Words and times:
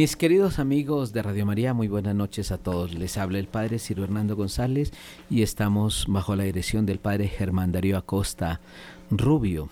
Mis 0.00 0.16
queridos 0.16 0.58
amigos 0.58 1.12
de 1.12 1.22
Radio 1.22 1.44
María, 1.44 1.74
muy 1.74 1.86
buenas 1.86 2.14
noches 2.14 2.52
a 2.52 2.56
todos. 2.56 2.94
Les 2.94 3.18
habla 3.18 3.38
el 3.38 3.48
Padre 3.48 3.78
Ciro 3.78 4.02
Hernando 4.02 4.34
González 4.34 4.94
y 5.28 5.42
estamos 5.42 6.06
bajo 6.08 6.34
la 6.36 6.44
dirección 6.44 6.86
del 6.86 6.98
Padre 6.98 7.28
Germán 7.28 7.70
Darío 7.70 7.98
Acosta 7.98 8.62
Rubio, 9.10 9.68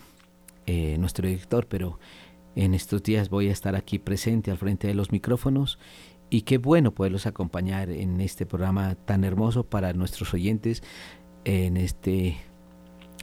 eh, 0.66 0.98
nuestro 0.98 1.27
director, 1.27 1.66
pero 1.66 1.98
en 2.56 2.74
estos 2.74 3.02
días 3.02 3.30
voy 3.30 3.48
a 3.48 3.52
estar 3.52 3.74
aquí 3.74 3.98
presente 3.98 4.50
al 4.50 4.59
frente 4.59 4.86
de 4.86 4.92
los 4.92 5.12
micrófonos 5.12 5.78
y 6.28 6.42
qué 6.42 6.58
bueno 6.58 6.92
poderlos 6.92 7.24
acompañar 7.24 7.88
en 7.88 8.20
este 8.20 8.45
programa 8.45 8.97
tan 8.97 9.24
hermoso 9.24 9.64
para 9.64 9.95
nuestros 9.95 10.34
oyentes 10.34 10.83
en 11.47 11.78
este 11.78 12.36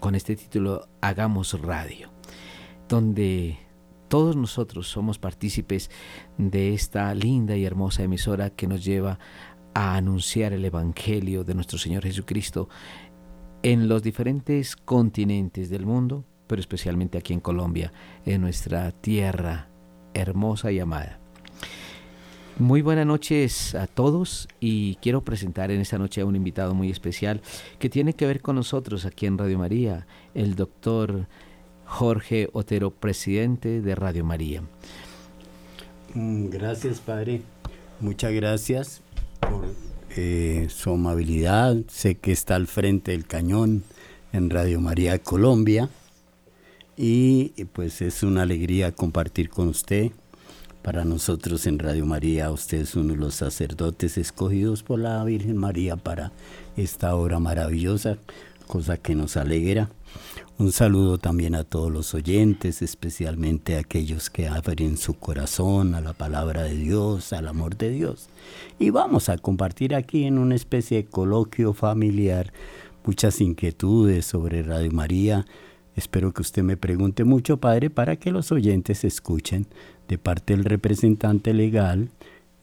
con 0.02 0.16
este 0.16 0.36
título 0.36 0.88
Hagamos 1.02 1.54
Radio, 1.62 2.10
donde 2.90 3.60
todos 4.08 4.36
nosotros 4.36 4.88
somos 4.88 5.20
partícipes 5.20 5.90
de 6.38 6.74
esta 6.74 7.14
linda 7.14 7.56
y 7.56 7.66
hermosa 7.66 8.04
emisora 8.04 8.50
que 8.50 8.68
nos 8.68 8.84
lleva 8.84 9.20
a 9.74 9.96
anunciar 9.96 10.54
el 10.54 10.64
Evangelio 10.66 11.44
de 11.44 11.54
nuestro 11.54 11.78
Señor 11.78 12.04
Jesucristo 12.04 12.70
en 13.64 13.88
los 13.88 14.04
diferentes 14.04 14.76
continentes 14.76 15.70
del 15.70 15.86
mundo, 15.86 16.24
pero 16.48 16.60
especialmente 16.60 17.18
aquí 17.18 17.34
en 17.34 17.40
Colombia, 17.40 17.92
en 18.26 18.42
nuestra 18.42 18.92
tierra 18.92 19.70
hermosa 20.14 20.72
y 20.72 20.80
amada. 20.80 21.20
Muy 22.58 22.82
buenas 22.82 23.06
noches 23.06 23.76
a 23.76 23.86
todos 23.86 24.48
y 24.62 24.96
quiero 25.02 25.26
presentar 25.26 25.72
en 25.72 25.82
esta 25.82 25.98
noche 25.98 26.22
a 26.22 26.26
un 26.26 26.38
invitado 26.38 26.74
muy 26.74 26.90
especial 26.90 27.42
que 27.80 27.90
tiene 27.90 28.14
que 28.14 28.26
ver 28.26 28.42
con 28.42 28.56
nosotros 28.56 29.06
aquí 29.06 29.26
en 29.26 29.38
Radio 29.38 29.60
María, 29.60 30.08
el 30.34 30.56
doctor 30.56 31.28
Jorge 31.96 32.50
Otero, 32.52 32.92
presidente 32.92 33.82
de 33.82 33.96
Radio 33.96 34.26
María. 34.26 34.62
Mm, 36.14 36.50
gracias, 36.50 37.00
padre. 37.00 37.42
Muchas 38.02 38.34
gracias 38.34 39.02
por 39.40 39.66
eh, 40.18 40.68
su 40.70 40.92
amabilidad. 40.92 41.78
Sé 41.88 42.16
que 42.16 42.34
está 42.34 42.56
al 42.56 42.68
frente 42.68 43.12
del 43.12 43.26
cañón 43.26 43.84
en 44.34 44.50
Radio 44.50 44.82
María 44.82 45.20
Colombia 45.20 45.90
y 46.98 47.50
pues 47.72 48.02
es 48.02 48.24
una 48.24 48.42
alegría 48.42 48.92
compartir 48.92 49.50
con 49.50 49.70
usted 49.70 50.12
para 50.86 51.04
nosotros 51.04 51.66
en 51.66 51.80
Radio 51.80 52.06
María, 52.06 52.52
usted 52.52 52.82
es 52.82 52.96
uno 52.96 53.14
de 53.14 53.20
los 53.20 53.34
sacerdotes 53.34 54.20
escogidos 54.20 54.84
por 54.84 55.00
la 55.00 55.24
Virgen 55.24 55.58
María 55.58 55.96
para 55.96 56.32
esta 56.78 57.16
obra 57.16 57.40
maravillosa, 57.40 58.18
cosa 58.68 58.98
que 58.98 59.16
nos 59.16 59.36
alegra. 59.36 59.90
Un 60.58 60.72
saludo 60.72 61.18
también 61.18 61.54
a 61.54 61.66
todos 61.66 61.92
los 61.92 62.14
oyentes, 62.14 62.82
especialmente 62.82 63.76
a 63.76 63.80
aquellos 63.80 64.30
que 64.30 64.48
abren 64.48 64.96
su 64.96 65.16
corazón 65.16 65.96
a 65.96 66.00
la 66.00 66.14
palabra 66.14 66.64
de 66.64 66.76
Dios, 66.76 67.34
al 67.34 67.50
amor 67.50 67.76
de 67.76 67.90
Dios. 67.90 68.30
Y 68.80 68.90
vamos 68.90 69.28
a 69.28 69.38
compartir 69.38 69.94
aquí 69.94 70.24
en 70.24 70.38
una 70.38 70.56
especie 70.56 71.04
de 71.04 71.10
coloquio 71.10 71.74
familiar 71.74 72.54
muchas 73.06 73.42
inquietudes 73.42 74.26
sobre 74.26 74.64
Radio 74.64 74.92
María. 74.92 75.46
Espero 75.94 76.34
que 76.34 76.42
usted 76.42 76.64
me 76.64 76.78
pregunte 76.78 77.26
mucho, 77.26 77.58
Padre, 77.58 77.90
para 77.90 78.16
que 78.16 78.32
los 78.32 78.54
oyentes 78.54 79.04
escuchen 79.04 79.68
de 80.08 80.18
parte 80.18 80.56
del 80.56 80.64
representante 80.64 81.54
legal 81.54 82.12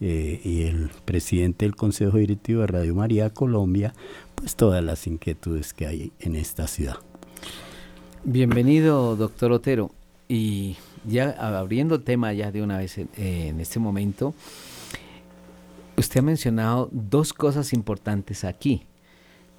eh, 0.00 0.40
y 0.42 0.62
el 0.62 0.88
presidente 1.04 1.66
del 1.66 1.76
Consejo 1.76 2.16
Directivo 2.16 2.62
de 2.62 2.68
Radio 2.68 2.94
María 2.94 3.28
Colombia, 3.28 3.92
pues 4.34 4.56
todas 4.56 4.82
las 4.82 5.06
inquietudes 5.06 5.74
que 5.74 5.86
hay 5.86 6.12
en 6.20 6.36
esta 6.36 6.66
ciudad. 6.66 6.96
Bienvenido, 8.24 9.16
doctor 9.16 9.50
Otero. 9.50 9.90
Y 10.28 10.76
ya 11.04 11.30
abriendo 11.30 11.96
el 11.96 12.04
tema 12.04 12.32
ya 12.32 12.52
de 12.52 12.62
una 12.62 12.78
vez 12.78 12.98
en, 12.98 13.08
en 13.16 13.60
este 13.60 13.80
momento, 13.80 14.32
usted 15.96 16.20
ha 16.20 16.22
mencionado 16.22 16.88
dos 16.92 17.32
cosas 17.32 17.72
importantes 17.72 18.44
aquí. 18.44 18.86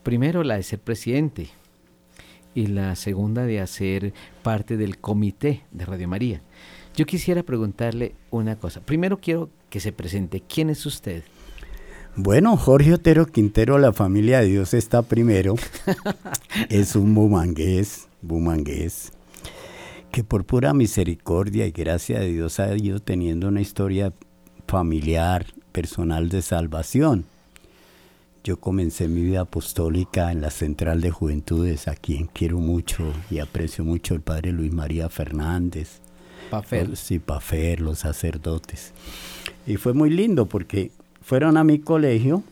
Primero, 0.01 0.43
la 0.43 0.55
de 0.55 0.63
ser 0.63 0.79
presidente 0.79 1.49
y 2.55 2.67
la 2.67 2.95
segunda 2.95 3.45
de 3.45 3.59
hacer 3.59 4.13
parte 4.43 4.77
del 4.77 4.97
comité 4.97 5.63
de 5.71 5.85
Radio 5.85 6.07
María. 6.07 6.41
Yo 6.95 7.05
quisiera 7.05 7.43
preguntarle 7.43 8.15
una 8.31 8.55
cosa. 8.55 8.79
Primero 8.79 9.19
quiero 9.19 9.49
que 9.69 9.81
se 9.81 9.91
presente. 9.91 10.41
¿Quién 10.41 10.69
es 10.69 10.85
usted? 10.85 11.23
Bueno, 12.15 12.55
Jorge 12.57 12.93
Otero 12.93 13.25
Quintero, 13.25 13.79
la 13.79 13.91
familia 13.91 14.39
de 14.39 14.45
Dios 14.45 14.73
está 14.73 15.01
primero. 15.01 15.55
es 16.69 16.95
un 16.95 17.15
bumangués, 17.15 18.07
bumangués, 18.23 19.11
que 20.11 20.23
por 20.23 20.45
pura 20.45 20.73
misericordia 20.73 21.67
y 21.67 21.71
gracia 21.71 22.19
de 22.19 22.31
Dios 22.31 22.59
ha 22.59 22.75
ido 22.75 22.99
teniendo 22.99 23.47
una 23.47 23.61
historia 23.61 24.13
familiar, 24.67 25.45
personal 25.71 26.29
de 26.29 26.41
salvación. 26.41 27.25
Yo 28.43 28.59
comencé 28.59 29.07
mi 29.07 29.21
vida 29.21 29.41
apostólica 29.41 30.31
en 30.31 30.41
la 30.41 30.49
Central 30.49 30.99
de 31.01 31.11
Juventudes, 31.11 31.87
a 31.87 31.95
quien 31.95 32.27
quiero 32.27 32.59
mucho 32.59 33.13
y 33.29 33.39
aprecio 33.39 33.85
mucho 33.85 34.15
el 34.15 34.21
padre 34.21 34.51
Luis 34.51 34.73
María 34.73 35.07
Fernández, 35.09 36.01
Pafer. 36.49 36.95
Sí, 36.97 37.19
Pafer, 37.19 37.79
los 37.79 37.99
sacerdotes. 37.99 38.93
Y 39.65 39.77
fue 39.77 39.93
muy 39.93 40.09
lindo 40.09 40.45
porque 40.45 40.91
fueron 41.21 41.57
a 41.57 41.63
mi 41.63 41.79
colegio, 41.79 42.43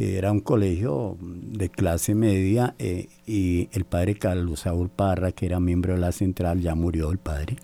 que 0.00 0.16
era 0.16 0.32
un 0.32 0.40
colegio 0.40 1.18
de 1.20 1.68
clase 1.68 2.14
media, 2.14 2.74
eh, 2.78 3.10
y 3.26 3.68
el 3.72 3.84
padre 3.84 4.14
Carlos 4.14 4.60
Saúl 4.60 4.88
Parra, 4.88 5.30
que 5.30 5.44
era 5.44 5.60
miembro 5.60 5.92
de 5.92 6.00
la 6.00 6.10
central, 6.10 6.62
ya 6.62 6.74
murió 6.74 7.10
el 7.10 7.18
padre, 7.18 7.56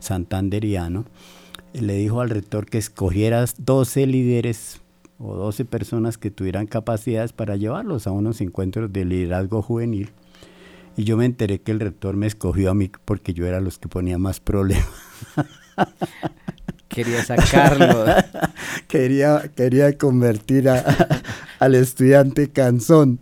santanderiano, 0.00 1.04
le 1.74 1.94
dijo 1.94 2.20
al 2.20 2.30
rector 2.30 2.66
que 2.66 2.78
escogieras 2.78 3.54
12 3.58 4.04
líderes 4.08 4.80
o 5.20 5.36
12 5.36 5.64
personas 5.64 6.18
que 6.18 6.32
tuvieran 6.32 6.66
capacidades 6.66 7.32
para 7.32 7.54
llevarlos 7.54 8.08
a 8.08 8.10
unos 8.10 8.40
encuentros 8.40 8.92
de 8.92 9.04
liderazgo 9.04 9.62
juvenil 9.62 10.10
y 10.96 11.04
yo 11.04 11.16
me 11.16 11.24
enteré 11.24 11.60
que 11.60 11.70
el 11.70 11.78
rector 11.78 12.16
me 12.16 12.26
escogió 12.26 12.72
a 12.72 12.74
mí 12.74 12.90
porque 13.04 13.32
yo 13.32 13.46
era 13.46 13.60
los 13.60 13.78
que 13.78 13.86
ponía 13.86 14.18
más 14.18 14.40
problemas. 14.40 14.88
Quería 16.88 17.22
sacarlo. 17.22 18.06
quería, 18.88 19.50
quería 19.54 19.98
convertir 19.98 20.70
al 21.58 21.74
estudiante 21.74 22.50
canzón. 22.50 23.20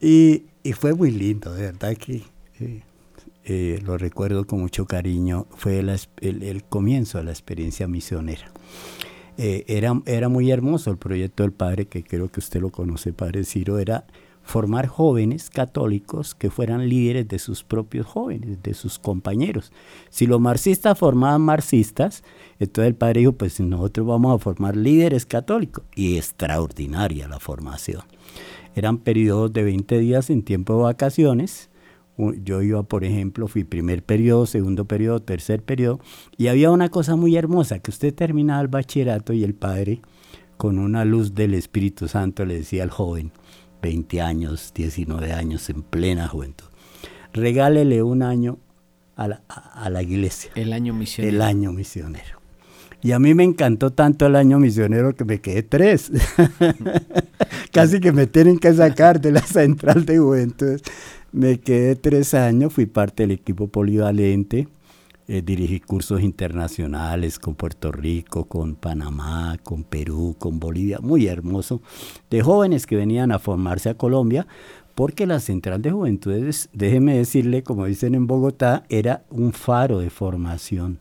Y, 0.00 0.44
fue 0.74 0.94
muy 0.94 1.10
lindo, 1.10 1.52
de 1.54 1.62
verdad 1.62 1.96
que 1.96 2.22
eh, 3.44 3.80
lo 3.84 3.98
recuerdo 3.98 4.46
con 4.46 4.60
mucho 4.60 4.86
cariño. 4.86 5.46
Fue 5.56 5.80
el, 5.80 6.64
comienzo 6.64 7.18
de 7.18 7.24
la 7.24 7.30
experiencia 7.30 7.88
misionera. 7.88 8.52
Eh, 9.38 9.64
era, 9.66 10.00
era 10.06 10.28
muy 10.28 10.50
hermoso 10.50 10.90
el 10.90 10.98
proyecto 10.98 11.42
del 11.42 11.52
padre, 11.52 11.86
que 11.86 12.04
creo 12.04 12.30
que 12.30 12.40
usted 12.40 12.60
lo 12.60 12.70
conoce, 12.70 13.12
padre 13.12 13.44
Ciro, 13.44 13.78
era 13.78 14.04
formar 14.42 14.86
jóvenes 14.86 15.50
católicos 15.50 16.34
que 16.34 16.50
fueran 16.50 16.88
líderes 16.88 17.28
de 17.28 17.38
sus 17.38 17.62
propios 17.64 18.06
jóvenes, 18.06 18.62
de 18.62 18.74
sus 18.74 18.98
compañeros. 18.98 19.72
Si 20.10 20.26
los 20.26 20.40
marxistas 20.40 20.98
formaban 20.98 21.42
marxistas, 21.42 22.22
entonces 22.58 22.88
el 22.88 22.94
padre 22.94 23.20
dijo, 23.20 23.32
pues 23.32 23.60
nosotros 23.60 24.06
vamos 24.06 24.34
a 24.34 24.38
formar 24.38 24.76
líderes 24.76 25.26
católicos. 25.26 25.84
Y 25.94 26.16
extraordinaria 26.16 27.28
la 27.28 27.38
formación. 27.38 28.02
Eran 28.74 28.98
periodos 28.98 29.52
de 29.52 29.62
20 29.64 29.98
días 29.98 30.30
en 30.30 30.42
tiempo 30.42 30.76
de 30.76 30.82
vacaciones. 30.82 31.70
Yo 32.16 32.62
iba, 32.62 32.82
por 32.82 33.04
ejemplo, 33.04 33.48
fui 33.48 33.64
primer 33.64 34.02
periodo, 34.02 34.46
segundo 34.46 34.84
periodo, 34.84 35.20
tercer 35.20 35.62
periodo, 35.62 36.00
y 36.36 36.48
había 36.48 36.70
una 36.70 36.88
cosa 36.88 37.16
muy 37.16 37.36
hermosa, 37.36 37.78
que 37.78 37.90
usted 37.90 38.14
terminaba 38.14 38.60
el 38.60 38.68
bachillerato 38.68 39.32
y 39.32 39.44
el 39.44 39.54
padre, 39.54 40.02
con 40.56 40.78
una 40.78 41.04
luz 41.04 41.34
del 41.34 41.54
Espíritu 41.54 42.08
Santo, 42.08 42.44
le 42.44 42.54
decía 42.54 42.82
al 42.82 42.90
joven, 42.90 43.32
20 43.82 44.20
años, 44.20 44.72
19 44.74 45.32
años, 45.32 45.68
en 45.68 45.82
plena 45.82 46.28
juventud. 46.28 46.66
Regálele 47.32 48.02
un 48.02 48.22
año 48.22 48.58
a 49.16 49.28
la, 49.90 50.02
iglesia. 50.02 50.50
El 50.54 50.72
año 50.72 50.94
misionero. 50.94 51.36
El 51.36 51.42
año 51.42 51.72
misionero. 51.72 52.40
Y 53.02 53.12
a 53.12 53.18
mí 53.18 53.34
me 53.34 53.44
encantó 53.44 53.90
tanto 53.90 54.26
el 54.26 54.36
año 54.36 54.58
misionero 54.58 55.14
que 55.14 55.24
me 55.24 55.40
quedé 55.40 55.62
tres. 55.62 56.10
Casi 57.72 58.00
que 58.00 58.12
me 58.12 58.26
tienen 58.26 58.58
que 58.58 58.72
sacar 58.72 59.20
de 59.20 59.32
la 59.32 59.42
central 59.42 60.06
de 60.06 60.18
juventud. 60.18 60.80
Me 61.32 61.58
quedé 61.58 61.96
tres 61.96 62.34
años, 62.34 62.72
fui 62.72 62.86
parte 62.86 63.24
del 63.24 63.32
equipo 63.32 63.66
polivalente 63.66 64.68
eh, 65.28 65.42
dirigí 65.42 65.80
cursos 65.80 66.20
internacionales 66.20 67.38
con 67.38 67.54
Puerto 67.54 67.92
Rico, 67.92 68.46
con 68.46 68.74
Panamá, 68.74 69.56
con 69.62 69.84
Perú, 69.84 70.36
con 70.38 70.58
Bolivia, 70.58 70.98
muy 71.00 71.26
hermoso, 71.26 71.80
de 72.30 72.42
jóvenes 72.42 72.86
que 72.86 72.96
venían 72.96 73.32
a 73.32 73.38
formarse 73.38 73.88
a 73.88 73.94
Colombia, 73.94 74.46
porque 74.94 75.26
la 75.26 75.40
Central 75.40 75.80
de 75.80 75.90
Juventudes, 75.90 76.68
déjeme 76.72 77.16
decirle, 77.16 77.62
como 77.62 77.86
dicen 77.86 78.14
en 78.14 78.26
Bogotá, 78.26 78.84
era 78.88 79.24
un 79.30 79.52
faro 79.52 80.00
de 80.00 80.10
formación 80.10 80.98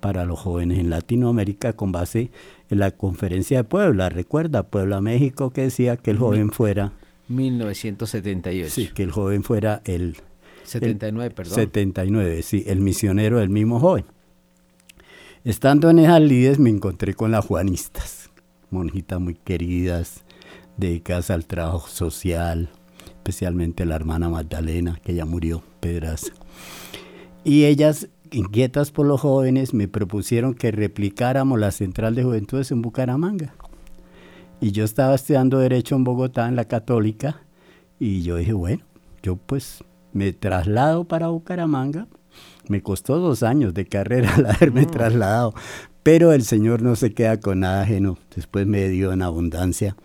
para 0.00 0.24
los 0.24 0.40
jóvenes 0.40 0.78
en 0.78 0.90
Latinoamérica 0.90 1.74
con 1.74 1.92
base 1.92 2.30
en 2.70 2.78
la 2.78 2.90
conferencia 2.90 3.58
de 3.58 3.64
Puebla. 3.64 4.08
Recuerda, 4.08 4.64
Puebla, 4.64 5.00
México, 5.00 5.50
que 5.50 5.62
decía 5.62 5.96
que 5.96 6.10
el 6.10 6.18
joven 6.18 6.50
fuera... 6.50 6.92
1978. 7.28 8.70
Sí, 8.70 8.88
que 8.88 9.04
el 9.04 9.12
joven 9.12 9.42
fuera 9.44 9.80
el 9.84 10.16
79, 10.64 11.34
perdón. 11.34 11.54
79, 11.54 12.42
sí, 12.42 12.64
el 12.66 12.80
misionero 12.80 13.38
del 13.38 13.50
mismo 13.50 13.80
joven. 13.80 14.04
Estando 15.44 15.90
en 15.90 15.98
esas 15.98 16.20
lides 16.20 16.58
me 16.58 16.70
encontré 16.70 17.14
con 17.14 17.32
las 17.32 17.44
juanistas, 17.44 18.30
monjitas 18.70 19.20
muy 19.20 19.34
queridas, 19.34 20.22
dedicadas 20.76 21.30
al 21.30 21.46
trabajo 21.46 21.88
social, 21.88 22.70
especialmente 23.06 23.84
la 23.84 23.96
hermana 23.96 24.28
Magdalena, 24.28 25.00
que 25.02 25.14
ya 25.14 25.24
murió, 25.24 25.62
Pedraza. 25.80 26.32
Y 27.44 27.64
ellas, 27.64 28.08
inquietas 28.30 28.92
por 28.92 29.06
los 29.06 29.20
jóvenes, 29.20 29.74
me 29.74 29.88
propusieron 29.88 30.54
que 30.54 30.70
replicáramos 30.70 31.58
la 31.58 31.72
Central 31.72 32.14
de 32.14 32.22
Juventudes 32.22 32.70
en 32.70 32.82
Bucaramanga. 32.82 33.54
Y 34.60 34.70
yo 34.70 34.84
estaba 34.84 35.14
estudiando 35.16 35.58
Derecho 35.58 35.96
en 35.96 36.04
Bogotá, 36.04 36.46
en 36.46 36.54
la 36.54 36.66
Católica, 36.66 37.42
y 37.98 38.22
yo 38.22 38.36
dije, 38.36 38.52
bueno, 38.52 38.84
yo 39.22 39.36
pues 39.36 39.82
me 40.12 40.32
traslado 40.32 41.04
para 41.04 41.28
Bucaramanga. 41.28 42.06
Me 42.68 42.82
costó 42.82 43.18
dos 43.18 43.42
años 43.42 43.74
de 43.74 43.86
carrera 43.86 44.34
al 44.34 44.46
haberme 44.50 44.82
mm. 44.82 44.90
trasladado, 44.90 45.54
pero 46.02 46.32
el 46.32 46.42
Señor 46.42 46.82
no 46.82 46.96
se 46.96 47.12
queda 47.12 47.40
con 47.40 47.60
nada 47.60 47.82
ajeno. 47.82 48.18
Después 48.34 48.66
me 48.66 48.88
dio 48.88 49.12
en 49.12 49.22
abundancia 49.22 49.96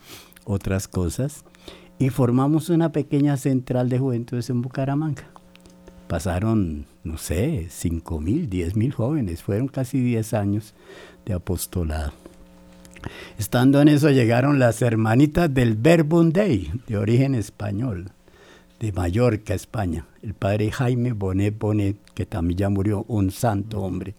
otras 0.45 0.87
cosas 0.87 1.43
y 1.99 2.09
formamos 2.09 2.69
una 2.69 2.91
pequeña 2.91 3.37
central 3.37 3.89
de 3.89 3.99
juventudes 3.99 4.49
en 4.49 4.61
Bucaramanga. 4.61 5.29
Pasaron, 6.07 6.85
no 7.03 7.17
sé, 7.17 7.67
cinco 7.69 8.21
mil, 8.21 8.49
diez 8.49 8.75
mil 8.75 8.93
jóvenes, 8.93 9.43
fueron 9.43 9.67
casi 9.67 9.99
10 9.99 10.33
años 10.33 10.73
de 11.25 11.33
apostolado. 11.33 12.13
Estando 13.37 13.81
en 13.81 13.89
eso 13.89 14.09
llegaron 14.09 14.57
las 14.59 14.81
hermanitas 14.81 15.53
del 15.53 15.75
Verbum 15.75 16.31
Dei, 16.31 16.71
de 16.87 16.97
origen 16.97 17.35
español, 17.35 18.11
de 18.79 18.91
Mallorca, 18.91 19.53
España. 19.53 20.05
El 20.21 20.33
padre 20.33 20.71
Jaime 20.71 21.13
Bonet 21.13 21.57
Bonet, 21.57 21.97
que 22.13 22.25
también 22.25 22.57
ya 22.57 22.69
murió, 22.69 23.05
un 23.07 23.31
santo 23.31 23.81
hombre, 23.81 24.15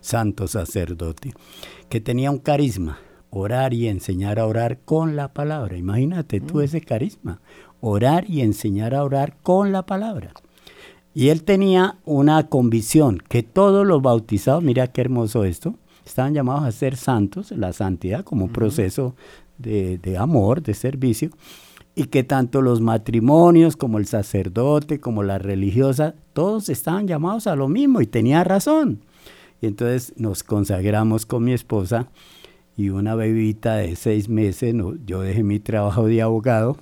santo 0.00 0.48
sacerdote, 0.48 1.32
que 1.88 2.00
tenía 2.00 2.30
un 2.30 2.38
carisma 2.38 2.98
orar 3.30 3.74
y 3.74 3.88
enseñar 3.88 4.38
a 4.38 4.46
orar 4.46 4.78
con 4.84 5.16
la 5.16 5.28
palabra. 5.28 5.76
Imagínate 5.76 6.40
tú 6.40 6.58
mm. 6.58 6.62
ese 6.62 6.80
carisma, 6.80 7.40
orar 7.80 8.28
y 8.28 8.40
enseñar 8.40 8.94
a 8.94 9.04
orar 9.04 9.36
con 9.42 9.72
la 9.72 9.84
palabra. 9.84 10.32
Y 11.14 11.28
él 11.28 11.42
tenía 11.42 11.98
una 12.04 12.48
convicción 12.48 13.18
que 13.18 13.42
todos 13.42 13.86
los 13.86 14.02
bautizados, 14.02 14.62
mira 14.62 14.86
qué 14.86 15.00
hermoso 15.00 15.44
esto, 15.44 15.74
estaban 16.04 16.34
llamados 16.34 16.64
a 16.64 16.72
ser 16.72 16.96
santos, 16.96 17.50
la 17.50 17.72
santidad 17.72 18.24
como 18.24 18.48
proceso 18.48 19.14
de, 19.58 19.98
de 19.98 20.16
amor, 20.16 20.62
de 20.62 20.74
servicio, 20.74 21.30
y 21.98 22.04
que 22.04 22.22
tanto 22.22 22.62
los 22.62 22.80
matrimonios 22.80 23.76
como 23.76 23.98
el 23.98 24.06
sacerdote, 24.06 25.00
como 25.00 25.24
la 25.24 25.38
religiosa, 25.38 26.14
todos 26.32 26.68
estaban 26.68 27.08
llamados 27.08 27.48
a 27.48 27.56
lo 27.56 27.66
mismo 27.66 28.00
y 28.00 28.06
tenía 28.06 28.44
razón. 28.44 29.00
Y 29.60 29.66
entonces 29.66 30.14
nos 30.16 30.44
consagramos 30.44 31.26
con 31.26 31.42
mi 31.42 31.52
esposa 31.52 32.08
y 32.76 32.90
una 32.90 33.16
bebita 33.16 33.74
de 33.78 33.96
seis 33.96 34.28
meses, 34.28 34.74
no, 34.74 34.94
yo 35.06 35.22
dejé 35.22 35.42
mi 35.42 35.58
trabajo 35.58 36.06
de 36.06 36.22
abogado, 36.22 36.76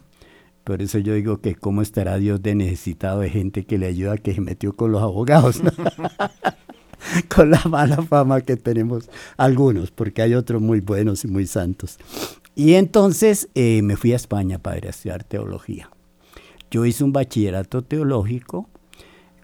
por 0.64 0.82
eso 0.82 0.98
yo 0.98 1.14
digo 1.14 1.40
que 1.40 1.54
cómo 1.54 1.80
estará 1.80 2.19
Dios 2.19 2.42
de 2.42 2.54
necesitado 2.54 3.20
de 3.20 3.30
gente 3.30 3.64
que 3.64 3.78
le 3.78 3.86
ayuda, 3.86 4.19
que 4.19 4.34
se 4.34 4.42
metió 4.42 4.76
con 4.76 4.92
los 4.92 5.02
abogados, 5.02 5.62
con 7.34 7.50
la 7.50 7.62
mala 7.70 8.02
fama 8.02 8.42
que 8.42 8.56
tenemos 8.56 9.08
algunos, 9.38 9.90
porque 9.90 10.20
hay 10.20 10.34
otros 10.34 10.60
muy 10.60 10.80
buenos 10.80 11.24
y 11.24 11.28
muy 11.28 11.46
santos. 11.46 11.98
Y 12.56 12.73
entonces 12.75 13.50
eh, 13.55 13.82
me 13.82 13.97
fui 13.97 14.14
a 14.14 14.17
España 14.17 14.58
para 14.58 14.88
estudiar 14.88 15.25
teología. 15.25 15.91
Yo 16.70 16.87
hice 16.87 17.05
un 17.05 17.12
bachillerato 17.12 17.82
teológico 17.82 18.69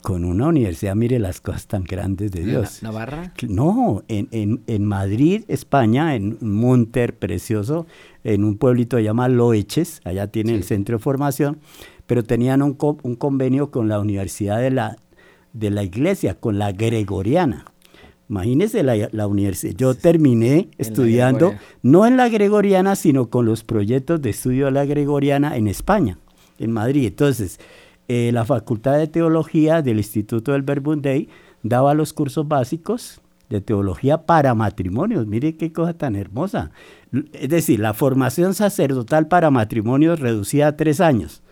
con 0.00 0.24
una 0.24 0.48
universidad, 0.48 0.96
mire 0.96 1.18
las 1.18 1.42
cosas 1.42 1.66
tan 1.66 1.84
grandes 1.84 2.32
de 2.32 2.42
Dios. 2.42 2.82
¿Navarra? 2.82 3.34
No, 3.46 4.02
en, 4.08 4.62
en, 4.66 4.84
Madrid, 4.84 5.44
España, 5.46 6.16
en 6.16 6.38
Munter, 6.40 7.14
precioso, 7.14 7.86
en 8.24 8.44
un 8.44 8.56
pueblito 8.56 8.98
llamado 8.98 9.34
Loeches, 9.34 10.00
allá 10.04 10.26
tiene 10.26 10.54
el 10.54 10.64
centro 10.64 10.96
de 10.96 11.02
formación, 11.02 11.58
pero 12.06 12.24
tenían 12.24 12.62
un, 12.62 12.76
un 13.02 13.14
convenio 13.14 13.70
con 13.70 13.88
la 13.88 14.00
Universidad 14.00 14.58
de 14.58 14.70
la, 14.70 14.96
de 15.52 15.70
la 15.70 15.84
Iglesia, 15.84 16.34
con 16.34 16.58
la 16.58 16.72
Gregoriana. 16.72 17.66
Imagínese 18.32 18.82
la, 18.82 19.10
la 19.12 19.26
universidad. 19.26 19.74
Yo 19.76 19.94
terminé 19.94 20.70
estudiando, 20.78 21.52
no 21.82 22.06
en 22.06 22.16
la 22.16 22.30
Gregoriana, 22.30 22.96
sino 22.96 23.28
con 23.28 23.44
los 23.44 23.62
proyectos 23.62 24.22
de 24.22 24.30
estudio 24.30 24.64
de 24.64 24.70
la 24.70 24.86
Gregoriana 24.86 25.54
en 25.58 25.68
España, 25.68 26.16
en 26.58 26.72
Madrid. 26.72 27.08
Entonces, 27.08 27.60
eh, 28.08 28.30
la 28.32 28.46
Facultad 28.46 28.96
de 28.96 29.06
Teología 29.06 29.82
del 29.82 29.98
Instituto 29.98 30.52
del 30.52 30.62
Verbum 30.62 31.02
Dei 31.02 31.28
daba 31.62 31.92
los 31.92 32.14
cursos 32.14 32.48
básicos 32.48 33.20
de 33.50 33.60
teología 33.60 34.24
para 34.24 34.54
matrimonios. 34.54 35.26
Mire 35.26 35.58
qué 35.58 35.70
cosa 35.70 35.92
tan 35.92 36.16
hermosa. 36.16 36.70
Es 37.34 37.50
decir, 37.50 37.80
la 37.80 37.92
formación 37.92 38.54
sacerdotal 38.54 39.28
para 39.28 39.50
matrimonios 39.50 40.20
reducida 40.20 40.68
a 40.68 40.76
tres 40.78 41.02
años. 41.02 41.42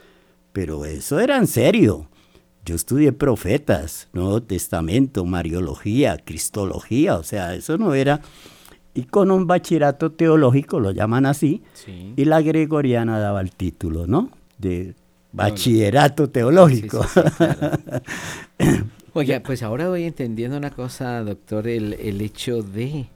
Pero 0.54 0.86
eso 0.86 1.20
era 1.20 1.36
en 1.36 1.46
serio. 1.46 2.08
Yo 2.70 2.76
estudié 2.76 3.10
profetas, 3.10 4.06
Nuevo 4.12 4.44
Testamento, 4.44 5.24
Mariología, 5.24 6.18
Cristología, 6.18 7.16
o 7.16 7.24
sea, 7.24 7.56
eso 7.56 7.76
no 7.78 7.94
era... 7.94 8.20
Y 8.94 9.06
con 9.06 9.32
un 9.32 9.48
bachillerato 9.48 10.12
teológico, 10.12 10.78
lo 10.78 10.92
llaman 10.92 11.26
así, 11.26 11.64
y 12.14 12.24
la 12.26 12.40
gregoriana 12.42 13.18
daba 13.18 13.40
el 13.40 13.50
título, 13.50 14.06
¿no? 14.06 14.30
De 14.58 14.94
bachillerato 15.32 16.30
teológico. 16.30 17.04
Oye, 19.14 19.40
pues 19.40 19.64
ahora 19.64 19.88
voy 19.88 20.04
entendiendo 20.04 20.56
una 20.56 20.70
cosa, 20.70 21.24
doctor, 21.24 21.66
el, 21.66 21.94
el 21.94 22.20
hecho 22.20 22.62
de, 22.62 23.06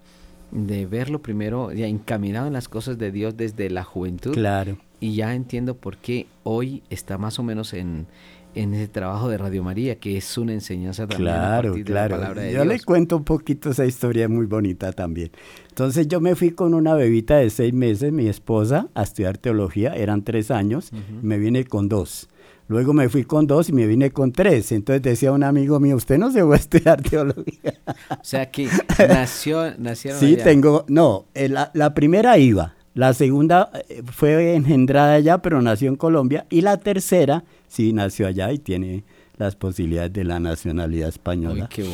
de 0.50 0.86
verlo 0.86 1.22
primero 1.22 1.72
ya 1.72 1.86
encaminado 1.86 2.48
en 2.48 2.54
las 2.54 2.68
cosas 2.68 2.98
de 2.98 3.12
Dios 3.12 3.36
desde 3.36 3.70
la 3.70 3.84
juventud. 3.84 4.32
Claro. 4.32 4.78
Y 4.98 5.14
ya 5.14 5.32
entiendo 5.32 5.76
por 5.76 5.96
qué 5.98 6.26
hoy 6.42 6.82
está 6.90 7.18
más 7.18 7.38
o 7.38 7.44
menos 7.44 7.72
en, 7.72 8.08
en 8.54 8.74
ese 8.74 8.88
trabajo 8.88 9.28
de 9.28 9.38
Radio 9.38 9.62
María, 9.62 9.96
que 9.96 10.16
es 10.16 10.38
una 10.38 10.52
enseñanza 10.52 11.06
también 11.06 11.30
claro, 11.30 11.74
a 11.74 11.84
claro. 11.84 12.16
la 12.16 12.22
palabra 12.22 12.50
yo 12.50 12.64
le 12.64 12.80
cuento 12.80 13.16
un 13.16 13.24
poquito 13.24 13.70
esa 13.70 13.86
historia 13.86 14.28
muy 14.28 14.46
bonita 14.46 14.92
también. 14.92 15.30
Entonces 15.68 16.08
yo 16.08 16.20
me 16.20 16.34
fui 16.34 16.50
con 16.50 16.74
una 16.74 16.94
bebita 16.94 17.36
de 17.36 17.50
seis 17.50 17.72
meses, 17.74 18.12
mi 18.12 18.28
esposa, 18.28 18.88
a 18.94 19.02
estudiar 19.02 19.38
teología, 19.38 19.94
eran 19.94 20.22
tres 20.22 20.50
años, 20.50 20.90
me 21.22 21.38
vine 21.38 21.64
con 21.64 21.88
dos. 21.88 22.28
Luego 22.66 22.94
me 22.94 23.08
fui 23.08 23.24
con 23.24 23.46
dos 23.46 23.68
y 23.68 23.72
me 23.72 23.86
vine 23.86 24.10
con 24.10 24.32
tres. 24.32 24.72
Entonces 24.72 25.02
decía 25.02 25.32
un 25.32 25.42
amigo 25.42 25.80
mío, 25.80 25.96
usted 25.96 26.16
no 26.16 26.30
se 26.30 26.42
va 26.42 26.54
a 26.54 26.58
estudiar 26.58 27.02
teología. 27.10 27.74
O 28.10 28.22
sea 28.22 28.50
que 28.50 28.68
nació, 28.98 29.76
nacieron 29.78 30.18
Sí, 30.20 30.36
tengo, 30.42 30.84
no, 30.88 31.26
eh, 31.34 31.48
la, 31.48 31.70
la 31.74 31.92
primera 31.92 32.38
iba, 32.38 32.74
la 32.94 33.12
segunda 33.12 33.70
eh, 33.88 34.02
fue 34.06 34.54
engendrada 34.54 35.14
allá, 35.14 35.38
pero 35.38 35.60
nació 35.60 35.88
en 35.88 35.96
Colombia. 35.96 36.46
Y 36.48 36.60
la 36.60 36.78
tercera 36.78 37.44
sí 37.74 37.92
nació 37.92 38.26
allá 38.26 38.52
y 38.52 38.58
tiene 38.58 39.04
las 39.36 39.56
posibilidades 39.56 40.12
de 40.12 40.24
la 40.24 40.38
nacionalidad 40.38 41.08
española. 41.08 41.68
qué. 41.68 41.84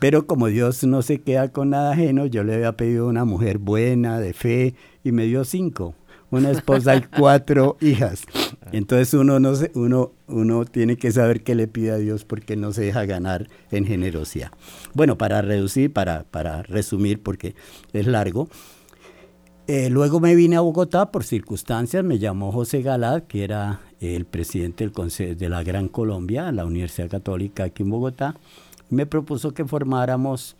Pero 0.00 0.26
como 0.26 0.48
Dios 0.48 0.82
no 0.84 1.02
se 1.02 1.20
queda 1.20 1.52
con 1.52 1.70
nada 1.70 1.92
ajeno, 1.92 2.26
yo 2.26 2.42
le 2.42 2.54
había 2.54 2.76
pedido 2.76 3.06
una 3.06 3.24
mujer 3.24 3.58
buena, 3.58 4.18
de 4.18 4.32
fe, 4.32 4.74
y 5.04 5.12
me 5.12 5.26
dio 5.26 5.44
cinco. 5.44 5.94
Una 6.30 6.50
esposa 6.50 6.96
y 6.96 7.02
cuatro 7.02 7.76
hijas. 7.80 8.24
Entonces 8.72 9.14
uno, 9.14 9.38
no 9.38 9.54
se, 9.54 9.70
uno, 9.74 10.12
uno 10.26 10.64
tiene 10.64 10.96
que 10.96 11.10
saber 11.10 11.42
qué 11.42 11.54
le 11.54 11.68
pide 11.68 11.92
a 11.92 11.96
Dios 11.96 12.24
porque 12.24 12.56
no 12.56 12.72
se 12.72 12.82
deja 12.82 13.06
ganar 13.06 13.48
en 13.70 13.86
generosidad. 13.86 14.50
Bueno, 14.92 15.16
para 15.16 15.40
reducir, 15.40 15.92
para, 15.92 16.24
para 16.24 16.64
resumir, 16.64 17.22
porque 17.22 17.54
es 17.92 18.06
largo, 18.06 18.48
eh, 19.68 19.90
luego 19.90 20.18
me 20.18 20.34
vine 20.34 20.56
a 20.56 20.60
Bogotá 20.60 21.12
por 21.12 21.24
circunstancias, 21.24 22.02
me 22.02 22.18
llamó 22.18 22.50
José 22.50 22.82
Galad, 22.82 23.24
que 23.24 23.44
era 23.44 23.80
el 24.00 24.24
presidente 24.24 24.82
del 24.82 24.92
Consejo 24.92 25.34
de 25.34 25.48
la 25.48 25.62
Gran 25.62 25.88
Colombia, 25.88 26.50
la 26.52 26.64
Universidad 26.64 27.08
Católica 27.08 27.64
aquí 27.64 27.82
en 27.82 27.90
Bogotá, 27.90 28.34
me 28.90 29.06
propuso 29.06 29.52
que 29.52 29.64
formáramos 29.64 30.56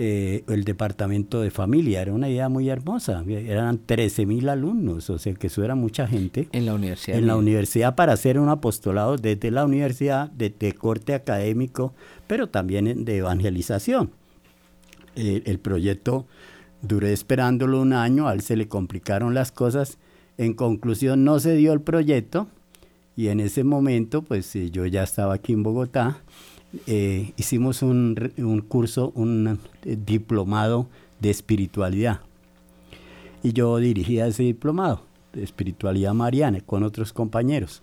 eh, 0.00 0.44
el 0.46 0.62
departamento 0.62 1.40
de 1.40 1.50
familia. 1.50 2.00
Era 2.00 2.12
una 2.12 2.28
idea 2.28 2.48
muy 2.48 2.68
hermosa. 2.68 3.24
Eran 3.26 3.80
13 3.84 4.26
mil 4.26 4.48
alumnos, 4.48 5.10
o 5.10 5.18
sea 5.18 5.34
que 5.34 5.48
eso 5.48 5.64
era 5.64 5.74
mucha 5.74 6.06
gente. 6.06 6.48
En 6.52 6.66
la 6.66 6.74
universidad. 6.74 7.18
En 7.18 7.26
la 7.26 7.36
universidad 7.36 7.96
para 7.96 8.12
hacer 8.12 8.38
un 8.38 8.48
apostolado 8.48 9.16
desde 9.16 9.50
la 9.50 9.64
universidad, 9.64 10.30
de, 10.30 10.72
corte 10.72 11.14
académico, 11.14 11.94
pero 12.28 12.48
también 12.48 13.04
de 13.04 13.16
evangelización. 13.16 14.12
Eh, 15.16 15.42
el 15.46 15.58
proyecto 15.58 16.26
Duré 16.82 17.12
esperándolo 17.12 17.80
un 17.80 17.92
año, 17.92 18.28
a 18.28 18.34
él 18.34 18.42
se 18.42 18.56
le 18.56 18.68
complicaron 18.68 19.34
las 19.34 19.52
cosas. 19.52 19.98
En 20.36 20.54
conclusión, 20.54 21.24
no 21.24 21.40
se 21.40 21.56
dio 21.56 21.72
el 21.72 21.80
proyecto 21.80 22.48
y 23.18 23.30
en 23.30 23.40
ese 23.40 23.64
momento, 23.64 24.22
pues 24.22 24.54
eh, 24.54 24.70
yo 24.70 24.86
ya 24.86 25.02
estaba 25.02 25.34
aquí 25.34 25.52
en 25.52 25.64
Bogotá. 25.64 26.18
Eh, 26.86 27.32
hicimos 27.36 27.82
un, 27.82 28.14
curso, 28.68 29.10
un 29.16 29.58
eh, 29.84 29.96
diplomado 30.06 30.86
de 31.18 31.30
espiritualidad. 31.30 32.20
Y 33.42 33.54
yo 33.54 33.76
dirigía 33.78 34.28
ese 34.28 34.44
diplomado 34.44 35.02
de 35.32 35.42
espiritualidad 35.42 36.14
mariana 36.14 36.60
con 36.60 36.84
otros 36.84 37.12
compañeros. 37.12 37.82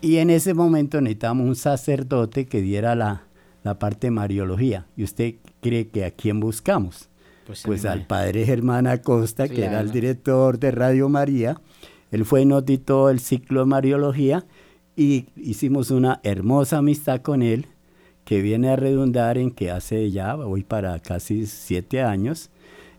Y 0.00 0.16
en 0.16 0.30
ese 0.30 0.52
momento 0.52 1.00
necesitábamos 1.00 1.46
un 1.46 1.54
sacerdote 1.54 2.46
que 2.46 2.60
diera 2.60 2.96
la, 2.96 3.22
la 3.62 3.78
parte 3.78 4.08
de 4.08 4.10
mariología. 4.10 4.86
¿Y 4.96 5.04
usted 5.04 5.36
cree 5.60 5.86
que 5.86 6.04
a 6.04 6.10
quién 6.10 6.40
buscamos? 6.40 7.09
Pues, 7.50 7.62
pues 7.64 7.84
al 7.84 8.06
padre 8.06 8.46
Germán 8.46 8.86
Acosta, 8.86 9.48
que 9.48 9.64
era 9.64 9.80
el 9.80 9.90
director 9.90 10.60
de 10.60 10.70
Radio 10.70 11.08
María. 11.08 11.60
Él 12.12 12.24
fue 12.24 12.42
y 12.42 12.44
nos 12.44 12.62
el 13.10 13.18
ciclo 13.18 13.60
de 13.60 13.66
Mariología 13.66 14.46
y 14.94 15.26
hicimos 15.34 15.90
una 15.90 16.20
hermosa 16.22 16.78
amistad 16.78 17.22
con 17.22 17.42
él 17.42 17.66
que 18.24 18.40
viene 18.40 18.68
a 18.68 18.76
redundar 18.76 19.36
en 19.36 19.50
que 19.50 19.72
hace 19.72 20.12
ya, 20.12 20.36
hoy 20.36 20.62
para 20.62 21.00
casi 21.00 21.46
siete 21.46 22.02
años, 22.02 22.50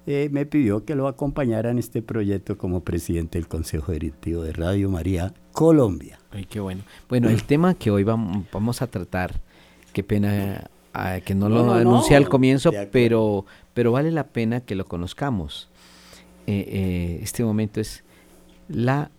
eh, 0.05 0.27
me 0.33 0.45
pidió 0.45 0.83
que 0.83 0.95
lo 0.95 1.07
acompañara 1.07 1.71
en 1.71 1.79
este 1.79 2.01
proyecto 2.01 2.57
como 2.57 2.83
presidente 2.83 3.37
del 3.37 3.47
Consejo 3.47 3.93
Directivo 3.93 4.43
de 4.43 4.51
Radio 4.51 4.89
María 4.89 5.33
Colombia. 5.53 6.19
Ay, 6.31 6.43
qué 6.43 6.59
bueno. 6.59 6.83
Bueno, 7.07 7.29
el 7.29 7.43
tema 7.45 7.73
que 7.75 7.89
hoy 7.89 8.03
vamos, 8.03 8.81
a 8.81 8.87
tratar, 8.87 9.39
qué 9.93 10.03
pena 10.03 10.69
ah, 10.93 11.19
que 11.23 11.35
no, 11.35 11.49
lo 11.49 11.73
anuncié 11.73 12.15
al 12.15 12.29
comienzo, 12.29 12.71
pero, 12.91 13.45
pero 13.73 13.91
vale 13.91 14.11
la 14.11 14.27
pena 14.27 14.61
que 14.61 14.75
lo 14.75 14.85
conozcamos. 14.85 15.69
Eh, 16.47 16.65
eh, 16.67 17.19
este 17.21 17.43
momento 17.43 17.79
es 17.79 18.03
la 18.67 19.11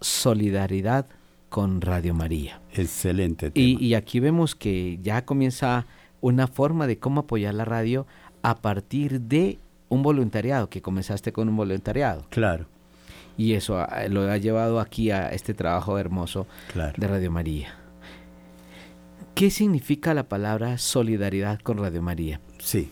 solidaridad 0.00 1.06
con 1.48 1.80
Radio 1.80 2.14
María. 2.14 2.60
Excelente. 2.74 3.50
Y, 3.54 3.82
y, 3.84 3.94
aquí 3.94 4.20
vemos 4.20 4.54
que 4.54 4.98
ya 5.02 5.24
comienza 5.24 5.86
una 6.20 6.46
forma 6.46 6.86
de 6.86 6.98
cómo 6.98 7.20
apoyar 7.20 7.54
la 7.54 7.64
radio 7.64 8.06
a 8.42 8.56
partir 8.56 9.20
de 9.22 9.58
un 9.88 10.02
voluntariado, 10.02 10.68
que 10.68 10.82
comenzaste 10.82 11.32
con 11.32 11.48
un 11.48 11.56
voluntariado. 11.56 12.26
Claro. 12.30 12.66
Y 13.36 13.54
eso 13.54 13.86
lo 14.08 14.30
ha 14.30 14.36
llevado 14.36 14.80
aquí 14.80 15.10
a 15.10 15.28
este 15.28 15.54
trabajo 15.54 15.98
hermoso 15.98 16.46
de 16.74 17.06
Radio 17.06 17.30
María. 17.30 17.74
¿Qué 19.38 19.50
significa 19.50 20.14
la 20.14 20.28
palabra 20.28 20.78
solidaridad 20.78 21.60
con 21.60 21.78
Radio 21.78 22.02
María? 22.02 22.40
Sí. 22.58 22.90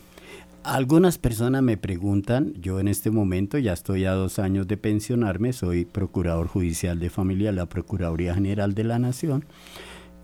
Algunas 0.63 1.19
personas 1.19 1.63
me 1.63 1.77
preguntan, 1.77 2.55
yo 2.55 2.81
en 2.81 2.89
este 2.89 3.11
momento 3.11 3.59
ya 3.59 3.73
estoy 3.73 4.05
a 4.05 4.13
dos 4.13 4.39
años 4.39 4.67
de 4.67 4.77
pensionarme, 4.77 5.53
soy 5.53 5.85
procurador 5.85 6.47
judicial 6.47 6.99
de 6.99 7.11
familia 7.11 7.51
de 7.51 7.57
la 7.57 7.67
Procuraduría 7.67 8.35
General 8.35 8.75
de 8.75 8.85
la 8.85 8.99
Nación 8.99 9.45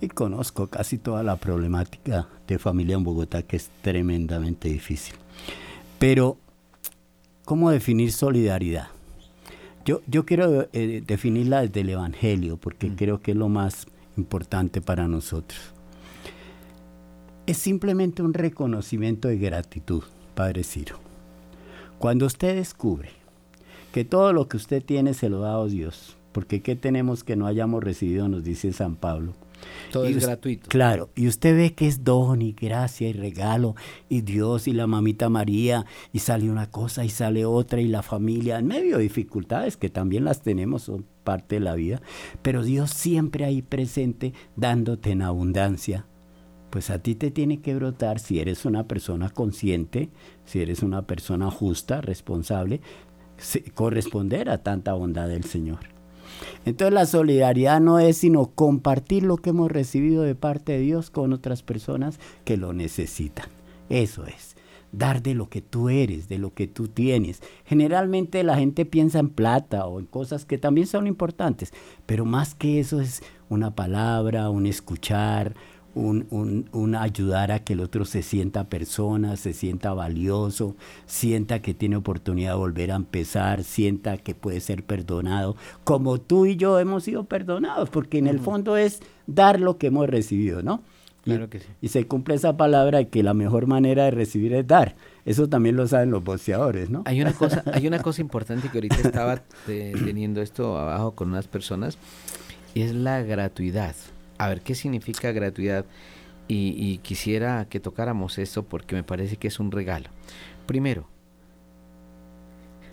y 0.01 0.09
conozco 0.09 0.69
casi 0.69 0.97
toda 0.97 1.23
la 1.23 1.37
problemática 1.37 2.29
de 2.47 2.59
familia 2.59 2.97
en 2.97 3.05
Bogotá 3.05 3.43
que 3.43 3.57
es 3.57 3.71
tremendamente 3.83 4.69
difícil. 4.69 5.17
Pero 5.99 6.39
¿Cómo 7.45 7.71
definir 7.71 8.13
solidaridad? 8.13 8.89
Yo, 9.85 10.01
yo 10.07 10.25
quiero 10.25 10.69
eh, 10.73 11.03
definirla 11.05 11.63
desde 11.63 11.81
el 11.81 11.91
Evangelio, 11.91 12.57
porque 12.57 12.89
mm. 12.89 12.95
creo 12.95 13.21
que 13.21 13.33
es 13.33 13.37
lo 13.37 13.49
más 13.49 13.87
importante 14.17 14.81
para 14.81 15.09
nosotros. 15.09 15.72
Es 17.45 17.59
simplemente 17.59 18.23
un 18.23 18.35
reconocimiento 18.35 19.27
de 19.27 19.37
gratitud, 19.37 20.05
Padre 20.37 20.63
Ciro. 20.63 21.01
Cuando 21.99 22.27
usted 22.27 22.55
descubre 22.55 23.11
que 23.93 24.05
todo 24.05 24.33
lo 24.33 24.47
que 24.47 24.57
usted 24.57 24.81
tiene 24.81 25.13
se 25.13 25.29
lo 25.29 25.41
da 25.41 25.61
a 25.61 25.67
Dios, 25.67 26.17
porque 26.31 26.63
¿qué 26.63 26.77
tenemos 26.77 27.25
que 27.25 27.35
no 27.35 27.49
hayamos 27.49 27.83
recibido? 27.83 28.29
Nos 28.29 28.45
dice 28.45 28.73
San 28.73 28.95
Pablo. 28.95 29.35
Todo 29.91 30.05
es 30.05 30.25
gratuito. 30.25 30.69
Claro, 30.69 31.11
y 31.17 31.27
usted 31.27 31.57
ve 31.57 31.75
que 31.75 31.89
es 31.89 32.05
don 32.05 32.43
y 32.43 32.53
gracia 32.53 33.09
y 33.09 33.13
regalo, 33.13 33.75
y 34.09 34.21
Dios 34.21 34.69
y 34.69 34.73
la 34.73 34.87
mamita 34.87 35.29
María, 35.29 35.85
y 36.13 36.21
sale 36.21 36.49
una 36.49 36.71
cosa 36.71 37.05
y 37.05 37.09
sale 37.09 37.45
otra, 37.45 37.81
y 37.81 37.89
la 37.89 38.03
familia, 38.03 38.61
en 38.61 38.69
medio 38.69 38.99
de 38.99 39.03
dificultades 39.03 39.77
que 39.77 39.89
también 39.89 40.25
las 40.25 40.43
tenemos, 40.43 40.83
son 40.83 41.05
parte 41.25 41.57
de 41.57 41.61
la 41.61 41.75
vida, 41.75 42.03
pero 42.43 42.63
Dios 42.63 42.91
siempre 42.91 43.45
ahí 43.45 43.63
presente, 43.63 44.33
dándote 44.55 45.11
en 45.11 45.23
abundancia. 45.23 46.07
Pues 46.73 46.89
a 46.89 47.01
ti 47.01 47.15
te 47.15 47.31
tiene 47.31 47.61
que 47.61 47.75
brotar, 47.75 48.19
si 48.19 48.41
eres 48.41 48.65
una 48.65 48.89
persona 48.89 49.29
consciente, 49.29 50.09
si 50.47 50.63
eres 50.63 50.83
una 50.83 51.03
persona 51.03 51.51
justa, 51.51 52.01
responsable, 52.01 52.81
corresponder 53.75 54.49
a 54.49 54.63
tanta 54.63 54.95
bondad 54.95 55.29
del 55.29 55.45
Señor. 55.45 55.81
Entonces 56.65 56.95
la 56.95 57.05
solidaridad 57.05 57.79
no 57.79 57.99
es 57.99 58.17
sino 58.17 58.47
compartir 58.47 59.23
lo 59.23 59.37
que 59.37 59.51
hemos 59.51 59.71
recibido 59.71 60.23
de 60.23 60.35
parte 60.35 60.73
de 60.73 60.79
Dios 60.79 61.11
con 61.11 61.35
otras 61.35 61.63
personas 61.63 62.19
que 62.47 62.57
lo 62.57 62.73
necesitan. 62.73 63.51
Eso 63.91 64.25
es. 64.25 64.57
Dar 64.93 65.23
de 65.23 65.35
lo 65.35 65.51
que 65.51 65.61
tú 65.61 65.91
eres, 65.91 66.31
de 66.31 66.39
lo 66.39 66.55
que 66.55 66.69
tú 66.69 66.89
tienes. 66.89 67.43
Generalmente 67.67 68.43
la 68.45 68.57
gente 68.57 68.87
piensa 68.87 69.19
en 69.19 69.29
plata 69.29 69.85
o 69.85 70.01
en 70.01 70.07
cosas 70.07 70.47
que 70.47 70.57
también 70.57 70.87
son 70.87 71.07
importantes, 71.07 71.71
pero 72.07 72.25
más 72.25 72.55
que 72.55 72.81
eso 72.81 73.03
es 73.03 73.23
una 73.51 73.75
palabra, 73.75 74.49
un 74.49 74.65
escuchar, 74.65 75.55
un, 75.95 76.69
un, 76.73 76.95
ayudar 76.95 77.53
a 77.53 77.59
que 77.61 77.75
el 77.75 77.81
otro 77.81 78.05
se 78.05 78.23
sienta 78.23 78.65
persona, 78.65 79.37
se 79.37 79.53
sienta 79.53 79.93
valioso, 79.93 80.77
sienta 81.07 81.61
que 81.61 81.75
tiene 81.75 81.97
oportunidad 81.97 82.53
de 82.53 82.59
volver 82.59 82.93
a 82.93 82.97
empezar, 82.97 83.65
sienta 83.65 84.17
que 84.17 84.35
puede 84.35 84.61
ser 84.61 84.85
perdonado, 84.85 85.57
como 85.85 86.21
tú 86.21 86.47
y 86.47 86.57
yo 86.57 86.79
hemos 86.79 87.05
sido 87.05 87.25
perdonados, 87.25 87.91
porque 87.91 88.19
en 88.19 88.27
el 88.27 88.41
fondo 88.41 88.77
es 88.77 89.01
dar 89.27 89.61
lo 89.61 89.79
que 89.79 89.89
hemos 89.89 90.09
recibido, 90.09 90.63
¿no? 90.63 90.83
Claro 91.23 91.49
que 91.49 91.61
sí. 91.61 91.67
Y 91.81 91.89
se 91.89 92.07
cumple 92.07 92.35
esa 92.35 92.57
palabra 92.57 92.99
de 92.99 93.09
que 93.09 93.23
la 93.23 93.33
mejor 93.33 93.69
manera 93.69 94.05
de 94.05 94.11
recibir 94.11 94.55
es 94.55 94.67
dar. 94.67 94.97
Eso 95.25 95.49
también 95.49 95.77
lo 95.77 95.87
saben 95.87 96.11
los 96.11 96.25
boxeadores, 96.25 96.91
¿no? 96.91 97.03
Hay 97.05 97.21
una 97.21 97.33
cosa, 97.33 97.63
hay 97.73 97.87
una 97.87 97.99
cosa 98.03 98.21
importante 98.21 98.69
que 98.69 98.79
ahorita 98.79 98.97
estaba 98.97 99.43
teniendo 99.67 100.43
esto 100.43 100.77
abajo 100.77 101.13
con 101.13 101.29
unas 101.29 101.47
personas 101.47 101.97
y 102.75 102.83
es 102.83 102.93
la 102.93 103.23
gratuidad 103.23 103.95
a 104.39 104.49
ver 104.49 104.63
qué 104.63 104.75
significa 104.75 105.33
gratuidad 105.33 105.85
y, 106.49 106.99
quisiera 106.99 107.67
que 107.69 107.81
tocáramos 107.81 108.39
esto 108.39 108.65
porque 108.65 108.95
me 108.95 109.03
parece 109.03 109.37
que 109.37 109.49
es 109.49 109.59
un 109.59 109.71
regalo. 109.71 110.11
Primero, 110.67 111.09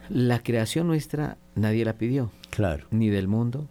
la 0.09 0.41
creación 0.41 0.87
nuestra 0.87 1.37
nadie 1.55 1.83
la 1.85 1.97
pidió. 1.97 2.31
Claro. 2.49 2.87
Ni 2.91 3.09
del 3.09 3.27
mundo, 3.27 3.67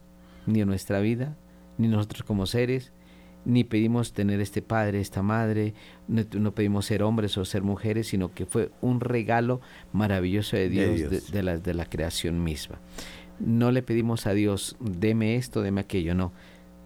ni 0.47 0.61
de 0.61 0.67
nuestra 0.67 1.01
vida, 1.01 1.37
ni 1.79 1.89
nosotros 1.89 2.23
como 2.23 2.47
seres, 2.47 2.93
ni 3.45 3.65
pedimos 3.65 4.13
tener 4.13 4.41
este 4.41 4.61
padre, 4.61 5.01
esta 5.01 5.23
madre, 5.23 5.73
no, 6.07 6.53
pedimos 6.55 6.87
ser 6.87 7.03
hombres 7.03 7.39
o 7.39 7.45
ser 7.45 7.63
mujeres, 7.63 8.09
sino 8.09 8.35
que 8.35 8.45
fue 8.45 8.71
un 8.83 9.01
regalo 9.01 9.61
maravilloso 9.93 10.57
de 10.57 10.69
Dios, 10.69 11.31
De, 11.31 11.43
la, 11.43 11.57
de 11.57 11.73
la 11.73 11.87
creación 11.87 12.43
misma. 12.45 12.79
No 13.39 13.71
le 13.71 13.83
pedimos 13.83 14.27
a 14.27 14.35
Dios, 14.35 14.77
deme 14.81 15.37
esto, 15.37 15.63
deme 15.63 15.81
aquello, 15.81 16.15
no 16.15 16.33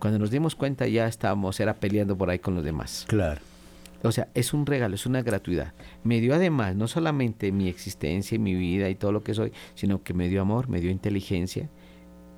cuando 0.02 0.18
nos 0.18 0.32
dimos 0.32 0.56
cuenta 0.56 0.88
ya 0.88 1.06
estábamos, 1.06 1.60
era 1.60 1.74
peleando 1.74 2.18
por 2.18 2.28
ahí 2.28 2.40
con 2.40 2.56
los 2.56 2.64
demás. 2.64 3.04
Claro. 3.06 3.40
O 4.02 4.10
sea, 4.10 4.26
es 4.34 4.52
un 4.52 4.66
regalo, 4.66 4.96
es 4.96 5.06
una 5.06 5.22
gratuidad. 5.22 5.74
Me 6.02 6.20
dio 6.20 6.34
además 6.34 6.74
no 6.74 6.88
solamente 6.88 7.52
mi 7.52 7.68
existencia 7.68 8.34
y 8.34 8.40
mi 8.40 8.56
vida 8.56 8.90
y 8.90 8.96
todo 8.96 9.12
lo 9.12 9.22
que 9.22 9.32
soy, 9.32 9.52
sino 9.76 10.02
que 10.02 10.12
me 10.12 10.28
dio 10.28 10.42
amor, 10.42 10.68
me 10.68 10.80
dio 10.80 10.90
inteligencia, 10.90 11.70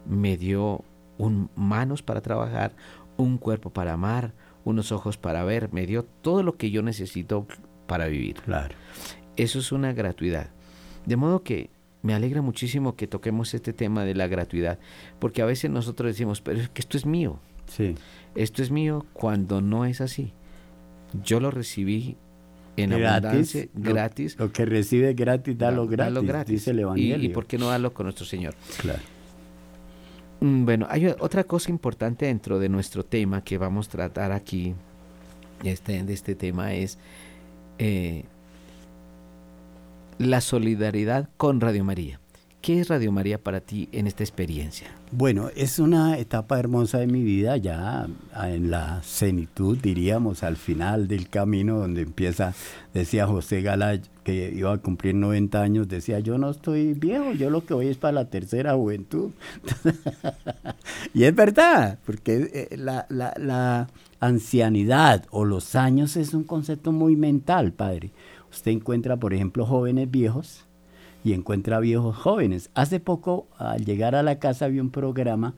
me 0.04 0.36
dio 0.36 0.84
un, 1.16 1.48
manos 1.56 2.02
para 2.02 2.20
trabajar, 2.20 2.76
un 3.16 3.38
cuerpo 3.38 3.70
para 3.70 3.94
amar, 3.94 4.34
unos 4.66 4.92
ojos 4.92 5.16
para 5.16 5.42
ver, 5.42 5.72
me 5.72 5.86
dio 5.86 6.04
todo 6.04 6.42
lo 6.42 6.58
que 6.58 6.70
yo 6.70 6.82
necesito 6.82 7.46
para 7.86 8.08
vivir. 8.08 8.42
Claro. 8.42 8.74
Eso 9.38 9.58
es 9.58 9.72
una 9.72 9.94
gratuidad. 9.94 10.50
De 11.06 11.16
modo 11.16 11.42
que 11.42 11.70
me 12.02 12.12
alegra 12.12 12.42
muchísimo 12.42 12.94
que 12.94 13.06
toquemos 13.06 13.54
este 13.54 13.72
tema 13.72 14.04
de 14.04 14.14
la 14.14 14.26
gratuidad, 14.26 14.78
porque 15.18 15.40
a 15.40 15.46
veces 15.46 15.70
nosotros 15.70 16.08
decimos, 16.08 16.42
pero 16.42 16.60
es 16.60 16.68
que 16.68 16.82
esto 16.82 16.98
es 16.98 17.06
mío. 17.06 17.40
Sí. 17.66 17.94
Esto 18.34 18.62
es 18.62 18.70
mío 18.70 19.06
cuando 19.12 19.60
no 19.60 19.84
es 19.84 20.00
así. 20.00 20.32
Yo 21.24 21.40
lo 21.40 21.50
recibí 21.50 22.16
en 22.76 22.92
abundancia, 22.92 23.68
gratis. 23.74 24.36
Lo 24.38 24.52
que 24.52 24.64
recibe 24.64 25.14
gratis, 25.14 25.56
dalo, 25.56 25.86
gratis, 25.86 26.22
gratis, 26.22 26.52
dice 26.52 26.70
el 26.72 26.80
Evangelio. 26.80 27.30
¿Y, 27.30 27.32
por 27.32 27.46
qué 27.46 27.58
no 27.58 27.68
darlo 27.68 27.92
con 27.94 28.04
nuestro 28.04 28.26
Señor? 28.26 28.54
Claro. 28.80 29.00
Mm, 30.40 30.64
bueno, 30.64 30.86
hay 30.90 31.06
otra 31.06 31.44
cosa 31.44 31.70
importante 31.70 32.26
dentro 32.26 32.58
de 32.58 32.68
nuestro 32.68 33.04
tema 33.04 33.42
que 33.42 33.58
vamos 33.58 33.88
a 33.88 33.90
tratar 33.92 34.32
aquí, 34.32 34.74
este, 35.62 36.02
de 36.02 36.12
este 36.12 36.34
tema, 36.34 36.74
es 36.74 36.98
eh, 37.78 38.24
la 40.18 40.40
solidaridad 40.40 41.28
con 41.36 41.60
Radio 41.60 41.84
María. 41.84 42.20
¿Qué 42.64 42.80
es 42.80 42.88
Radio 42.88 43.12
María 43.12 43.36
para 43.36 43.60
ti 43.60 43.90
en 43.92 44.06
esta 44.06 44.22
experiencia? 44.22 44.86
Bueno, 45.12 45.50
es 45.54 45.78
una 45.78 46.16
etapa 46.16 46.58
hermosa 46.58 46.96
de 46.96 47.06
mi 47.06 47.22
vida, 47.22 47.58
ya 47.58 48.06
en 48.42 48.70
la 48.70 49.02
cenitud, 49.02 49.76
diríamos, 49.76 50.42
al 50.42 50.56
final 50.56 51.06
del 51.06 51.28
camino 51.28 51.78
donde 51.78 52.00
empieza, 52.00 52.54
decía 52.94 53.26
José 53.26 53.60
Gala, 53.60 54.00
que 54.22 54.50
iba 54.56 54.72
a 54.72 54.78
cumplir 54.78 55.14
90 55.14 55.60
años, 55.60 55.88
decía, 55.88 56.20
yo 56.20 56.38
no 56.38 56.48
estoy 56.48 56.94
viejo, 56.94 57.32
yo 57.32 57.50
lo 57.50 57.66
que 57.66 57.74
voy 57.74 57.88
es 57.88 57.98
para 57.98 58.12
la 58.12 58.30
tercera 58.30 58.72
juventud. 58.72 59.32
y 61.12 61.24
es 61.24 61.34
verdad, 61.34 61.98
porque 62.06 62.48
eh, 62.50 62.76
la, 62.78 63.04
la, 63.10 63.34
la 63.36 63.88
ancianidad 64.20 65.26
o 65.30 65.44
los 65.44 65.74
años 65.74 66.16
es 66.16 66.32
un 66.32 66.44
concepto 66.44 66.92
muy 66.92 67.14
mental, 67.14 67.74
padre. 67.74 68.12
Usted 68.50 68.70
encuentra, 68.70 69.18
por 69.18 69.34
ejemplo, 69.34 69.66
jóvenes 69.66 70.10
viejos 70.10 70.64
y 71.24 71.32
encuentra 71.32 71.80
viejos 71.80 72.16
jóvenes. 72.16 72.70
Hace 72.74 73.00
poco, 73.00 73.48
al 73.58 73.84
llegar 73.84 74.14
a 74.14 74.22
la 74.22 74.38
casa, 74.38 74.68
vi 74.68 74.78
un 74.78 74.90
programa, 74.90 75.54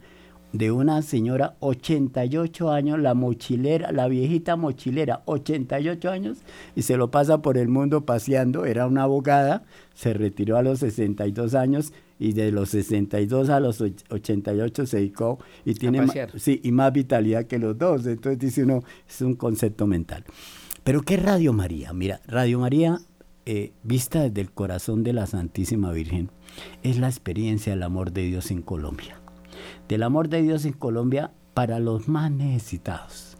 de 0.53 0.71
una 0.71 1.01
señora 1.01 1.55
88 1.59 2.71
años, 2.71 2.99
la 2.99 3.13
mochilera, 3.13 3.91
la 3.91 4.07
viejita 4.07 4.55
mochilera, 4.55 5.21
88 5.25 6.09
años, 6.09 6.37
y 6.75 6.83
se 6.83 6.97
lo 6.97 7.11
pasa 7.11 7.41
por 7.41 7.57
el 7.57 7.67
mundo 7.67 8.05
paseando, 8.05 8.65
era 8.65 8.87
una 8.87 9.03
abogada, 9.03 9.63
se 9.93 10.13
retiró 10.13 10.57
a 10.57 10.63
los 10.63 10.79
62 10.79 11.53
años 11.53 11.93
y 12.17 12.31
de 12.33 12.51
los 12.51 12.69
62 12.69 13.49
a 13.49 13.59
los 13.59 13.81
88 13.81 14.85
se 14.85 14.97
dedicó 14.97 15.37
y 15.65 15.73
tiene 15.75 16.01
más, 16.01 16.15
sí, 16.37 16.61
y 16.63 16.71
más 16.71 16.93
vitalidad 16.93 17.45
que 17.45 17.59
los 17.59 17.77
dos, 17.77 18.05
entonces 18.05 18.39
dice 18.39 18.63
uno, 18.63 18.83
es 19.07 19.21
un 19.21 19.35
concepto 19.35 19.85
mental. 19.85 20.23
Pero 20.83 21.01
¿qué 21.01 21.17
Radio 21.17 21.51
María? 21.51 21.91
Mira, 21.91 22.21
Radio 22.25 22.59
María, 22.59 22.99
eh, 23.47 23.71
vista 23.81 24.21
desde 24.21 24.41
el 24.41 24.51
corazón 24.51 25.03
de 25.03 25.13
la 25.13 25.25
Santísima 25.25 25.91
Virgen, 25.91 26.29
es 26.83 26.99
la 26.99 27.07
experiencia 27.07 27.73
del 27.73 27.81
amor 27.81 28.11
de 28.11 28.25
Dios 28.25 28.51
en 28.51 28.61
Colombia 28.61 29.19
del 29.87 30.03
amor 30.03 30.29
de 30.29 30.41
Dios 30.41 30.65
en 30.65 30.73
Colombia 30.73 31.31
para 31.53 31.79
los 31.79 32.07
más 32.07 32.31
necesitados. 32.31 33.37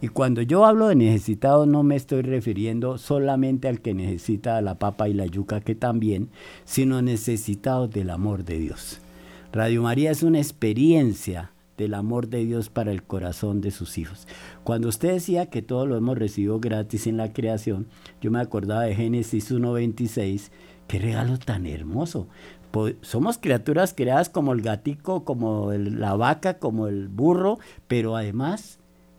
Y 0.00 0.08
cuando 0.08 0.42
yo 0.42 0.66
hablo 0.66 0.88
de 0.88 0.96
necesitados 0.96 1.66
no 1.66 1.82
me 1.82 1.96
estoy 1.96 2.22
refiriendo 2.22 2.98
solamente 2.98 3.68
al 3.68 3.80
que 3.80 3.94
necesita 3.94 4.60
la 4.60 4.78
papa 4.78 5.08
y 5.08 5.14
la 5.14 5.26
yuca, 5.26 5.60
que 5.60 5.74
también, 5.74 6.28
sino 6.64 7.00
necesitados 7.00 7.90
del 7.90 8.10
amor 8.10 8.44
de 8.44 8.58
Dios. 8.58 9.00
Radio 9.52 9.82
María 9.82 10.10
es 10.10 10.22
una 10.22 10.38
experiencia 10.38 11.52
del 11.76 11.94
amor 11.94 12.28
de 12.28 12.44
Dios 12.44 12.68
para 12.68 12.92
el 12.92 13.02
corazón 13.02 13.60
de 13.60 13.70
sus 13.70 13.98
hijos. 13.98 14.26
Cuando 14.62 14.88
usted 14.88 15.12
decía 15.12 15.46
que 15.46 15.62
todo 15.62 15.86
lo 15.86 15.96
hemos 15.96 16.18
recibido 16.18 16.60
gratis 16.60 17.06
en 17.06 17.16
la 17.16 17.32
creación, 17.32 17.86
yo 18.20 18.30
me 18.30 18.40
acordaba 18.40 18.82
de 18.82 18.94
Génesis 18.94 19.50
1.26, 19.50 20.50
qué 20.86 20.98
regalo 20.98 21.38
tan 21.38 21.66
hermoso 21.66 22.28
somos 23.02 23.38
criaturas 23.38 23.94
creadas 23.94 24.28
como 24.28 24.52
el 24.52 24.62
gatico, 24.62 25.24
como 25.24 25.72
la 25.72 26.14
vaca, 26.16 26.58
como 26.58 26.88
el 26.88 27.08
burro, 27.08 27.58
pero 27.86 28.16
además 28.16 28.78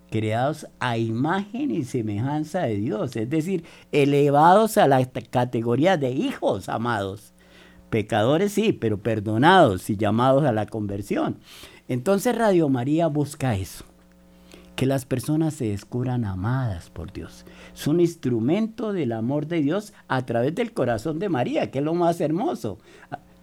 creados 0.10 0.68
a 0.80 0.98
imagen 0.98 1.72
y 1.72 1.84
semejanza 1.84 2.62
de 2.62 2.76
Dios, 2.76 3.16
es 3.16 3.30
decir, 3.30 3.64
elevados 3.92 4.78
a 4.78 4.88
la 4.88 5.04
categoría 5.06 5.98
de 5.98 6.12
hijos 6.12 6.70
amados. 6.70 7.34
Pecadores 7.90 8.52
sí, 8.52 8.74
pero 8.74 8.98
perdonados 8.98 9.90
y 9.90 9.96
llamados 9.96 10.44
a 10.44 10.52
la 10.52 10.66
conversión. 10.66 11.38
Entonces 11.88 12.36
Radio 12.36 12.68
María 12.68 13.08
busca 13.08 13.56
eso, 13.56 13.86
que 14.76 14.86
las 14.86 15.06
personas 15.06 15.54
se 15.54 15.70
descubran 15.70 16.26
amadas 16.26 16.90
por 16.90 17.14
Dios. 17.14 17.46
Es 17.74 17.86
un 17.86 18.00
instrumento 18.00 18.92
del 18.92 19.12
amor 19.12 19.46
de 19.46 19.62
Dios 19.62 19.94
a 20.08 20.26
través 20.26 20.56
del 20.56 20.74
corazón 20.74 21.20
de 21.20 21.30
María, 21.30 21.70
que 21.70 21.80
es 21.80 21.86
lo 21.86 21.94
más 21.94 22.20
hermoso 22.22 22.80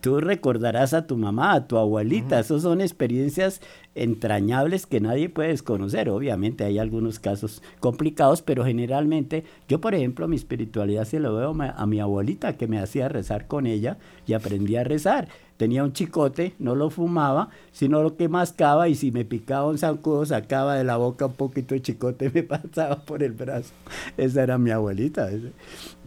tú 0.02 0.20
recordarás 0.20 0.94
a 0.94 1.06
tu 1.06 1.16
mamá, 1.16 1.52
a 1.52 1.66
tu 1.68 1.78
abuelita. 1.78 2.40
Esas 2.40 2.62
son 2.62 2.80
experiencias 2.80 3.62
entrañables 3.94 4.84
que 4.84 5.00
nadie 5.00 5.28
puede 5.28 5.50
desconocer. 5.50 6.10
Obviamente 6.10 6.64
hay 6.64 6.78
algunos 6.78 7.20
casos 7.20 7.62
complicados, 7.78 8.42
pero 8.42 8.64
generalmente 8.64 9.44
yo, 9.68 9.80
por 9.80 9.94
ejemplo, 9.94 10.26
mi 10.26 10.34
espiritualidad 10.34 11.04
se 11.04 11.20
lo 11.20 11.36
veo 11.36 11.54
a 11.76 11.86
mi 11.86 12.00
abuelita 12.00 12.56
que 12.56 12.66
me 12.66 12.80
hacía 12.80 13.08
rezar 13.08 13.46
con 13.46 13.64
ella 13.64 13.96
y 14.26 14.32
aprendí 14.32 14.74
a 14.74 14.82
rezar. 14.82 15.28
Tenía 15.56 15.84
un 15.84 15.92
chicote, 15.92 16.54
no 16.58 16.74
lo 16.74 16.90
fumaba, 16.90 17.50
sino 17.70 18.02
lo 18.02 18.16
que 18.16 18.28
mascaba 18.28 18.88
y 18.88 18.96
si 18.96 19.12
me 19.12 19.24
picaba 19.24 19.68
un 19.68 19.78
zancudo 19.78 20.26
sacaba 20.26 20.74
de 20.74 20.82
la 20.82 20.96
boca 20.96 21.26
un 21.26 21.34
poquito 21.34 21.76
de 21.76 21.82
chicote 21.82 22.26
y 22.26 22.30
me 22.30 22.42
pasaba 22.42 22.96
por 23.04 23.22
el 23.22 23.32
brazo. 23.32 23.72
Esa 24.16 24.42
era 24.42 24.58
mi 24.58 24.72
abuelita. 24.72 25.30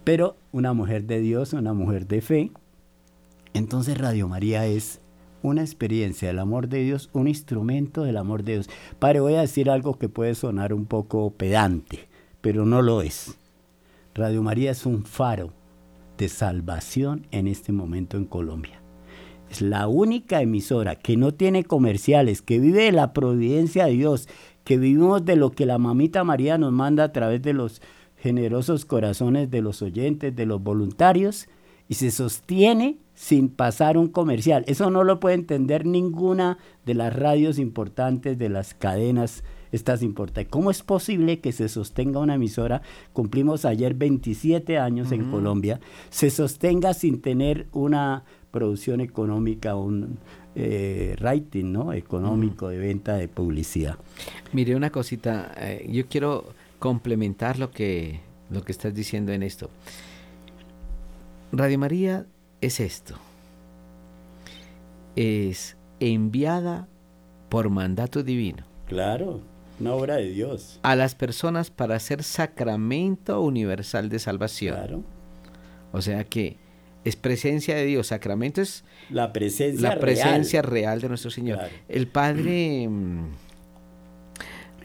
Pero 0.04 0.36
una 0.52 0.74
mujer 0.74 1.06
de 1.06 1.22
Dios, 1.22 1.54
una 1.54 1.74
mujer 1.74 2.08
de 2.08 2.20
fe, 2.20 2.52
entonces 3.56 3.98
Radio 3.98 4.28
María 4.28 4.66
es 4.66 5.00
una 5.42 5.62
experiencia 5.62 6.28
del 6.28 6.40
amor 6.40 6.68
de 6.68 6.84
Dios, 6.84 7.10
un 7.14 7.30
instrumento 7.30 8.04
del 8.04 8.18
amor 8.18 8.44
de 8.44 8.54
Dios. 8.54 8.70
Padre, 9.00 9.22
voy 9.22 9.36
a 9.36 9.42
decir 9.42 9.70
algo 9.70 9.98
que 9.98 10.10
puede 10.10 10.36
sonar 10.36 10.74
un 10.74 10.86
poco 10.86 11.32
pedante, 11.32 12.10
pero 12.42 12.66
no 12.66 12.82
lo 12.82 13.02
es. 13.02 13.38
Radio 14.14 14.44
María 14.44 14.72
es 14.72 14.86
un 14.86 15.06
faro 15.06 15.54
de 16.18 16.28
salvación 16.28 17.28
en 17.32 17.48
este 17.48 17.72
momento 17.72 18.18
en 18.18 18.26
Colombia. 18.26 18.82
Es 19.50 19.62
la 19.62 19.88
única 19.88 20.42
emisora 20.42 20.96
que 20.96 21.16
no 21.16 21.34
tiene 21.34 21.64
comerciales, 21.64 22.42
que 22.42 22.60
vive 22.60 22.84
de 22.84 22.92
la 22.92 23.14
providencia 23.14 23.86
de 23.86 23.94
Dios, 23.94 24.28
que 24.66 24.78
vivimos 24.78 25.24
de 25.24 25.38
lo 25.38 25.52
que 25.52 25.66
la 25.66 25.78
mamita 25.78 26.26
María 26.26 26.58
nos 26.58 26.74
manda 26.74 27.06
a 27.06 27.14
través 27.14 27.42
de 27.42 27.54
los 27.54 27.82
generosos 28.18 28.84
corazones 28.84 29.50
de 29.50 29.62
los 29.62 29.82
oyentes, 29.82 30.36
de 30.36 30.46
los 30.46 30.62
voluntarios, 30.62 31.48
y 31.88 31.94
se 31.94 32.12
sostiene 32.12 32.98
sin 33.16 33.50
pasar 33.50 33.98
un 33.98 34.10
comercial. 34.10 34.64
Eso 34.68 34.92
no 34.92 35.04
lo 35.04 35.20
puede 35.20 35.36
entender 35.36 35.86
ninguna 35.86 36.58
de 36.86 36.94
las 36.94 37.16
radios 37.16 37.58
importantes, 37.58 38.38
de 38.38 38.50
las 38.50 38.74
cadenas 38.74 39.44
estas 39.72 40.04
importantes. 40.04 40.52
¿Cómo 40.52 40.72
es 40.72 40.84
posible 40.84 41.40
que 41.40 41.52
se 41.52 41.70
sostenga 41.70 42.20
una 42.20 42.36
emisora? 42.36 42.82
Cumplimos 43.14 43.66
ayer 43.66 43.94
27 43.94 44.78
años 44.78 45.12
en 45.12 45.30
Colombia, 45.32 45.80
se 46.10 46.30
sostenga 46.30 46.94
sin 46.94 47.22
tener 47.22 47.68
una 47.72 48.24
producción 48.52 49.02
económica, 49.02 49.76
un 49.76 50.18
eh, 50.56 51.16
rating 51.20 51.74
¿no? 51.74 51.92
económico 51.94 52.70
de 52.70 52.78
venta 52.78 53.16
de 53.16 53.28
publicidad. 53.28 53.98
Mire 54.54 54.76
una 54.76 54.92
cosita, 54.92 55.54
eh, 55.58 55.86
yo 55.90 56.08
quiero 56.08 56.46
complementar 56.80 57.60
lo 57.60 57.72
que, 57.72 58.22
lo 58.50 58.64
que 58.64 58.72
estás 58.72 58.94
diciendo 58.94 59.34
en 59.34 59.44
esto. 59.44 59.70
Radio 61.52 61.78
María 61.80 62.26
es 62.66 62.80
esto. 62.80 63.16
Es 65.16 65.78
enviada 66.00 66.88
por 67.50 67.70
mandato 67.70 68.24
divino. 68.24 68.64
Claro, 68.88 69.42
una 69.80 69.94
obra 69.94 70.16
de 70.16 70.30
Dios. 70.30 70.80
A 70.84 70.96
las 70.96 71.16
personas 71.16 71.70
para 71.70 72.00
ser 72.00 72.24
sacramento 72.24 73.42
universal 73.42 74.10
de 74.10 74.20
salvación. 74.20 74.76
Claro. 74.76 75.04
O 75.92 76.02
sea 76.02 76.24
que 76.24 76.58
es 77.04 77.16
presencia 77.16 77.76
de 77.76 77.86
Dios. 77.86 78.08
Sacramento 78.08 78.62
es 78.62 78.84
la 79.10 79.32
presencia, 79.32 79.90
la 79.90 80.00
presencia 80.00 80.62
real. 80.62 81.02
de 81.02 81.10
nuestro 81.10 81.32
Señor. 81.32 81.60
El 81.88 82.08
Padre, 82.08 82.88
mm, 82.90 83.30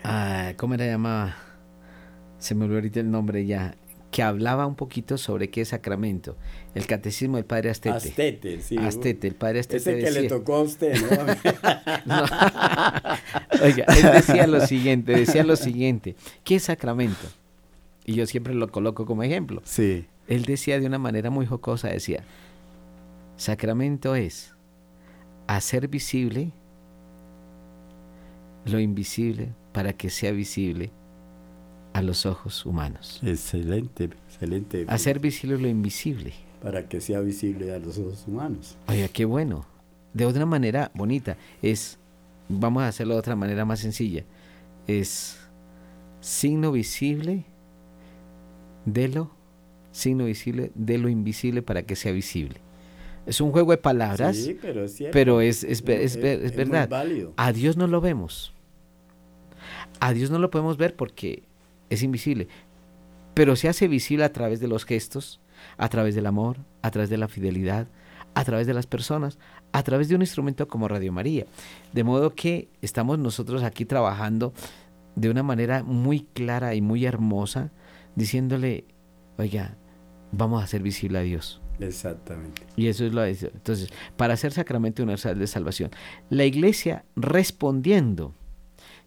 ah, 0.05 0.53
¿cómo 0.57 0.75
era 0.75 0.87
llamaba? 0.87 1.37
Se 2.39 2.55
me 2.55 2.65
olvidó 2.65 2.79
ahorita 2.79 3.01
el 3.01 3.11
nombre 3.11 3.45
ya 3.47 3.75
que 4.11 4.23
hablaba 4.23 4.67
un 4.67 4.75
poquito 4.75 5.19
sobre 5.19 5.51
qué 5.51 5.61
es 5.63 5.69
sacramento. 5.69 6.37
El 6.75 6.87
catecismo 6.87 7.37
del 7.37 7.45
padre 7.45 7.71
Astete. 7.71 7.97
Astete, 7.97 8.61
sí. 8.61 8.77
Astete, 8.77 9.29
el 9.29 9.35
padre 9.35 9.61
Astete. 9.61 9.99
Ese 9.99 10.05
que 10.05 10.21
le 10.23 10.29
tocó 10.29 10.57
a 10.57 10.63
usted, 10.63 10.95
¿no? 12.07 12.25
Oiga, 13.63 13.85
él 13.89 14.13
decía 14.13 14.47
lo 14.47 14.67
siguiente, 14.67 15.13
decía 15.13 15.45
lo 15.45 15.57
siguiente, 15.57 16.17
¿qué 16.45 16.57
es 16.57 16.65
sacramento? 16.65 17.29
Y 18.05 18.15
yo 18.15 18.27
siempre 18.27 18.55
lo 18.55 18.71
coloco 18.73 19.07
como 19.07 19.23
ejemplo. 19.23 19.63
Sí. 19.65 20.07
Él 20.27 20.45
decía 20.45 20.81
de 20.81 20.87
una 20.87 20.99
manera 20.99 21.31
muy 21.31 21.47
jocosa, 21.47 21.89
decía, 21.89 22.25
sacramento 23.37 24.15
es 24.15 24.55
hacer 25.47 25.89
visible 25.89 26.53
lo 28.65 28.79
invisible 28.79 29.55
para 29.73 29.93
que 29.95 30.11
sea 30.11 30.33
visible 30.33 30.93
a 31.93 32.03
los 32.03 32.27
ojos 32.27 32.65
humanos. 32.67 33.21
Excelente, 33.25 34.05
excelente. 34.05 34.85
Hacer 34.89 35.19
visible 35.19 35.59
lo 35.59 35.69
invisible. 35.69 36.33
Para 36.63 36.89
que 36.89 37.01
sea 37.01 37.21
visible 37.21 37.73
a 37.73 37.79
los 37.79 37.99
ojos 37.99 38.25
humanos. 38.27 38.77
Oiga, 38.89 39.09
qué 39.09 39.25
bueno. 39.25 39.67
De 40.13 40.27
otra 40.27 40.47
manera 40.47 40.91
bonita. 40.95 41.37
Es, 41.63 41.99
vamos 42.49 42.83
a 42.83 42.89
hacerlo 42.89 43.15
de 43.15 43.21
otra 43.21 43.37
manera 43.37 43.65
más 43.65 43.81
sencilla. 43.81 44.25
Es 44.87 45.39
signo 46.21 46.73
visible 46.73 47.45
de 48.85 49.09
lo, 49.09 49.31
signo 49.93 50.27
visible 50.27 50.71
de 50.75 50.99
lo 50.99 51.09
invisible 51.09 51.63
para 51.63 51.83
que 51.83 51.97
sea 51.97 52.13
visible. 52.13 52.61
Es 53.27 53.41
un 53.41 53.53
juego 53.53 53.71
de 53.73 53.79
palabras, 53.79 54.37
sí, 54.37 54.59
pero 54.61 54.85
es, 54.85 54.97
cierto. 54.97 55.13
pero 55.13 55.41
es, 55.41 55.63
es, 55.63 55.83
es, 55.87 56.17
es 56.17 56.57
verdad. 56.57 56.89
A 57.37 57.53
Dios 57.53 57.77
no 57.77 57.87
lo 57.87 58.01
vemos. 58.01 58.55
A 60.01 60.13
Dios 60.13 60.31
no 60.31 60.39
lo 60.39 60.51
podemos 60.51 60.79
ver 60.79 60.97
porque 60.97 61.43
es 61.91 62.03
invisible, 62.03 62.49
pero 63.35 63.57
se 63.57 63.69
hace 63.69 63.89
visible 63.89 64.25
a 64.25 64.33
través 64.33 64.61
de 64.61 64.69
los 64.69 64.85
gestos, 64.85 65.41
a 65.77 65.89
través 65.89 66.15
del 66.15 66.27
amor, 66.27 66.59
a 66.83 66.91
través 66.91 67.11
de 67.11 67.19
la 67.19 67.29
fidelidad, 67.29 67.89
a 68.35 68.45
través 68.45 68.67
de 68.67 68.75
las 68.75 68.87
personas, 68.87 69.39
a 69.73 69.83
través 69.83 70.09
de 70.09 70.15
un 70.15 70.23
instrumento 70.23 70.69
como 70.69 70.89
Radio 70.89 71.13
María. 71.13 71.47
De 71.93 72.05
modo 72.05 72.35
que 72.35 72.69
estamos 72.81 73.19
nosotros 73.19 73.63
aquí 73.63 73.85
trabajando 73.85 74.53
de 75.17 75.31
una 75.31 75.43
manera 75.43 75.83
muy 75.83 76.21
clara 76.33 76.75
y 76.75 76.81
muy 76.81 77.05
hermosa, 77.05 77.71
diciéndole, 78.15 78.85
oiga, 79.37 79.77
vamos 80.33 80.61
a 80.61 80.65
hacer 80.65 80.83
visible 80.83 81.19
a 81.19 81.23
Dios. 81.23 81.61
Exactamente. 81.81 82.63
Y 82.77 82.89
eso 82.89 83.05
es 83.07 83.13
lo 83.13 83.25
entonces, 83.25 83.89
para 84.17 84.35
hacer 84.35 84.53
sacramento 84.53 85.03
universal 85.03 85.39
de 85.39 85.47
salvación, 85.47 85.91
la 86.29 86.45
iglesia 86.45 87.05
respondiendo 87.17 88.35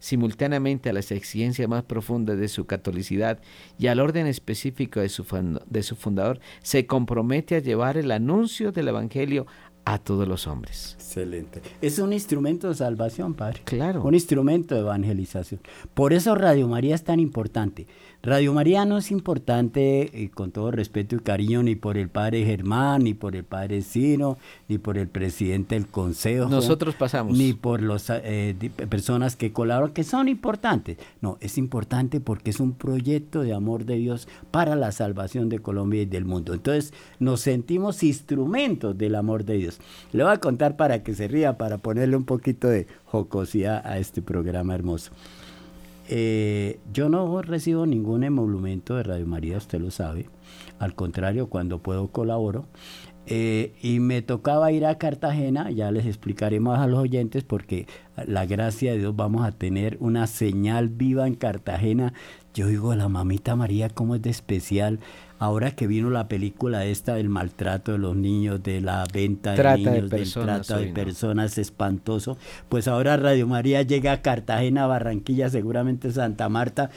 simultáneamente 0.04 0.90
a 0.90 0.92
las 0.92 1.10
exigencias 1.12 1.66
más 1.66 1.82
profundas 1.82 2.36
de 2.36 2.48
su 2.48 2.66
catolicidad 2.66 3.40
y 3.78 3.86
al 3.86 4.00
orden 4.00 4.26
específico 4.26 5.00
de 5.00 5.08
su, 5.08 5.24
de 5.66 5.82
su 5.82 5.96
fundador, 5.96 6.40
se 6.62 6.84
compromete 6.84 7.56
a 7.56 7.60
llevar 7.60 7.96
el 7.96 8.10
anuncio 8.10 8.70
del 8.70 8.88
Evangelio 8.88 9.46
a 9.84 9.98
todos 9.98 10.26
los 10.26 10.46
hombres. 10.46 10.94
Excelente. 10.98 11.62
Es 11.80 11.98
un 11.98 12.12
instrumento 12.12 12.68
de 12.68 12.74
salvación, 12.74 13.34
Padre. 13.34 13.60
Claro. 13.64 14.02
Un 14.02 14.14
instrumento 14.14 14.74
de 14.74 14.80
evangelización. 14.80 15.60
Por 15.94 16.12
eso 16.12 16.34
Radio 16.34 16.66
María 16.68 16.94
es 16.94 17.04
tan 17.04 17.20
importante. 17.20 17.86
Radio 18.24 18.54
María 18.54 18.86
no 18.86 18.96
es 18.96 19.10
importante, 19.10 20.22
eh, 20.22 20.30
con 20.30 20.50
todo 20.50 20.70
respeto 20.70 21.14
y 21.14 21.18
cariño, 21.18 21.62
ni 21.62 21.74
por 21.74 21.98
el 21.98 22.08
padre 22.08 22.42
Germán, 22.42 23.04
ni 23.04 23.12
por 23.12 23.36
el 23.36 23.44
padre 23.44 23.82
Sino, 23.82 24.38
ni 24.66 24.78
por 24.78 24.96
el 24.96 25.08
presidente 25.08 25.74
del 25.74 25.86
consejo. 25.88 26.48
Nosotros 26.48 26.94
pasamos. 26.94 27.36
Ni 27.36 27.52
por 27.52 27.82
las 27.82 28.06
eh, 28.08 28.56
personas 28.88 29.36
que 29.36 29.52
colaboran, 29.52 29.92
que 29.92 30.04
son 30.04 30.28
importantes. 30.28 30.96
No, 31.20 31.36
es 31.42 31.58
importante 31.58 32.18
porque 32.18 32.48
es 32.48 32.60
un 32.60 32.72
proyecto 32.72 33.42
de 33.42 33.52
amor 33.52 33.84
de 33.84 33.96
Dios 33.96 34.26
para 34.50 34.74
la 34.74 34.90
salvación 34.90 35.50
de 35.50 35.58
Colombia 35.58 36.00
y 36.00 36.06
del 36.06 36.24
mundo. 36.24 36.54
Entonces, 36.54 36.94
nos 37.18 37.42
sentimos 37.42 38.02
instrumentos 38.02 38.96
del 38.96 39.16
amor 39.16 39.44
de 39.44 39.58
Dios. 39.58 39.73
Le 40.12 40.24
voy 40.24 40.32
a 40.32 40.38
contar 40.38 40.76
para 40.76 41.02
que 41.02 41.14
se 41.14 41.28
ría, 41.28 41.58
para 41.58 41.78
ponerle 41.78 42.16
un 42.16 42.24
poquito 42.24 42.68
de 42.68 42.86
jocosidad 43.04 43.86
a 43.86 43.98
este 43.98 44.22
programa 44.22 44.74
hermoso. 44.74 45.12
Eh, 46.08 46.80
yo 46.92 47.08
no 47.08 47.40
recibo 47.40 47.86
ningún 47.86 48.24
emolumento 48.24 48.96
de 48.96 49.04
Radio 49.04 49.26
María, 49.26 49.56
usted 49.56 49.80
lo 49.80 49.90
sabe. 49.90 50.28
Al 50.78 50.94
contrario, 50.94 51.48
cuando 51.48 51.78
puedo 51.78 52.08
colaboro. 52.08 52.66
Eh, 53.26 53.72
y 53.80 54.00
me 54.00 54.20
tocaba 54.20 54.70
ir 54.70 54.84
a 54.84 54.98
Cartagena, 54.98 55.70
ya 55.70 55.90
les 55.90 56.04
explicaré 56.04 56.60
más 56.60 56.80
a 56.80 56.86
los 56.86 56.98
oyentes 56.98 57.42
porque 57.42 57.86
la 58.26 58.44
gracia 58.44 58.92
de 58.92 58.98
Dios 58.98 59.16
vamos 59.16 59.46
a 59.46 59.52
tener 59.52 59.96
una 60.00 60.26
señal 60.26 60.90
viva 60.90 61.26
en 61.26 61.34
Cartagena. 61.34 62.12
Yo 62.52 62.66
digo, 62.66 62.94
la 62.94 63.08
mamita 63.08 63.56
María, 63.56 63.88
¿cómo 63.88 64.14
es 64.14 64.22
de 64.22 64.28
especial? 64.28 65.00
Ahora 65.38 65.72
que 65.72 65.86
vino 65.86 66.10
la 66.10 66.28
película 66.28 66.84
esta 66.84 67.14
del 67.14 67.28
maltrato 67.28 67.92
de 67.92 67.98
los 67.98 68.16
niños, 68.16 68.62
de 68.62 68.80
la 68.80 69.04
venta 69.12 69.52
de 69.52 69.76
niños, 69.76 70.10
del 70.10 70.32
trata 70.32 70.78
de 70.78 70.92
personas 70.92 71.58
espantoso, 71.58 72.36
pues 72.68 72.88
ahora 72.88 73.16
Radio 73.16 73.46
María 73.46 73.82
llega 73.82 74.12
a 74.12 74.22
Cartagena, 74.22 74.86
Barranquilla, 74.86 75.48
seguramente 75.48 76.12
Santa 76.12 76.48
Marta, 76.48 76.90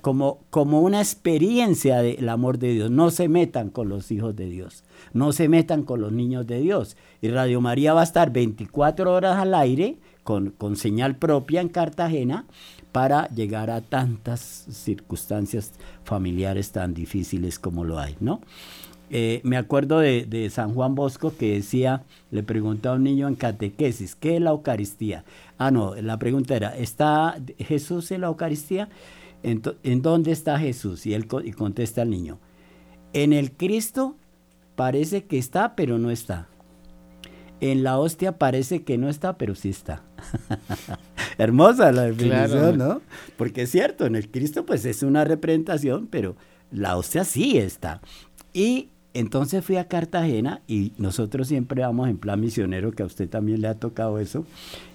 como, 0.00 0.40
como 0.50 0.80
una 0.80 1.00
experiencia 1.00 2.02
del 2.02 2.28
amor 2.28 2.58
de 2.58 2.72
Dios. 2.72 2.90
No 2.90 3.10
se 3.10 3.28
metan 3.28 3.70
con 3.70 3.88
los 3.88 4.10
hijos 4.10 4.34
de 4.34 4.46
Dios, 4.46 4.84
no 5.12 5.32
se 5.32 5.48
metan 5.48 5.82
con 5.82 6.00
los 6.00 6.12
niños 6.12 6.46
de 6.46 6.60
Dios. 6.60 6.96
Y 7.20 7.28
Radio 7.28 7.60
María 7.60 7.94
va 7.94 8.00
a 8.00 8.04
estar 8.04 8.32
24 8.32 9.12
horas 9.12 9.38
al 9.38 9.54
aire 9.54 9.98
con, 10.22 10.50
con 10.50 10.76
señal 10.76 11.16
propia 11.16 11.60
en 11.60 11.68
Cartagena 11.68 12.46
para 12.94 13.28
llegar 13.30 13.70
a 13.72 13.80
tantas 13.80 14.40
circunstancias 14.70 15.72
familiares 16.04 16.70
tan 16.70 16.94
difíciles 16.94 17.58
como 17.58 17.82
lo 17.82 17.98
hay, 17.98 18.14
¿no? 18.20 18.40
Eh, 19.10 19.40
me 19.42 19.56
acuerdo 19.56 19.98
de, 19.98 20.48
San 20.48 20.74
Juan 20.74 20.94
Bosco 20.94 21.36
que 21.36 21.54
decía, 21.54 22.04
le 22.30 22.44
preguntó 22.44 22.90
a 22.90 22.92
un 22.92 23.02
niño 23.02 23.26
en 23.26 23.34
catequesis, 23.34 24.14
¿qué 24.14 24.36
es 24.36 24.40
la 24.40 24.50
Eucaristía? 24.50 25.24
Ah, 25.58 25.72
no, 25.72 25.96
la 25.96 26.20
pregunta 26.20 26.54
era, 26.54 26.68
¿está 26.76 27.36
Jesús 27.58 28.12
en 28.12 28.20
la 28.20 28.28
Eucaristía? 28.28 28.88
¿En, 29.42 30.00
dónde 30.00 30.30
está 30.30 30.56
Jesús? 30.60 31.04
Y 31.04 31.14
él 31.14 31.26
y 31.44 31.50
contesta 31.50 32.02
al 32.02 32.10
niño, 32.10 32.38
en 33.12 33.32
el 33.32 33.50
Cristo 33.50 34.14
parece 34.76 35.24
que 35.24 35.38
está, 35.38 35.74
pero 35.74 35.98
no 35.98 36.12
está. 36.12 36.46
En 37.64 37.82
la 37.82 37.98
hostia 37.98 38.36
parece 38.36 38.82
que 38.82 38.98
no 38.98 39.08
está, 39.08 39.38
pero 39.38 39.54
sí 39.54 39.70
está. 39.70 40.02
Hermosa 41.38 41.92
la 41.92 42.02
definición, 42.02 42.76
¿no? 42.76 43.00
Porque 43.38 43.62
es 43.62 43.70
cierto, 43.70 44.04
en 44.04 44.16
el 44.16 44.30
Cristo 44.30 44.66
pues 44.66 44.84
es 44.84 45.02
una 45.02 45.24
representación, 45.24 46.06
pero 46.06 46.36
la 46.70 46.98
hostia 46.98 47.24
sí 47.24 47.56
está. 47.56 48.02
Y 48.52 48.90
entonces 49.14 49.64
fui 49.64 49.78
a 49.78 49.88
Cartagena 49.88 50.60
y 50.68 50.92
nosotros 50.98 51.48
siempre 51.48 51.80
vamos 51.80 52.10
en 52.10 52.18
plan 52.18 52.38
misionero, 52.38 52.92
que 52.92 53.02
a 53.02 53.06
usted 53.06 53.30
también 53.30 53.62
le 53.62 53.68
ha 53.68 53.76
tocado 53.76 54.18
eso. 54.18 54.44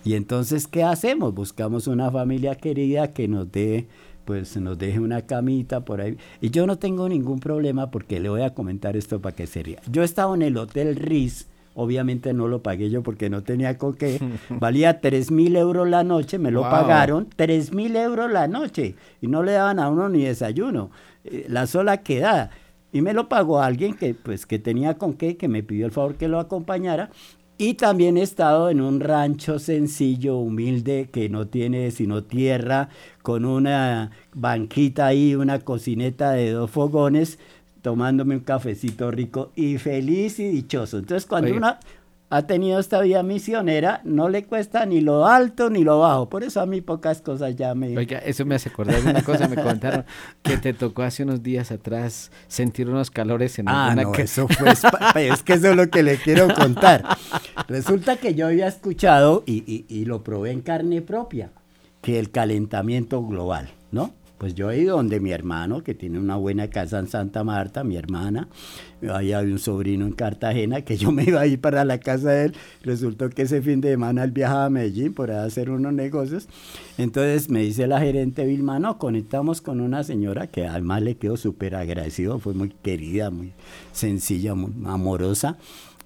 Y 0.05 0.13
entonces, 0.13 0.67
¿qué 0.67 0.83
hacemos? 0.83 1.33
Buscamos 1.33 1.87
una 1.87 2.11
familia 2.11 2.53
querida 2.53 3.13
que 3.13 3.27
nos 3.27 3.51
dé 3.51 3.87
pues 4.25 4.55
nos 4.57 4.77
deje 4.77 4.99
una 4.99 5.23
camita 5.23 5.83
por 5.83 6.01
ahí. 6.01 6.15
Y 6.39 6.51
yo 6.51 6.67
no 6.67 6.77
tengo 6.77 7.09
ningún 7.09 7.39
problema 7.39 7.89
porque 7.89 8.19
le 8.19 8.29
voy 8.29 8.43
a 8.43 8.53
comentar 8.53 8.95
esto 8.95 9.19
para 9.19 9.35
que 9.35 9.47
se 9.47 9.63
ría. 9.63 9.81
Yo 9.89 10.03
estaba 10.03 10.35
en 10.35 10.43
el 10.43 10.55
Hotel 10.55 10.95
Riz 10.95 11.47
Obviamente 11.81 12.33
no 12.33 12.49
lo 12.49 12.61
pagué 12.61 12.89
yo 12.89 13.03
porque 13.03 13.29
no 13.29 13.41
tenía 13.41 13.77
con 13.77 13.93
qué. 13.93 14.19
Valía 14.49 14.99
3 14.99 15.31
mil 15.31 15.55
euros 15.55 15.87
la 15.87 16.03
noche, 16.03 16.37
me 16.37 16.51
lo 16.51 16.63
pagaron. 16.63 17.29
3 17.33 17.73
mil 17.73 17.95
euros 17.95 18.29
la 18.29 18.49
noche. 18.49 18.95
Y 19.21 19.27
no 19.27 19.43
le 19.43 19.53
daban 19.53 19.79
a 19.79 19.87
uno 19.87 20.09
ni 20.09 20.23
desayuno. 20.23 20.91
Eh, 21.23 21.45
la 21.47 21.67
sola 21.67 21.97
quedada. 22.03 22.51
Y 22.91 23.01
me 23.01 23.13
lo 23.13 23.29
pagó 23.29 23.61
alguien 23.61 23.93
que, 23.93 24.13
pues, 24.13 24.45
que 24.45 24.59
tenía 24.59 24.97
con 24.97 25.13
qué, 25.13 25.37
que 25.37 25.47
me 25.47 25.63
pidió 25.63 25.85
el 25.85 25.93
favor 25.93 26.15
que 26.15 26.27
lo 26.27 26.39
acompañara. 26.39 27.11
Y 27.57 27.75
también 27.75 28.17
he 28.17 28.23
estado 28.23 28.69
en 28.69 28.81
un 28.81 28.99
rancho 28.99 29.57
sencillo, 29.59 30.37
humilde, 30.37 31.09
que 31.13 31.29
no 31.29 31.47
tiene 31.47 31.91
sino 31.91 32.23
tierra, 32.23 32.89
con 33.21 33.45
una 33.45 34.11
banquita 34.33 35.07
ahí, 35.07 35.35
una 35.35 35.59
cocineta 35.59 36.31
de 36.31 36.51
dos 36.51 36.71
fogones, 36.71 37.39
tomándome 37.81 38.35
un 38.35 38.41
cafecito 38.41 39.11
rico 39.11 39.51
y 39.55 39.77
feliz 39.77 40.39
y 40.39 40.47
dichoso. 40.47 40.97
Entonces, 40.97 41.25
cuando 41.25 41.53
uno 41.53 41.77
ha 42.31 42.43
tenido 42.43 42.79
esta 42.79 43.01
vida 43.01 43.23
misionera, 43.23 44.01
no 44.03 44.29
le 44.29 44.45
cuesta 44.45 44.85
ni 44.85 45.01
lo 45.01 45.25
alto 45.25 45.69
ni 45.69 45.83
lo 45.83 45.99
bajo. 45.99 46.29
Por 46.29 46.43
eso 46.43 46.61
a 46.61 46.65
mí 46.65 46.81
pocas 46.81 47.21
cosas 47.21 47.55
ya 47.55 47.73
me... 47.73 47.97
Oiga, 47.97 48.19
eso 48.19 48.45
me 48.45 48.55
hace 48.55 48.69
acordar 48.69 49.01
de 49.01 49.09
una 49.09 49.23
cosa, 49.23 49.47
me 49.47 49.55
contaron 49.55 50.05
que 50.43 50.57
te 50.57 50.73
tocó 50.73 51.01
hace 51.01 51.23
unos 51.23 51.41
días 51.41 51.71
atrás 51.71 52.31
sentir 52.47 52.87
unos 52.87 53.09
calores 53.09 53.57
en 53.57 53.67
ah, 53.67 53.95
no, 53.95 54.13
eso 54.13 54.47
fue... 54.47 54.69
es 55.27 55.43
que 55.43 55.53
eso 55.53 55.71
es 55.71 55.75
lo 55.75 55.89
que 55.89 56.03
le 56.03 56.17
quiero 56.17 56.53
contar. 56.53 57.03
Resulta 57.67 58.17
que 58.17 58.35
yo 58.35 58.47
había 58.47 58.67
escuchado, 58.67 59.43
y, 59.47 59.85
y 59.87 60.05
lo 60.05 60.23
probé 60.23 60.51
en 60.51 60.61
carne 60.61 61.01
propia, 61.01 61.51
que 62.01 62.19
el 62.19 62.29
calentamiento 62.29 63.25
global, 63.25 63.69
¿no? 63.91 64.13
Pues 64.39 64.55
yo 64.55 64.71
he 64.71 64.79
ido 64.79 64.95
donde 64.95 65.19
mi 65.19 65.31
hermano, 65.31 65.83
que 65.83 65.93
tiene 65.93 66.17
una 66.17 66.37
buena 66.37 66.69
casa 66.69 66.97
en 66.97 67.07
Santa 67.07 67.43
Marta, 67.43 67.83
mi 67.83 67.97
hermana, 67.97 68.47
había 69.11 69.41
un 69.41 69.59
sobrino 69.59 70.05
en 70.05 70.13
Cartagena, 70.13 70.81
que 70.81 70.95
yo 70.95 71.11
me 71.11 71.25
iba 71.25 71.41
a 71.41 71.45
ir 71.45 71.59
para 71.59 71.83
la 71.83 71.99
casa 71.99 72.29
de 72.29 72.45
él, 72.45 72.55
resultó 72.81 73.29
que 73.29 73.41
ese 73.41 73.61
fin 73.61 73.81
de 73.81 73.91
semana 73.91 74.23
él 74.23 74.31
viajaba 74.31 74.65
a 74.65 74.69
Medellín 74.69 75.13
por 75.13 75.29
hacer 75.31 75.69
unos 75.69 75.91
negocios, 75.91 76.47
entonces 76.97 77.49
me 77.49 77.63
dice 77.63 77.85
la 77.85 77.99
gerente 77.99 78.45
Vilma, 78.45 78.79
no, 78.79 78.97
conectamos 78.97 79.59
con 79.59 79.81
una 79.81 80.05
señora 80.05 80.47
que 80.47 80.65
además 80.65 81.01
le 81.01 81.17
quedó 81.17 81.35
súper 81.35 81.75
agradecido, 81.75 82.39
fue 82.39 82.53
muy 82.53 82.69
querida, 82.69 83.31
muy 83.31 83.51
sencilla, 83.91 84.55
muy 84.55 84.71
amorosa, 84.85 85.57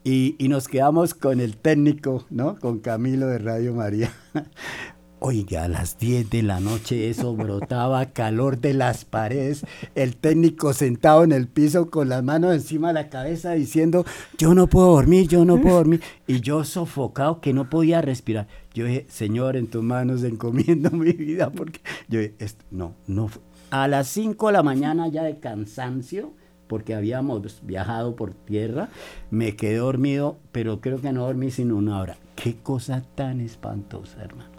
y, 0.05 0.35
y, 0.37 0.49
nos 0.49 0.67
quedamos 0.67 1.13
con 1.13 1.39
el 1.39 1.55
técnico, 1.55 2.25
¿no? 2.29 2.59
Con 2.59 2.79
Camilo 2.79 3.27
de 3.27 3.37
Radio 3.37 3.73
María. 3.73 4.11
Oiga, 5.25 5.63
a 5.63 5.67
las 5.69 5.97
10 5.99 6.29
de 6.31 6.43
la 6.43 6.59
noche 6.59 7.09
eso 7.09 7.33
brotaba 7.33 8.07
calor 8.11 8.59
de 8.59 8.73
las 8.73 9.05
paredes, 9.05 9.65
el 9.95 10.17
técnico 10.17 10.73
sentado 10.73 11.23
en 11.23 11.31
el 11.31 11.47
piso 11.47 11.89
con 11.89 12.09
las 12.09 12.21
manos 12.25 12.53
encima 12.53 12.89
de 12.89 12.95
la 12.95 13.07
cabeza 13.07 13.53
diciendo, 13.53 14.03
yo 14.37 14.53
no 14.53 14.67
puedo 14.67 14.87
dormir, 14.87 15.29
yo 15.29 15.45
no 15.45 15.61
puedo 15.61 15.77
dormir, 15.77 16.01
y 16.27 16.41
yo 16.41 16.65
sofocado 16.65 17.39
que 17.39 17.53
no 17.53 17.69
podía 17.69 18.01
respirar. 18.01 18.49
Yo 18.73 18.83
dije, 18.83 19.05
Señor, 19.07 19.55
en 19.55 19.67
tus 19.67 19.81
manos 19.81 20.25
encomiendo 20.25 20.91
mi 20.91 21.13
vida, 21.13 21.49
porque 21.51 21.79
yo 22.09 22.19
dije, 22.19 22.35
no, 22.69 22.93
no. 23.07 23.29
A 23.69 23.87
las 23.87 24.09
5 24.09 24.47
de 24.47 24.51
la 24.51 24.61
mañana 24.61 25.07
ya 25.07 25.23
de 25.23 25.39
cansancio, 25.39 26.33
porque 26.67 26.95
habíamos 26.95 27.65
viajado 27.65 28.17
por 28.17 28.33
tierra, 28.33 28.89
me 29.31 29.55
quedé 29.55 29.77
dormido, 29.77 30.37
pero 30.51 30.81
creo 30.81 30.99
que 30.99 31.13
no 31.13 31.27
dormí 31.27 31.49
sino 31.49 31.77
una 31.77 32.01
hora. 32.01 32.17
Qué 32.35 32.57
cosa 32.57 33.03
tan 33.15 33.39
espantosa, 33.39 34.21
hermano. 34.21 34.52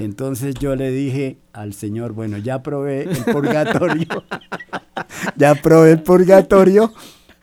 Entonces 0.00 0.54
yo 0.54 0.76
le 0.76 0.90
dije 0.90 1.36
al 1.52 1.74
Señor, 1.74 2.12
bueno, 2.12 2.38
ya 2.38 2.62
probé 2.62 3.02
el 3.02 3.22
purgatorio, 3.24 4.06
ya 5.36 5.54
probé 5.54 5.92
el 5.92 6.02
purgatorio. 6.02 6.90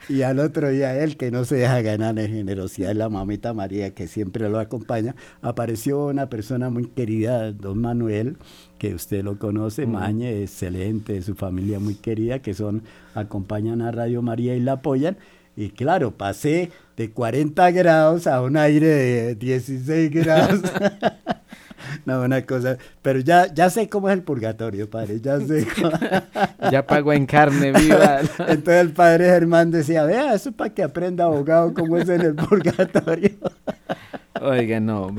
Y 0.08 0.22
al 0.22 0.40
otro 0.40 0.70
día 0.70 0.98
él, 0.98 1.16
que 1.16 1.30
no 1.30 1.44
se 1.44 1.56
deja 1.56 1.82
ganar 1.82 2.18
en 2.18 2.32
generosidad, 2.32 2.94
la 2.94 3.08
mamita 3.08 3.52
María, 3.52 3.94
que 3.94 4.08
siempre 4.08 4.48
lo 4.48 4.58
acompaña, 4.58 5.14
apareció 5.40 6.06
una 6.06 6.28
persona 6.28 6.68
muy 6.68 6.86
querida, 6.86 7.52
don 7.52 7.78
Manuel, 7.80 8.38
que 8.78 8.92
usted 8.92 9.22
lo 9.22 9.38
conoce, 9.38 9.86
mm. 9.86 9.90
Mañe, 9.92 10.42
excelente, 10.42 11.22
su 11.22 11.36
familia 11.36 11.78
muy 11.78 11.94
querida, 11.94 12.40
que 12.40 12.54
son, 12.54 12.82
acompañan 13.14 13.82
a 13.82 13.92
Radio 13.92 14.20
María 14.20 14.56
y 14.56 14.60
la 14.60 14.72
apoyan. 14.72 15.16
Y 15.56 15.70
claro, 15.70 16.12
pasé 16.12 16.70
de 16.96 17.10
40 17.10 17.70
grados 17.70 18.26
a 18.26 18.40
un 18.42 18.56
aire 18.56 18.86
de 18.86 19.34
16 19.36 20.10
grados. 20.10 20.62
no, 22.04 22.22
una 22.22 22.42
cosa, 22.42 22.78
pero 23.02 23.20
ya, 23.20 23.52
ya 23.52 23.70
sé 23.70 23.88
cómo 23.88 24.08
es 24.08 24.14
el 24.14 24.22
purgatorio, 24.22 24.88
padre, 24.88 25.20
ya 25.20 25.40
sé. 25.40 25.66
ya 26.70 26.86
pago 26.86 27.12
en 27.12 27.26
carne 27.26 27.72
viva. 27.72 28.20
Entonces 28.38 28.80
el 28.80 28.92
padre 28.92 29.26
Germán 29.26 29.70
decía, 29.70 30.04
vea, 30.04 30.34
eso 30.34 30.52
para 30.52 30.72
que 30.72 30.82
aprenda 30.82 31.24
abogado 31.24 31.74
cómo 31.74 31.96
es 31.96 32.08
en 32.08 32.20
el 32.22 32.34
purgatorio. 32.34 33.30
Oiga, 34.40 34.78
no, 34.78 35.10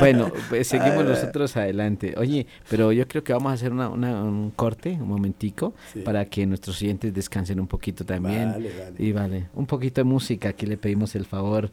bueno, 0.00 0.30
pues 0.50 0.68
seguimos 0.68 1.04
nosotros 1.04 1.56
adelante. 1.56 2.14
Oye, 2.18 2.46
pero 2.68 2.92
yo 2.92 3.08
creo 3.08 3.24
que 3.24 3.32
vamos 3.32 3.50
a 3.50 3.54
hacer 3.54 3.72
una, 3.72 3.88
un 3.88 4.50
corte, 4.50 4.98
un 5.00 5.08
momentico, 5.08 5.74
para 6.04 6.26
que 6.26 6.44
nuestros 6.46 6.80
oyentes 6.82 7.14
descansen 7.14 7.58
un 7.58 7.66
poquito 7.66 8.04
también. 8.04 8.52
Vale, 8.52 8.70
vale. 8.78 8.94
Y 8.98 9.12
vale, 9.12 9.48
un 9.54 9.66
poquito 9.66 10.02
de 10.02 10.04
música, 10.04 10.50
aquí 10.50 10.66
le 10.66 10.76
pedimos 10.76 11.14
el 11.14 11.24
favor 11.24 11.70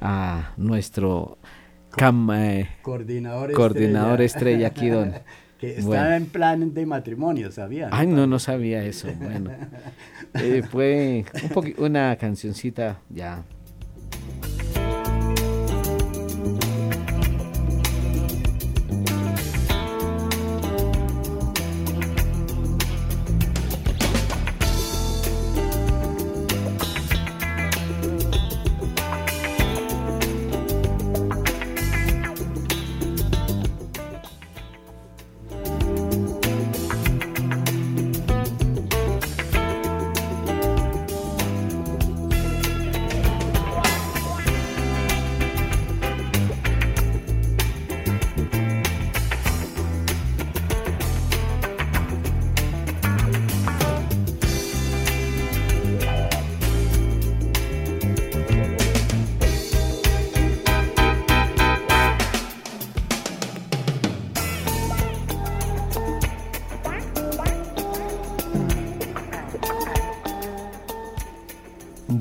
a 0.00 0.52
nuestro 0.56 1.36
cam, 1.96 2.30
eh, 2.32 2.68
coordinador, 2.82 3.52
coordinador 3.52 4.22
estrella. 4.22 4.68
aquí, 4.68 4.88
don. 4.88 5.12
que 5.60 5.78
está 5.78 6.16
en 6.16 6.24
plan 6.26 6.72
de 6.72 6.86
matrimonio, 6.86 7.52
¿sabía? 7.52 7.90
Ay, 7.92 8.06
no, 8.06 8.26
no 8.26 8.38
sabía 8.38 8.82
eso. 8.82 9.08
Bueno, 9.20 9.50
eh, 10.34 10.62
fue 10.62 11.24
un 11.54 11.74
una 11.84 12.16
cancioncita 12.16 13.00
ya 13.10 13.44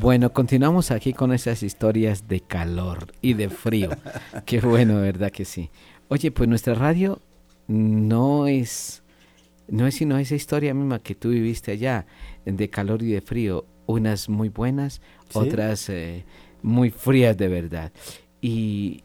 Bueno, 0.10 0.34
continuamos 0.34 0.90
aquí 0.90 1.14
con 1.14 1.34
esas 1.34 1.62
historias 1.62 2.28
de 2.28 2.42
calor 2.42 3.14
y 3.22 3.36
de 3.36 3.48
frío. 3.48 3.92
Qué 4.48 4.60
bueno, 4.60 5.00
¿verdad 5.00 5.30
que 5.30 5.46
sí? 5.46 5.70
Oye, 6.08 6.32
pues 6.32 6.50
nuestra 6.50 6.74
radio 6.74 7.22
no 7.68 8.48
es, 8.48 9.04
no 9.68 9.86
es 9.86 9.94
sino 9.94 10.18
esa 10.18 10.34
historia 10.34 10.74
misma 10.74 10.98
que 10.98 11.14
tú 11.14 11.30
viviste 11.30 11.74
allá, 11.74 12.08
de 12.44 12.70
calor 12.72 13.04
y 13.04 13.12
de 13.12 13.22
frío. 13.22 13.68
Unas 13.86 14.30
muy 14.30 14.50
buenas, 14.50 15.00
otras 15.32 15.88
eh, 15.90 16.26
muy 16.64 16.90
frías 16.90 17.38
de 17.38 17.48
verdad. 17.48 17.92
Y, 18.42 19.04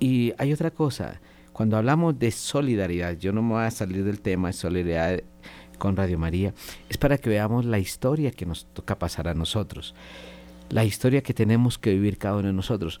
y 0.00 0.32
hay 0.38 0.52
otra 0.52 0.72
cosa, 0.72 1.20
cuando 1.52 1.76
hablamos 1.76 2.18
de 2.18 2.32
solidaridad, 2.32 3.16
yo 3.16 3.32
no 3.32 3.42
me 3.42 3.52
voy 3.52 3.62
a 3.62 3.70
salir 3.70 4.02
del 4.02 4.20
tema 4.20 4.48
de 4.48 4.54
solidaridad 4.54 5.22
con 5.78 5.96
Radio 5.96 6.18
María, 6.18 6.52
es 6.88 6.96
para 6.96 7.16
que 7.16 7.30
veamos 7.30 7.64
la 7.64 7.78
historia 7.78 8.32
que 8.32 8.44
nos 8.44 8.66
toca 8.66 8.98
pasar 8.98 9.28
a 9.28 9.34
nosotros 9.34 9.94
la 10.72 10.84
historia 10.84 11.22
que 11.22 11.34
tenemos 11.34 11.78
que 11.78 11.90
vivir 11.90 12.16
cada 12.16 12.36
uno 12.36 12.48
de 12.48 12.54
nosotros. 12.54 12.98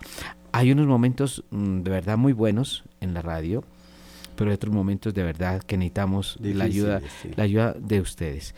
Hay 0.52 0.70
unos 0.70 0.86
momentos 0.86 1.42
mm, 1.50 1.80
de 1.80 1.90
verdad 1.90 2.18
muy 2.18 2.34
buenos 2.34 2.84
en 3.00 3.14
la 3.14 3.22
radio, 3.22 3.64
pero 4.36 4.50
hay 4.50 4.54
otros 4.54 4.74
momentos 4.74 5.14
de 5.14 5.22
verdad 5.22 5.62
que 5.62 5.78
necesitamos 5.78 6.38
la 6.40 6.64
ayuda, 6.64 7.00
la 7.34 7.44
ayuda 7.44 7.72
de 7.72 8.00
ustedes. 8.00 8.54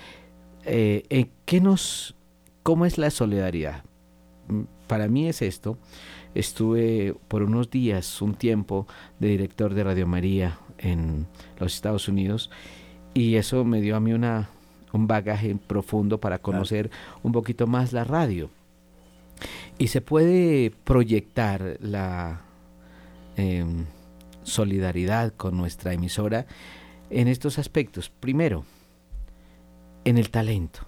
Eh, 0.65 1.29
¿qué 1.45 1.61
nos, 1.61 2.17
¿Cómo 2.65 2.87
es 2.87 2.99
la 2.99 3.11
solidaridad? 3.11 3.85
Mm, 4.49 4.63
para 4.89 5.07
mí 5.07 5.29
es 5.29 5.43
esto. 5.43 5.79
Estuve 6.35 7.15
por 7.29 7.45
unos 7.45 7.71
días, 7.71 8.21
un 8.21 8.35
tiempo, 8.35 8.89
de 9.21 9.29
director 9.29 9.75
de 9.75 9.85
Radio 9.85 10.09
María 10.09 10.59
en 10.79 11.29
los 11.61 11.73
Estados 11.73 12.09
Unidos 12.09 12.51
y 13.15 13.37
eso 13.37 13.65
me 13.65 13.81
dio 13.81 13.95
a 13.95 14.01
mí 14.01 14.13
una, 14.13 14.49
un 14.93 15.07
bagaje 15.07 15.55
profundo 15.55 16.19
para 16.19 16.41
conocer 16.41 16.91
un 17.23 17.31
poquito 17.31 17.69
más 17.69 17.93
la 17.93 18.03
radio. 18.03 18.51
Y 19.79 19.89
se 19.89 20.01
puede 20.01 20.73
proyectar 20.85 21.79
la 21.81 22.43
em, 23.37 23.87
solidaridad 24.45 25.33
con 25.35 25.57
nuestra 25.57 25.93
emisora 25.93 26.47
en 27.11 27.29
estos 27.29 27.59
aspectos. 27.59 28.11
Primero, 28.11 28.65
en 30.05 30.19
el 30.19 30.31
talento. 30.31 30.81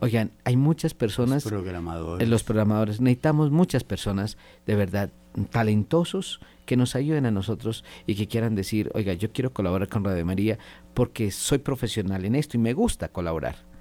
Oigan, 0.00 0.32
hay 0.44 0.56
muchas 0.56 0.94
personas, 0.94 1.44
los 1.44 1.52
programadores. 1.52 2.28
los 2.28 2.42
programadores, 2.42 3.00
necesitamos 3.00 3.52
muchas 3.52 3.84
personas 3.84 4.36
de 4.66 4.74
verdad 4.74 5.10
talentosos 5.50 6.40
que 6.66 6.76
nos 6.76 6.96
ayuden 6.96 7.24
a 7.24 7.30
nosotros 7.30 7.84
y 8.06 8.16
que 8.16 8.26
quieran 8.26 8.56
decir, 8.56 8.90
oiga, 8.94 9.12
yo 9.12 9.32
quiero 9.32 9.52
colaborar 9.52 9.88
con 9.88 10.04
Radio 10.04 10.26
María 10.26 10.58
porque 10.92 11.30
soy 11.30 11.58
profesional 11.58 12.24
en 12.24 12.34
esto 12.34 12.56
y 12.56 12.60
me 12.60 12.72
gusta 12.72 13.08
colaborar 13.08 13.71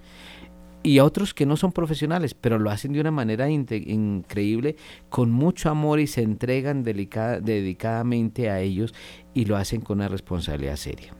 y 0.83 0.99
otros 0.99 1.33
que 1.33 1.45
no 1.45 1.57
son 1.57 1.71
profesionales, 1.71 2.33
pero 2.33 2.57
lo 2.57 2.71
hacen 2.71 2.93
de 2.93 3.01
una 3.01 3.11
manera 3.11 3.49
increíble, 3.49 4.75
con 5.09 5.31
mucho 5.31 5.69
amor 5.69 5.99
y 5.99 6.07
se 6.07 6.23
entregan 6.23 6.83
dedicadamente 6.83 8.49
a 8.49 8.61
ellos 8.61 8.93
y 9.33 9.45
lo 9.45 9.57
hacen 9.57 9.81
con 9.81 9.99
una 9.99 10.07
responsabilidad 10.07 10.75
seria. 10.77 11.13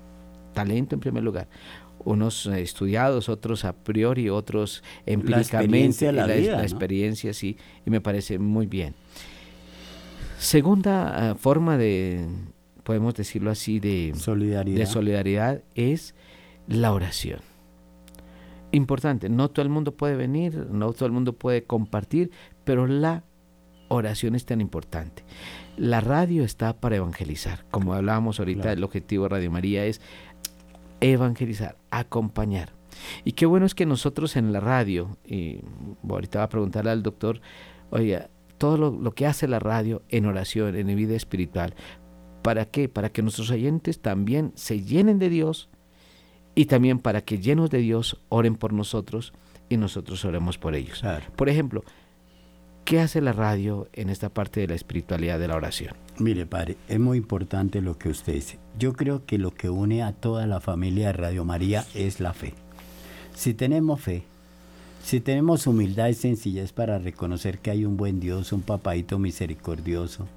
Talento 0.53 0.95
en 0.95 1.01
primer 1.01 1.23
lugar. 1.23 1.47
Unos 2.03 2.47
estudiados, 2.47 3.29
otros 3.29 3.63
a 3.63 3.73
priori, 3.73 4.29
otros 4.29 4.83
empíricamente. 5.05 6.11
La 6.11 6.21
experiencia, 6.21 6.55
la, 6.55 6.63
experiencia 6.63 7.33
sí, 7.33 7.57
y 7.85 7.91
me 7.91 8.01
parece 8.01 8.39
muy 8.39 8.65
bien. 8.65 8.95
Segunda 10.39 11.31
ah, 11.31 11.35
forma 11.35 11.77
de, 11.77 12.25
podemos 12.83 13.13
decirlo 13.13 13.51
así, 13.51 13.79
de 13.79 14.13
solidaridad, 14.17 14.79
de 14.79 14.85
solidaridad 14.87 15.61
es 15.75 16.15
la 16.67 16.91
oración 16.93 17.50
importante. 18.71 19.29
No 19.29 19.49
todo 19.49 19.63
el 19.63 19.69
mundo 19.69 19.93
puede 19.93 20.15
venir, 20.15 20.67
no 20.71 20.93
todo 20.93 21.05
el 21.05 21.11
mundo 21.11 21.33
puede 21.33 21.63
compartir, 21.63 22.31
pero 22.63 22.87
la 22.87 23.23
oración 23.87 24.35
es 24.35 24.45
tan 24.45 24.61
importante. 24.61 25.23
La 25.77 26.01
radio 26.01 26.43
está 26.43 26.79
para 26.79 26.95
evangelizar. 26.95 27.65
Como 27.71 27.93
hablábamos 27.93 28.39
ahorita, 28.39 28.71
el 28.71 28.83
objetivo 28.83 29.23
de 29.23 29.29
Radio 29.29 29.51
María 29.51 29.85
es 29.85 30.01
evangelizar, 30.99 31.77
acompañar. 31.89 32.73
Y 33.23 33.33
qué 33.33 33.45
bueno 33.45 33.65
es 33.65 33.75
que 33.75 33.85
nosotros 33.85 34.35
en 34.35 34.53
la 34.53 34.59
radio, 34.59 35.17
y 35.25 35.59
ahorita 36.07 36.39
va 36.39 36.45
a 36.45 36.49
preguntarle 36.49 36.91
al 36.91 37.03
doctor, 37.03 37.41
oiga, 37.89 38.29
todo 38.57 38.77
lo, 38.77 38.91
lo, 38.91 39.13
que 39.13 39.25
hace 39.25 39.47
la 39.47 39.59
radio 39.59 40.03
en 40.09 40.25
oración, 40.25 40.75
en 40.75 40.95
vida 40.95 41.15
espiritual, 41.15 41.73
¿para 42.43 42.65
qué? 42.65 42.89
Para 42.89 43.09
que 43.11 43.23
nuestros 43.23 43.49
oyentes 43.49 44.01
también 44.01 44.51
se 44.55 44.81
llenen 44.81 45.19
de 45.19 45.29
Dios 45.29 45.70
y 46.55 46.65
también 46.65 46.99
para 46.99 47.21
que 47.21 47.39
llenos 47.39 47.69
de 47.69 47.79
Dios 47.79 48.19
oren 48.29 48.55
por 48.55 48.73
nosotros 48.73 49.33
y 49.69 49.77
nosotros 49.77 50.23
oremos 50.25 50.57
por 50.57 50.75
ellos. 50.75 51.01
Por 51.35 51.49
ejemplo, 51.49 51.83
¿qué 52.83 52.99
hace 52.99 53.21
la 53.21 53.33
radio 53.33 53.87
en 53.93 54.09
esta 54.09 54.29
parte 54.29 54.59
de 54.59 54.67
la 54.67 54.75
espiritualidad 54.75 55.39
de 55.39 55.47
la 55.47 55.55
oración? 55.55 55.95
Mire, 56.19 56.45
padre, 56.45 56.77
es 56.87 56.99
muy 56.99 57.17
importante 57.17 57.81
lo 57.81 57.97
que 57.97 58.09
usted 58.09 58.33
dice. 58.33 58.59
Yo 58.77 58.93
creo 58.93 59.25
que 59.25 59.37
lo 59.37 59.53
que 59.53 59.69
une 59.69 60.03
a 60.03 60.11
toda 60.11 60.45
la 60.45 60.59
familia 60.59 61.07
de 61.07 61.13
Radio 61.13 61.45
María 61.45 61.85
es 61.95 62.19
la 62.19 62.33
fe. 62.33 62.53
Si 63.33 63.53
tenemos 63.53 64.01
fe, 64.01 64.23
si 65.03 65.19
tenemos 65.19 65.67
humildad 65.67 66.09
y 66.09 66.13
sencillez 66.13 66.73
para 66.73 66.99
reconocer 66.99 67.59
que 67.59 67.71
hay 67.71 67.85
un 67.85 67.97
buen 67.97 68.19
Dios, 68.19 68.51
un 68.51 68.61
papadito 68.61 69.17
misericordioso, 69.19 70.27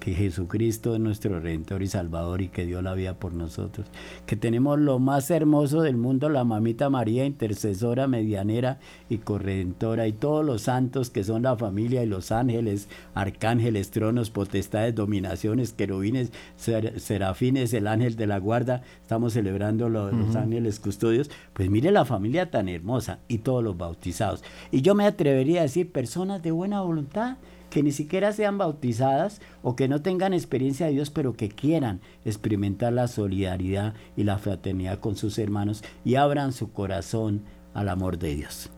que 0.00 0.14
Jesucristo 0.14 0.94
es 0.94 1.00
nuestro 1.00 1.38
Redentor 1.38 1.82
y 1.82 1.86
Salvador 1.86 2.40
y 2.40 2.48
que 2.48 2.66
dio 2.66 2.80
la 2.82 2.94
vida 2.94 3.14
por 3.14 3.34
nosotros, 3.34 3.86
que 4.26 4.34
tenemos 4.34 4.78
lo 4.78 4.98
más 4.98 5.30
hermoso 5.30 5.82
del 5.82 5.96
mundo, 5.96 6.30
la 6.30 6.42
mamita 6.42 6.88
María, 6.88 7.26
intercesora, 7.26 8.08
medianera 8.08 8.80
y 9.08 9.18
corredentora, 9.18 10.08
y 10.08 10.12
todos 10.12 10.44
los 10.44 10.62
santos 10.62 11.10
que 11.10 11.22
son 11.22 11.42
la 11.42 11.56
familia 11.56 12.02
y 12.02 12.06
los 12.06 12.32
ángeles, 12.32 12.88
arcángeles, 13.14 13.90
tronos, 13.90 14.30
potestades, 14.30 14.94
dominaciones, 14.94 15.74
querubines, 15.74 16.32
serafines, 16.56 17.74
el 17.74 17.86
ángel 17.86 18.16
de 18.16 18.26
la 18.26 18.38
guarda, 18.38 18.82
estamos 19.02 19.34
celebrando 19.34 19.90
los 19.90 20.34
ángeles 20.34 20.80
custodios, 20.80 21.30
pues 21.52 21.68
mire 21.68 21.90
la 21.90 22.06
familia 22.06 22.50
tan 22.50 22.68
hermosa 22.68 23.20
y 23.28 23.38
todos 23.38 23.62
los 23.62 23.76
bautizados. 23.76 24.42
Y 24.70 24.80
yo 24.80 24.94
me 24.94 25.04
atrevería 25.04 25.60
a 25.60 25.64
decir, 25.64 25.92
personas 25.92 26.42
de 26.42 26.52
buena 26.52 26.80
voluntad, 26.80 27.36
que 27.70 27.82
ni 27.82 27.92
siquiera 27.92 28.32
sean 28.32 28.58
bautizadas 28.58 29.40
o 29.62 29.76
que 29.76 29.88
no 29.88 30.02
tengan 30.02 30.34
experiencia 30.34 30.86
de 30.86 30.92
Dios, 30.92 31.10
pero 31.10 31.34
que 31.34 31.48
quieran 31.48 32.00
experimentar 32.24 32.92
la 32.92 33.08
solidaridad 33.08 33.94
y 34.16 34.24
la 34.24 34.38
fraternidad 34.38 34.98
con 34.98 35.16
sus 35.16 35.38
hermanos 35.38 35.82
y 36.04 36.16
abran 36.16 36.52
su 36.52 36.72
corazón 36.72 37.42
al 37.72 37.88
amor 37.88 38.18
de 38.18 38.34
Dios. 38.34 38.70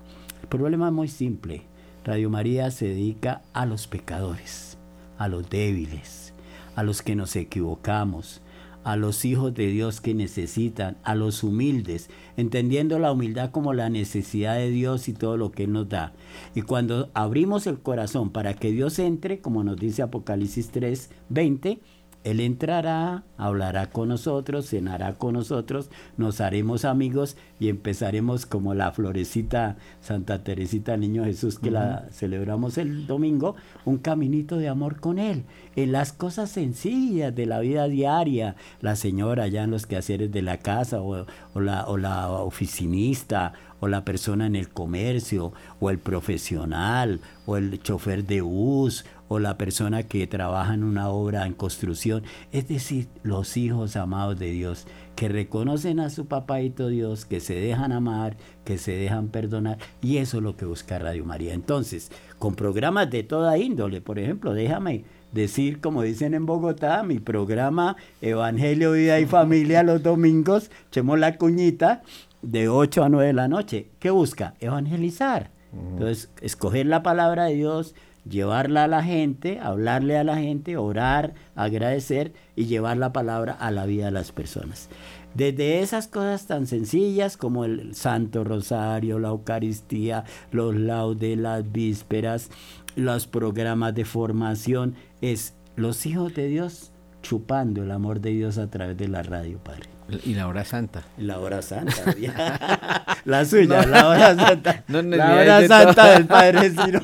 El 0.42 0.48
problema 0.48 0.88
es 0.88 0.92
muy 0.92 1.09
simple. 1.09 1.62
Radio 2.05 2.31
María 2.31 2.70
se 2.70 2.88
dedica 2.88 3.42
a 3.52 3.64
los 3.64 3.87
pecadores, 3.87 4.76
a 5.18 5.28
los 5.28 5.48
débiles, 5.48 6.35
a 6.76 6.83
los 6.83 7.02
que 7.02 7.14
nos 7.14 7.37
equivocamos, 7.37 8.42
a 8.85 8.97
los 8.97 9.25
hijos 9.25 9.55
de 9.55 9.68
Dios 9.68 10.01
que 10.01 10.14
necesitan, 10.14 10.97
a 11.05 11.14
los 11.14 11.42
humildes, 11.42 12.11
entendiendo 12.37 12.99
la 12.99 13.12
humildad 13.12 13.51
como 13.51 13.73
la 13.73 13.88
necesidad 13.88 14.57
de 14.57 14.71
Dios 14.71 15.09
y 15.09 15.12
todo 15.12 15.37
lo 15.37 15.53
que 15.53 15.64
Él 15.64 15.73
nos 15.73 15.88
da. 15.88 16.12
Y 16.55 16.62
cuando 16.62 17.11
abrimos 17.14 17.66
el 17.66 17.79
corazón 17.79 18.31
para 18.31 18.55
que 18.55 18.73
Dios 18.73 18.99
entre, 18.99 19.40
como 19.40 19.64
nos 19.64 19.77
dice 19.77 20.03
Apocalipsis 20.03 20.71
3, 20.71 21.11
20, 21.29 21.81
él 22.25 22.41
entrará, 22.41 23.25
hablará 23.37 23.91
con 23.91 24.09
nosotros, 24.09 24.69
cenará 24.69 25.15
con 25.15 25.35
nosotros, 25.35 25.91
nos 26.17 26.41
haremos 26.41 26.85
amigos 26.85 27.37
y 27.59 27.69
empezaremos 27.69 28.47
como 28.47 28.75
la 28.75 28.93
florecita 28.93 29.77
Santa 30.01 30.45
Teresita 30.45 30.97
Niño 30.97 31.25
Jesús 31.25 31.59
que 31.59 31.73
la 31.73 32.07
celebramos 32.13 32.79
el 32.79 33.07
domingo, 33.07 33.57
un 33.85 33.99
caminito 33.99 34.57
de 34.57 34.69
amor 34.69 35.01
con 35.01 35.19
Él, 35.19 35.45
en 35.75 35.91
las 35.91 36.13
cosas 36.13 36.51
sencillas 36.51 37.35
de 37.35 37.47
la 37.47 37.59
vida 37.59 37.89
diaria, 37.89 38.55
la 38.81 38.95
señora 38.95 39.49
ya 39.49 39.65
en 39.65 39.73
los 39.73 39.87
quehaceres 39.87 40.31
de 40.31 40.43
la 40.43 40.59
casa 40.59 41.01
o, 41.03 41.27
la, 41.55 41.87
o 41.87 41.97
la 41.97 42.31
oficinista 42.31 43.53
o 43.83 43.88
la 43.88 44.05
persona 44.05 44.47
en 44.47 44.55
el 44.55 44.68
comercio 44.68 45.53
o 45.81 45.90
el 45.90 45.99
profesional 45.99 47.21
o 47.47 47.57
el 47.57 47.83
chofer 47.83 48.25
de 48.25 48.40
bus 48.40 49.05
o 49.27 49.40
la 49.40 49.59
persona 49.59 50.05
que 50.05 50.29
trabaja 50.29 50.75
en 50.75 50.85
una 50.85 51.09
obra 51.09 51.47
en 51.47 51.55
construcción, 51.55 52.23
es 52.53 52.68
decir, 52.68 53.09
los 53.25 53.57
hijos 53.57 53.97
amados 53.97 54.38
de 54.38 54.53
Dios, 54.53 54.87
que 55.16 55.29
reconocen 55.29 55.99
a 55.99 56.11
su 56.11 56.27
papaito 56.27 56.88
Dios, 56.88 57.25
que 57.25 57.40
se 57.40 57.55
dejan 57.55 57.90
amar, 57.90 58.37
que 58.64 58.79
se 58.79 58.92
dejan 58.92 59.29
perdonar, 59.29 59.79
y 60.01 60.18
eso 60.18 60.37
es 60.37 60.45
lo 60.45 60.57
que 60.57 60.64
busca 60.64 61.01
Radio 61.01 61.25
María. 61.25 61.55
Entonces, 61.55 62.12
con 62.38 62.55
programas 62.55 63.11
de 63.11 63.25
toda 63.25 63.59
índole, 63.59 64.01
por 64.01 64.21
ejemplo, 64.21 64.55
déjame 64.55 65.05
decir, 65.33 65.81
como 65.81 66.03
dicen 66.03 66.35
en 66.35 66.47
Bogotá, 66.47 67.03
mi 67.03 67.18
programa 67.18 67.97
Evangelio, 68.21 68.92
Vida 68.92 69.18
y 69.18 69.27
Familia 69.27 69.83
los 69.83 70.03
domingos, 70.03 70.71
echemos 70.90 71.18
la 71.18 71.37
cuñita, 71.37 72.03
de 72.42 72.68
8 72.68 73.05
a 73.05 73.09
9 73.09 73.26
de 73.28 73.33
la 73.33 73.48
noche. 73.48 73.90
¿Qué 73.98 74.11
busca? 74.11 74.55
Evangelizar. 74.61 75.50
Entonces, 75.72 76.31
escoger 76.42 76.85
la 76.87 77.02
palabra 77.02 77.44
de 77.44 77.55
Dios, 77.55 77.94
llevarla 78.28 78.85
a 78.85 78.88
la 78.88 79.02
gente, 79.02 79.59
hablarle 79.59 80.18
a 80.18 80.24
la 80.24 80.37
gente, 80.37 80.76
orar, 80.76 81.35
agradecer 81.55 82.35
y 82.57 82.66
llevar 82.66 82.98
la 82.98 83.12
palabra 83.12 83.52
a 83.52 83.70
la 83.70 83.87
vida 83.87 84.07
de 84.07 84.11
las 84.11 84.33
personas. 84.33 84.90
Desde 85.35 85.81
esas 85.81 86.09
cosas 86.09 86.46
tan 86.46 86.66
sencillas 86.66 87.38
como 87.38 87.64
el 87.64 87.94
Santo 87.94 88.44
Rosario, 88.44 89.18
la 89.18 89.28
Eucaristía, 89.28 90.24
los 90.50 90.74
laudes, 90.74 91.38
las 91.38 91.72
vísperas, 91.72 92.50
los 92.96 93.26
programas 93.26 93.94
de 93.94 94.05
formación, 94.05 94.94
es 95.22 95.55
los 95.74 96.05
hijos 96.05 96.35
de 96.35 96.48
Dios 96.48 96.92
chupando 97.22 97.83
el 97.83 97.92
amor 97.92 98.20
de 98.20 98.31
Dios 98.31 98.59
a 98.59 98.68
través 98.68 98.96
de 98.98 99.09
la 99.09 99.22
radio, 99.22 99.59
Padre. 99.59 99.91
Y 100.25 100.35
la 100.35 100.46
hora 100.48 100.64
santa. 100.64 101.03
La 101.18 101.38
hora 101.38 101.62
santa. 101.62 102.05
la 103.25 103.44
suya, 103.44 103.87
la 103.87 104.09
hora 104.09 104.37
santa. 104.37 104.85
la 104.88 105.35
hora 105.35 105.66
santa 105.66 106.12
del 106.12 106.27
Padre 106.27 106.70
Ciro. 106.85 107.01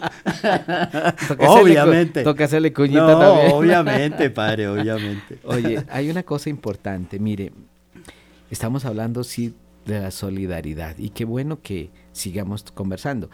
obviamente. 1.39 2.23
Toca 2.23 2.45
hacerle 2.45 2.73
cuñita 2.73 3.19
también. 3.19 3.53
Obviamente, 3.53 4.31
Padre, 4.31 4.69
obviamente. 4.69 5.39
Oye, 5.45 5.85
hay 5.91 6.11
una 6.11 6.23
cosa 6.23 6.51
importante. 6.51 7.19
Mire, 7.19 7.53
estamos 8.51 8.85
hablando, 8.85 9.25
sí, 9.25 9.55
de 9.87 10.01
la 10.01 10.11
solidaridad. 10.11 10.97
Y 10.99 11.11
qué 11.11 11.25
bueno 11.25 11.61
que 11.63 11.91
sigamos 12.13 12.63
conversando. 12.75 13.31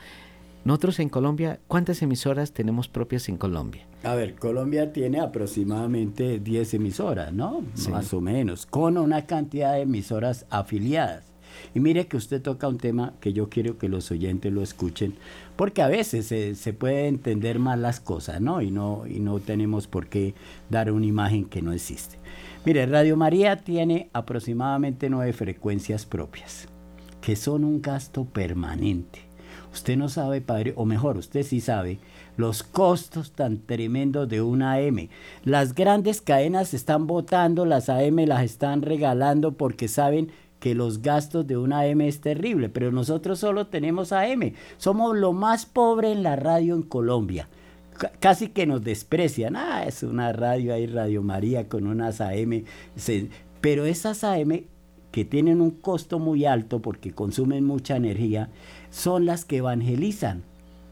Nosotros 0.64 0.98
en 0.98 1.10
Colombia, 1.10 1.60
¿cuántas 1.68 2.00
emisoras 2.00 2.52
tenemos 2.52 2.88
propias 2.88 3.28
en 3.28 3.36
Colombia? 3.36 3.86
A 4.02 4.14
ver, 4.14 4.34
Colombia 4.34 4.94
tiene 4.94 5.20
aproximadamente 5.20 6.38
10 6.38 6.74
emisoras, 6.74 7.34
¿no? 7.34 7.62
Más 7.90 8.14
o 8.14 8.22
menos, 8.22 8.64
con 8.64 8.96
una 8.96 9.26
cantidad 9.26 9.74
de 9.74 9.82
emisoras 9.82 10.46
afiliadas. 10.48 11.34
Y 11.74 11.80
mire 11.80 12.06
que 12.06 12.16
usted 12.16 12.40
toca 12.40 12.66
un 12.66 12.78
tema 12.78 13.12
que 13.20 13.34
yo 13.34 13.50
quiero 13.50 13.76
que 13.76 13.90
los 13.90 14.10
oyentes 14.10 14.50
lo 14.50 14.62
escuchen, 14.62 15.14
porque 15.54 15.82
a 15.82 15.88
veces 15.88 16.26
se, 16.26 16.54
se, 16.54 16.72
puede 16.72 17.08
entender 17.08 17.58
mal 17.58 17.82
las 17.82 18.00
cosas, 18.00 18.40
¿no? 18.40 18.62
Y, 18.62 18.70
¿no? 18.70 19.06
y 19.06 19.20
no 19.20 19.40
tenemos 19.40 19.86
por 19.86 20.06
qué 20.06 20.34
dar 20.70 20.90
una 20.90 21.04
imagen 21.04 21.44
que 21.44 21.60
no 21.60 21.74
existe. 21.74 22.16
Mire, 22.64 22.86
Radio 22.86 23.18
María 23.18 23.58
tiene 23.58 24.08
aproximadamente 24.14 25.10
nueve 25.10 25.34
frecuencias 25.34 26.06
propias, 26.06 26.68
que 27.20 27.36
son 27.36 27.64
un 27.64 27.82
gasto 27.82 28.24
permanente. 28.24 29.23
Usted 29.74 29.96
no 29.96 30.08
sabe, 30.08 30.40
padre, 30.40 30.72
o 30.76 30.84
mejor, 30.84 31.18
usted 31.18 31.42
sí 31.42 31.60
sabe, 31.60 31.98
los 32.36 32.62
costos 32.62 33.32
tan 33.32 33.58
tremendos 33.58 34.28
de 34.28 34.40
una 34.40 34.74
AM. 34.74 35.08
Las 35.42 35.74
grandes 35.74 36.20
cadenas 36.20 36.74
están 36.74 37.08
votando, 37.08 37.66
las 37.66 37.88
AM 37.88 38.24
las 38.24 38.44
están 38.44 38.82
regalando 38.82 39.54
porque 39.54 39.88
saben 39.88 40.30
que 40.60 40.76
los 40.76 41.02
gastos 41.02 41.48
de 41.48 41.56
una 41.56 41.80
AM 41.80 42.02
es 42.02 42.20
terrible, 42.20 42.68
pero 42.68 42.92
nosotros 42.92 43.40
solo 43.40 43.66
tenemos 43.66 44.12
AM. 44.12 44.52
Somos 44.76 45.16
lo 45.16 45.32
más 45.32 45.66
pobre 45.66 46.12
en 46.12 46.22
la 46.22 46.36
radio 46.36 46.76
en 46.76 46.82
Colombia. 46.82 47.48
casi 48.20 48.50
que 48.50 48.66
nos 48.66 48.84
desprecian. 48.84 49.56
Ah, 49.56 49.84
es 49.84 50.04
una 50.04 50.32
radio 50.32 50.72
ahí, 50.72 50.86
Radio 50.86 51.20
María, 51.22 51.68
con 51.68 51.88
unas 51.88 52.20
AM. 52.20 52.64
pero 53.60 53.86
esas 53.86 54.22
AM 54.22 54.66
que 55.14 55.24
tienen 55.24 55.60
un 55.60 55.70
costo 55.70 56.18
muy 56.18 56.44
alto 56.44 56.82
porque 56.82 57.12
consumen 57.12 57.64
mucha 57.64 57.94
energía, 57.94 58.48
son 58.94 59.26
las 59.26 59.44
que 59.44 59.56
evangelizan. 59.56 60.44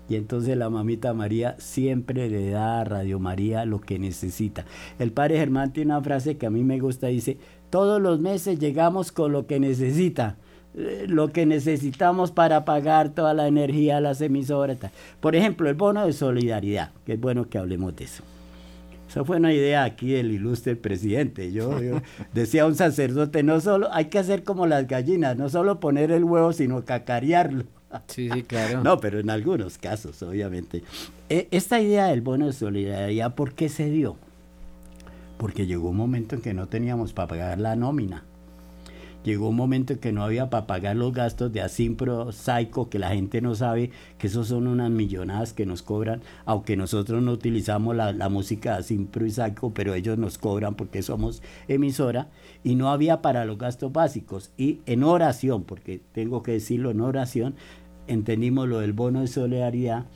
Y 0.09 0.17
entonces 0.17 0.57
la 0.57 0.69
mamita 0.69 1.15
María 1.15 1.55
siempre 1.59 2.29
le 2.29 2.51
da 2.51 2.81
a 2.81 2.85
Radio 2.85 3.21
María 3.21 3.65
lo 3.65 3.81
que 3.81 3.99
necesita. 3.99 4.67
El 4.99 5.13
padre 5.13 5.39
Germán 5.39 5.73
tiene 5.73 5.93
una 5.93 6.03
frase 6.03 6.37
que 6.37 6.47
a 6.47 6.51
mí 6.51 6.65
me 6.65 6.81
gusta, 6.81 7.07
dice, 7.07 7.39
todos 7.71 8.03
los 8.03 8.19
meses 8.19 8.59
llegamos 8.59 9.13
con 9.13 9.31
lo 9.33 9.47
que 9.47 9.61
necesita, 9.61 10.37
eh, 10.75 11.07
lo 11.09 11.29
que 11.29 11.47
necesitamos 11.47 12.33
para 12.33 12.65
pagar 12.65 13.11
toda 13.11 13.35
la 13.35 13.47
energía 13.47 14.01
las 14.01 14.21
emisoras. 14.21 14.79
Por 15.21 15.37
ejemplo, 15.37 15.69
el 15.69 15.77
bono 15.77 16.05
de 16.05 16.13
solidaridad, 16.13 16.91
que 17.07 17.13
es 17.15 17.21
bueno 17.21 17.49
que 17.49 17.59
hablemos 17.59 17.95
de 17.95 18.05
eso. 18.05 18.25
Esa 19.09 19.25
fue 19.25 19.37
una 19.37 19.53
idea 19.53 19.85
aquí 19.85 20.11
del 20.13 20.33
ilustre 20.33 20.75
presidente. 20.75 21.53
Yo, 21.53 21.81
yo 21.81 22.03
decía 22.35 22.65
a 22.65 22.67
un 22.67 22.75
sacerdote, 22.75 23.45
no 23.45 23.61
solo 23.61 23.89
hay 23.93 24.07
que 24.07 24.19
hacer 24.19 24.43
como 24.43 24.67
las 24.67 24.89
gallinas, 24.89 25.37
no 25.37 25.49
solo 25.49 25.79
poner 25.79 26.11
el 26.11 26.25
huevo, 26.25 26.53
sino 26.53 26.85
cacarearlo. 26.85 27.65
Sí, 28.07 28.29
sí, 28.31 28.43
claro. 28.43 28.83
No, 28.83 28.99
pero 28.99 29.21
en 29.21 29.31
algunos 29.31 29.79
casos, 29.79 30.23
obviamente. 30.23 30.83
E, 31.29 31.49
esta 31.51 31.81
idea 31.81 32.07
del 32.07 32.21
bono 32.21 32.47
de 32.47 32.53
solidaridad, 32.53 33.35
¿por 33.35 33.55
qué 33.55 33.69
se 33.69 33.91
dio? 33.91 34.17
Porque 35.39 35.67
llegó 35.67 35.91
un 35.91 35.97
momento 35.97 36.37
en 36.37 36.43
que 36.43 36.55
no 36.55 36.69
teníamos 36.69 37.13
para 37.13 37.29
pagar 37.29 37.59
la 37.59 37.77
nómina. 37.77 38.25
Llegó 39.25 39.51
un 39.51 39.57
momento 39.57 39.93
en 39.93 40.01
que 40.01 40.11
no 40.11 40.25
había 40.25 40.51
para 40.51 40.67
pagar 40.67 40.97
los 40.97 41.13
gastos 41.13 41.53
de 41.53 41.61
Asimpro, 41.61 42.33
Saico, 42.33 42.91
que 42.91 42.99
la 42.99 43.11
gente 43.11 43.41
no 43.41 43.55
sabe 43.55 43.93
que 44.19 44.27
esos 44.27 44.49
son 44.49 44.67
unas 44.67 44.91
millonadas 44.91 45.53
que 45.53 45.65
nos 45.65 45.83
cobran, 45.83 46.23
aunque 46.45 46.77
nosotros 46.77 47.23
no 47.23 47.31
utilizamos 47.31 47.95
la, 47.95 48.29
música 48.29 48.73
de 48.73 48.79
Asimpro 48.79 49.25
y 49.25 49.31
Saico, 49.31 49.73
pero 49.73 49.95
ellos 49.95 50.19
nos 50.19 50.39
cobran 50.39 50.75
porque 50.75 51.03
somos 51.03 51.41
emisora, 51.69 52.31
y 52.65 52.75
no 52.75 52.91
había 52.91 53.23
para 53.23 53.45
los 53.45 53.59
gastos 53.59 53.93
básicos. 53.93 54.51
Y 54.57 54.81
en 54.87 55.05
oración, 55.05 55.63
porque 55.63 56.01
tengo 56.13 56.43
que 56.43 56.53
decirlo 56.53 56.91
en 56.91 57.01
oración, 57.01 57.55
entendimos 58.07 58.69
lo 58.69 58.81
del 58.81 58.93
bono 58.93 59.21
de 59.21 59.27
solidaridad, 59.27 60.07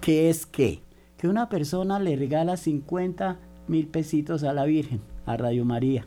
que 0.00 0.30
es 0.30 0.46
que, 0.46 0.80
que 1.18 1.28
una 1.28 1.48
persona 1.48 1.98
le 1.98 2.16
regala 2.16 2.56
50 2.56 3.38
mil 3.68 3.86
pesitos 3.88 4.42
a 4.44 4.52
la 4.52 4.64
Virgen, 4.64 5.00
a 5.24 5.36
Radio 5.36 5.64
María. 5.64 6.06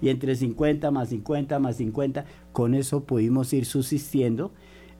Y 0.00 0.08
entre 0.08 0.36
50 0.36 0.90
más 0.90 1.08
50 1.08 1.58
más 1.58 1.76
50, 1.76 2.24
con 2.52 2.74
eso 2.74 3.04
pudimos 3.04 3.52
ir 3.52 3.64
subsistiendo. 3.64 4.52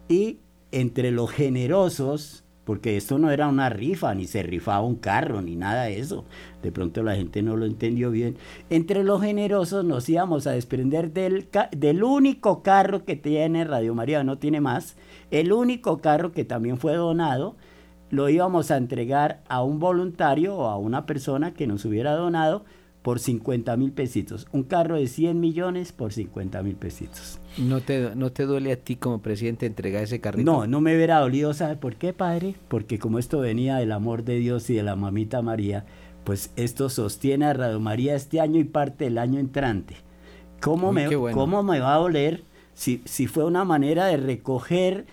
Y 0.08 0.38
entre 0.72 1.10
los 1.10 1.30
generosos, 1.30 2.44
porque 2.70 2.96
esto 2.96 3.18
no 3.18 3.32
era 3.32 3.48
una 3.48 3.68
rifa, 3.68 4.14
ni 4.14 4.28
se 4.28 4.44
rifaba 4.44 4.82
un 4.82 4.94
carro, 4.94 5.42
ni 5.42 5.56
nada 5.56 5.86
de 5.86 5.98
eso. 5.98 6.24
De 6.62 6.70
pronto 6.70 7.02
la 7.02 7.16
gente 7.16 7.42
no 7.42 7.56
lo 7.56 7.66
entendió 7.66 8.12
bien. 8.12 8.36
Entre 8.70 9.02
los 9.02 9.20
generosos 9.20 9.84
nos 9.84 10.08
íbamos 10.08 10.46
a 10.46 10.52
desprender 10.52 11.12
del, 11.12 11.48
del 11.72 12.04
único 12.04 12.62
carro 12.62 13.04
que 13.04 13.16
tiene 13.16 13.64
Radio 13.64 13.92
María, 13.96 14.22
no 14.22 14.38
tiene 14.38 14.60
más, 14.60 14.94
el 15.32 15.52
único 15.52 15.98
carro 15.98 16.30
que 16.30 16.44
también 16.44 16.78
fue 16.78 16.94
donado, 16.94 17.56
lo 18.08 18.28
íbamos 18.28 18.70
a 18.70 18.76
entregar 18.76 19.42
a 19.48 19.64
un 19.64 19.80
voluntario 19.80 20.54
o 20.54 20.66
a 20.68 20.78
una 20.78 21.06
persona 21.06 21.52
que 21.52 21.66
nos 21.66 21.84
hubiera 21.84 22.12
donado 22.12 22.64
por 23.02 23.18
50 23.18 23.76
mil 23.76 23.92
pesitos. 23.92 24.46
Un 24.52 24.64
carro 24.64 24.96
de 24.96 25.06
100 25.06 25.38
millones 25.40 25.92
por 25.92 26.12
50 26.12 26.62
mil 26.62 26.76
pesitos. 26.76 27.40
¿No 27.56 27.80
te, 27.80 28.14
¿No 28.14 28.30
te 28.30 28.44
duele 28.44 28.72
a 28.72 28.76
ti 28.76 28.96
como 28.96 29.20
presidente 29.20 29.66
entregar 29.66 30.02
ese 30.02 30.20
carrito? 30.20 30.50
No, 30.50 30.66
no 30.66 30.80
me 30.80 30.94
hubiera 30.94 31.18
dolido. 31.18 31.54
¿Sabe 31.54 31.76
por 31.76 31.96
qué, 31.96 32.12
padre? 32.12 32.54
Porque 32.68 32.98
como 32.98 33.18
esto 33.18 33.40
venía 33.40 33.76
del 33.76 33.92
amor 33.92 34.24
de 34.24 34.36
Dios 34.36 34.68
y 34.70 34.74
de 34.74 34.82
la 34.82 34.96
mamita 34.96 35.40
María, 35.42 35.86
pues 36.24 36.52
esto 36.56 36.90
sostiene 36.90 37.46
a 37.46 37.54
Radio 37.54 37.80
María 37.80 38.14
este 38.14 38.40
año 38.40 38.60
y 38.60 38.64
parte 38.64 39.04
del 39.04 39.18
año 39.18 39.40
entrante. 39.40 39.96
¿Cómo, 40.60 40.92
me, 40.92 41.06
¿cómo 41.32 41.62
me 41.62 41.80
va 41.80 41.94
a 41.94 41.98
doler 41.98 42.44
si, 42.74 43.00
si 43.06 43.26
fue 43.26 43.44
una 43.44 43.64
manera 43.64 44.06
de 44.06 44.18
recoger 44.18 45.06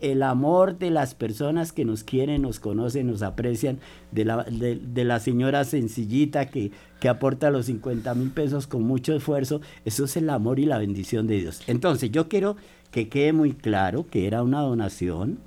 el 0.00 0.22
amor 0.22 0.78
de 0.78 0.90
las 0.90 1.14
personas 1.14 1.72
que 1.72 1.84
nos 1.84 2.04
quieren, 2.04 2.42
nos 2.42 2.60
conocen, 2.60 3.06
nos 3.06 3.22
aprecian, 3.22 3.78
de 4.12 4.24
la, 4.24 4.44
de, 4.44 5.04
la 5.04 5.20
señora 5.20 5.64
sencillita 5.64 6.46
que, 6.46 6.70
que 7.00 7.08
aporta 7.08 7.50
los 7.50 7.66
50 7.66 8.14
mil 8.14 8.30
pesos 8.30 8.66
con 8.66 8.82
mucho 8.82 9.14
esfuerzo, 9.14 9.60
eso 9.84 10.04
es 10.04 10.16
el 10.16 10.30
amor 10.30 10.58
y 10.58 10.66
la 10.66 10.78
bendición 10.78 11.26
de 11.26 11.40
Dios. 11.40 11.62
Entonces 11.66 12.10
yo 12.10 12.28
quiero 12.28 12.56
que 12.90 13.08
quede 13.08 13.32
muy 13.32 13.52
claro 13.52 14.06
que 14.06 14.26
era 14.26 14.42
una 14.42 14.60
donación 14.60 15.38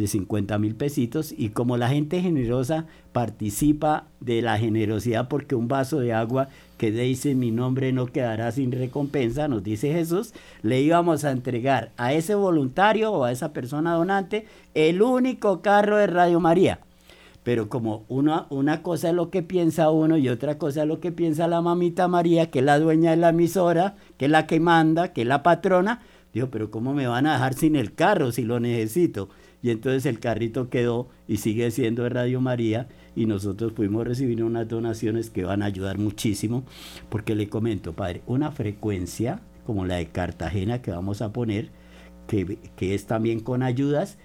de 0.00 0.06
50 0.08 0.58
mil 0.58 0.74
pesitos 0.74 1.32
y 1.36 1.50
como 1.50 1.76
la 1.76 1.88
gente 1.88 2.20
generosa 2.20 2.86
participa 3.12 4.06
de 4.20 4.42
la 4.42 4.58
generosidad 4.58 5.28
porque 5.28 5.54
un 5.54 5.68
vaso 5.68 6.00
de 6.00 6.12
agua 6.12 6.48
que 6.78 6.90
dice 6.90 7.34
mi 7.34 7.50
nombre 7.50 7.92
no 7.92 8.06
quedará 8.06 8.50
sin 8.50 8.72
recompensa, 8.72 9.48
nos 9.48 9.62
dice 9.62 9.92
Jesús, 9.92 10.34
le 10.62 10.80
íbamos 10.80 11.24
a 11.24 11.30
entregar 11.30 11.92
a 11.96 12.12
ese 12.12 12.34
voluntario 12.34 13.12
o 13.12 13.24
a 13.24 13.32
esa 13.32 13.52
persona 13.52 13.94
donante 13.94 14.46
el 14.74 15.00
único 15.00 15.62
carro 15.62 15.96
de 15.96 16.08
Radio 16.08 16.40
María. 16.40 16.80
Pero 17.44 17.68
como 17.68 18.04
una, 18.08 18.46
una 18.48 18.82
cosa 18.82 19.10
es 19.10 19.14
lo 19.14 19.28
que 19.30 19.42
piensa 19.42 19.90
uno 19.90 20.16
y 20.16 20.30
otra 20.30 20.56
cosa 20.56 20.82
es 20.82 20.88
lo 20.88 20.98
que 20.98 21.12
piensa 21.12 21.46
la 21.46 21.60
mamita 21.60 22.08
María, 22.08 22.50
que 22.50 22.60
es 22.60 22.64
la 22.64 22.78
dueña 22.78 23.10
de 23.10 23.18
la 23.18 23.28
emisora, 23.28 23.96
que 24.16 24.24
es 24.24 24.30
la 24.30 24.46
que 24.46 24.60
manda, 24.60 25.12
que 25.12 25.22
es 25.22 25.28
la 25.28 25.42
patrona, 25.42 26.00
digo, 26.32 26.48
pero 26.50 26.70
¿cómo 26.70 26.94
me 26.94 27.06
van 27.06 27.26
a 27.26 27.34
dejar 27.34 27.52
sin 27.54 27.76
el 27.76 27.94
carro 27.94 28.32
si 28.32 28.42
lo 28.42 28.60
necesito? 28.60 29.28
Y 29.64 29.70
entonces 29.70 30.04
el 30.04 30.20
carrito 30.20 30.68
quedó 30.68 31.08
y 31.26 31.38
sigue 31.38 31.70
siendo 31.70 32.02
de 32.02 32.10
Radio 32.10 32.38
María 32.42 32.86
y 33.16 33.24
nosotros 33.24 33.72
pudimos 33.72 34.06
recibir 34.06 34.44
unas 34.44 34.68
donaciones 34.68 35.30
que 35.30 35.44
van 35.44 35.62
a 35.62 35.64
ayudar 35.64 35.96
muchísimo, 35.96 36.64
porque 37.08 37.34
le 37.34 37.48
comento, 37.48 37.94
padre, 37.94 38.20
una 38.26 38.52
frecuencia 38.52 39.40
como 39.64 39.86
la 39.86 39.94
de 39.94 40.08
Cartagena 40.08 40.82
que 40.82 40.90
vamos 40.90 41.22
a 41.22 41.32
poner, 41.32 41.70
que, 42.26 42.58
que 42.76 42.94
es 42.94 43.06
también 43.06 43.40
con 43.40 43.62
ayudas, 43.62 44.18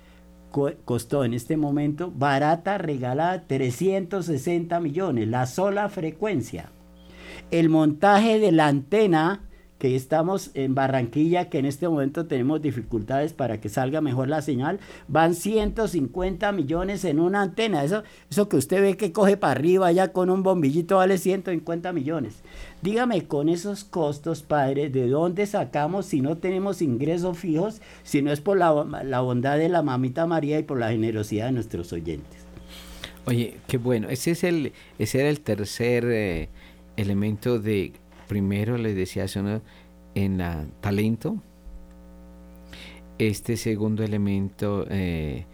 costó 0.83 1.23
en 1.23 1.33
este 1.33 1.55
momento 1.55 2.11
barata, 2.13 2.77
regalada, 2.77 3.47
360 3.47 4.77
millones, 4.81 5.29
la 5.29 5.45
sola 5.45 5.87
frecuencia. 5.87 6.73
El 7.49 7.69
montaje 7.69 8.39
de 8.39 8.51
la 8.51 8.67
antena 8.67 9.48
que 9.79 9.95
estamos 9.95 10.51
en 10.53 10.75
Barranquilla, 10.75 11.49
que 11.49 11.57
en 11.57 11.65
este 11.65 11.87
momento 11.87 12.25
tenemos 12.25 12.61
dificultades 12.61 13.31
para 13.31 13.61
que 13.61 13.69
salga 13.69 14.01
mejor 14.01 14.27
la 14.27 14.41
señal, 14.41 14.79
van 15.07 15.33
150 15.33 16.51
millones 16.51 17.05
en 17.05 17.19
una 17.19 17.41
antena. 17.41 17.83
Eso, 17.83 18.03
eso 18.29 18.49
que 18.49 18.57
usted 18.57 18.81
ve 18.81 18.97
que 18.97 19.13
coge 19.13 19.37
para 19.37 19.53
arriba 19.53 19.91
ya 19.93 20.09
con 20.09 20.29
un 20.29 20.43
bombillito 20.43 20.97
vale 20.97 21.17
150 21.17 21.93
millones. 21.93 22.35
Dígame 22.81 23.25
con 23.25 23.47
esos 23.47 23.85
costos, 23.85 24.41
padre, 24.41 24.89
¿de 24.89 25.07
dónde 25.07 25.45
sacamos 25.45 26.05
si 26.05 26.19
no 26.19 26.37
tenemos 26.37 26.81
ingresos 26.81 27.37
fijos, 27.37 27.81
si 28.03 28.21
no 28.21 28.33
es 28.33 28.41
por 28.41 28.57
la, 28.57 28.71
bondad 29.21 29.57
de 29.57 29.69
la 29.69 29.81
mamita 29.81 30.25
María 30.25 30.59
y 30.59 30.63
por 30.63 30.77
la 30.77 30.91
generosidad 30.91 31.45
de 31.45 31.51
nuestros 31.53 31.93
oyentes? 31.93 32.37
Oye, 33.25 33.57
qué 33.67 33.77
bueno. 33.77 34.09
Ese 34.09 34.31
es 34.31 34.43
el, 34.43 34.73
ese 34.97 35.21
era 35.21 35.29
el 35.29 35.39
tercer 35.39 36.03
eh, 36.05 36.49
elemento 36.97 37.59
de 37.59 37.93
primero 38.29 38.77
les 38.77 38.95
decía 38.95 39.25
eso 39.25 39.61
en 40.15 40.37
la 40.37 40.65
talento. 40.79 41.43
Este 43.17 43.57
segundo 43.57 44.03
elemento, 44.03 44.85
eh, 44.89 45.45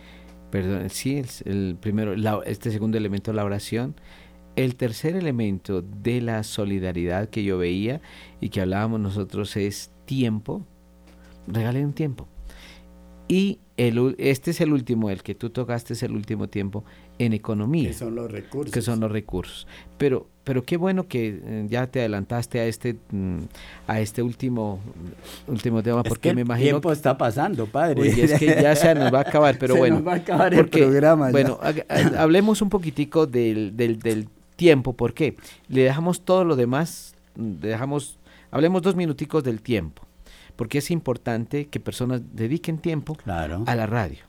perdón, 0.52 0.92
sí, 0.92 1.24
el, 1.46 1.78
primero, 1.82 2.44
este 2.44 2.70
segundo 2.70 3.00
elemento, 3.00 3.34
la 3.34 3.44
oración. 3.44 3.96
El 4.56 4.76
tercer 4.76 5.16
elemento 5.16 5.82
de 5.82 6.22
la 6.22 6.44
solidaridad 6.44 7.30
que 7.30 7.44
yo 7.44 7.58
veía 7.58 8.02
y 8.40 8.50
que 8.50 8.62
hablábamos 8.62 9.00
nosotros 9.00 9.58
es 9.58 9.92
tiempo. 10.06 10.64
Regalen 11.48 11.88
un 11.88 11.94
tiempo. 11.94 12.28
Y 13.28 13.60
el, 13.78 14.16
este 14.20 14.52
es 14.52 14.62
el 14.62 14.72
último, 14.72 15.10
el 15.10 15.24
que 15.24 15.34
tú 15.34 15.50
tocaste 15.50 15.94
es 15.94 16.04
el 16.04 16.12
último 16.12 16.48
tiempo 16.48 16.86
en 17.20 17.34
economía. 17.34 17.90
Que 17.90 17.94
son 17.94 18.16
los 18.16 18.32
recursos. 18.32 18.74
Que 18.74 18.82
son 18.82 19.00
los 19.00 19.12
recursos. 19.12 19.68
Pero, 19.98 20.28
pero 20.44 20.64
qué 20.64 20.78
bueno 20.78 21.08
que 21.08 21.42
eh, 21.44 21.66
ya 21.70 21.88
te 21.88 22.00
adelantaste 22.00 22.60
a 22.60 22.66
este, 22.66 22.96
mm, 23.12 23.40
a 23.88 24.00
este 24.00 24.22
último, 24.22 24.80
último 25.48 25.82
tema, 25.82 26.04
porque 26.04 26.34
me 26.34 26.42
imagino. 26.42 26.66
El 26.66 26.74
tiempo 26.74 26.92
está 26.92 27.18
pasando, 27.18 27.66
padre. 27.66 28.08
es 28.08 28.40
que 28.40 28.48
ya 28.48 28.76
se 28.76 28.94
nos 28.96 29.14
va 29.14 29.20
a 29.20 29.22
acabar, 29.22 29.58
pero 29.58 29.74
se 29.76 29.80
bueno. 29.80 29.98
Nos 29.98 30.08
va 30.08 30.14
a 30.14 30.18
acabar 30.18 30.54
el 30.54 30.68
programa. 30.68 31.32
Bueno, 31.32 31.60
hablemos 32.18 32.62
un 32.62 32.70
poquitico 32.70 33.26
del, 33.26 33.76
del, 33.76 34.00
del 34.00 34.28
tiempo. 34.56 34.94
¿Por 34.94 35.14
qué? 35.14 35.36
Le 35.70 35.84
dejamos 35.84 36.22
todo 36.22 36.44
lo 36.44 36.56
demás, 36.56 37.16
le 37.36 37.70
dejamos, 37.70 38.20
hablemos 38.52 38.82
dos 38.82 38.96
minuticos 38.96 39.44
del 39.44 39.62
tiempo 39.62 40.04
porque 40.56 40.78
es 40.78 40.90
importante 40.90 41.68
que 41.68 41.82
personas 41.82 42.22
dediquen 42.34 42.78
tiempo 42.78 43.18
a 43.26 43.76
la 43.76 43.86
radio, 43.86 44.20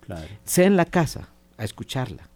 sea 0.45 0.67
en 0.67 0.77
la 0.77 0.85
casa, 0.85 1.29
a 1.57 1.63
escucharla, 1.63 2.29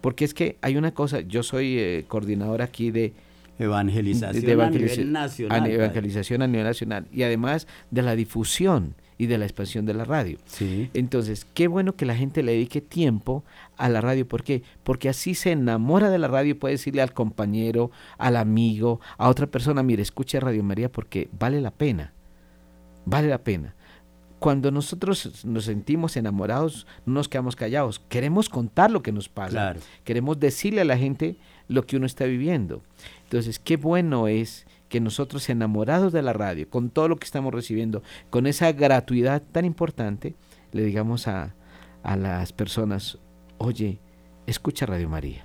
porque 0.00 0.24
es 0.24 0.34
que 0.34 0.56
hay 0.62 0.76
una 0.76 0.92
cosa, 0.92 1.20
yo 1.20 1.42
soy 1.42 1.78
eh, 1.78 2.04
coordinador 2.08 2.62
aquí 2.62 2.90
de 2.90 3.12
evangelización, 3.58 4.60
a 4.60 4.70
nivel 4.70 5.12
nacional. 5.12 5.70
evangelización 5.70 6.42
a 6.42 6.46
nivel 6.46 6.64
nacional 6.64 7.06
y 7.12 7.22
además 7.22 7.66
de 7.90 8.02
la 8.02 8.16
difusión 8.16 8.94
y 9.18 9.26
de 9.26 9.36
la 9.36 9.44
expansión 9.44 9.84
de 9.84 9.92
la 9.92 10.04
radio. 10.04 10.38
Entonces, 10.94 11.46
qué 11.52 11.68
bueno 11.68 11.94
que 11.94 12.06
la 12.06 12.16
gente 12.16 12.42
le 12.42 12.52
dedique 12.52 12.80
tiempo 12.80 13.44
a 13.76 13.90
la 13.90 14.00
radio. 14.00 14.26
¿Por 14.26 14.42
qué? 14.42 14.62
Porque 14.82 15.10
así 15.10 15.34
se 15.34 15.52
enamora 15.52 16.08
de 16.08 16.18
la 16.18 16.26
radio 16.26 16.52
y 16.52 16.54
puede 16.54 16.76
decirle 16.76 17.02
al 17.02 17.12
compañero, 17.12 17.90
al 18.16 18.36
amigo, 18.36 18.98
a 19.18 19.28
otra 19.28 19.46
persona, 19.46 19.82
mire, 19.82 20.00
escuche 20.00 20.40
Radio 20.40 20.62
María 20.62 20.90
porque 20.90 21.28
vale 21.38 21.60
la 21.60 21.70
pena. 21.70 22.14
Vale 23.04 23.28
la 23.28 23.44
pena 23.44 23.74
cuando 24.40 24.70
nosotros 24.70 25.44
nos 25.44 25.66
sentimos 25.66 26.16
enamorados, 26.16 26.86
no 27.04 27.12
nos 27.14 27.28
quedamos 27.28 27.56
callados. 27.56 28.00
Queremos 28.08 28.48
contar 28.48 28.90
lo 28.90 29.02
que 29.02 29.12
nos 29.12 29.28
pasa. 29.28 29.76
Queremos 30.02 30.40
decirle 30.40 30.80
a 30.80 30.86
la 30.86 30.96
gente 30.96 31.36
lo 31.68 31.86
que 31.86 31.98
uno 31.98 32.06
está 32.06 32.24
viviendo. 32.24 32.82
Entonces, 33.24 33.58
qué 33.58 33.76
bueno 33.76 34.28
es 34.28 34.66
que 34.88 34.98
nosotros 34.98 35.48
enamorados 35.50 36.14
de 36.14 36.22
la 36.22 36.32
radio, 36.32 36.68
con 36.70 36.88
todo 36.88 37.06
lo 37.06 37.16
que 37.16 37.26
estamos 37.26 37.52
recibiendo, 37.52 38.02
con 38.30 38.46
esa 38.46 38.72
gratuidad 38.72 39.42
tan 39.42 39.66
importante, 39.66 40.34
le 40.72 40.84
digamos 40.84 41.28
a, 41.28 41.54
a 42.02 42.16
las 42.16 42.54
personas, 42.54 43.18
oye, 43.58 44.00
escucha 44.46 44.86
Radio 44.86 45.10
María. 45.10 45.44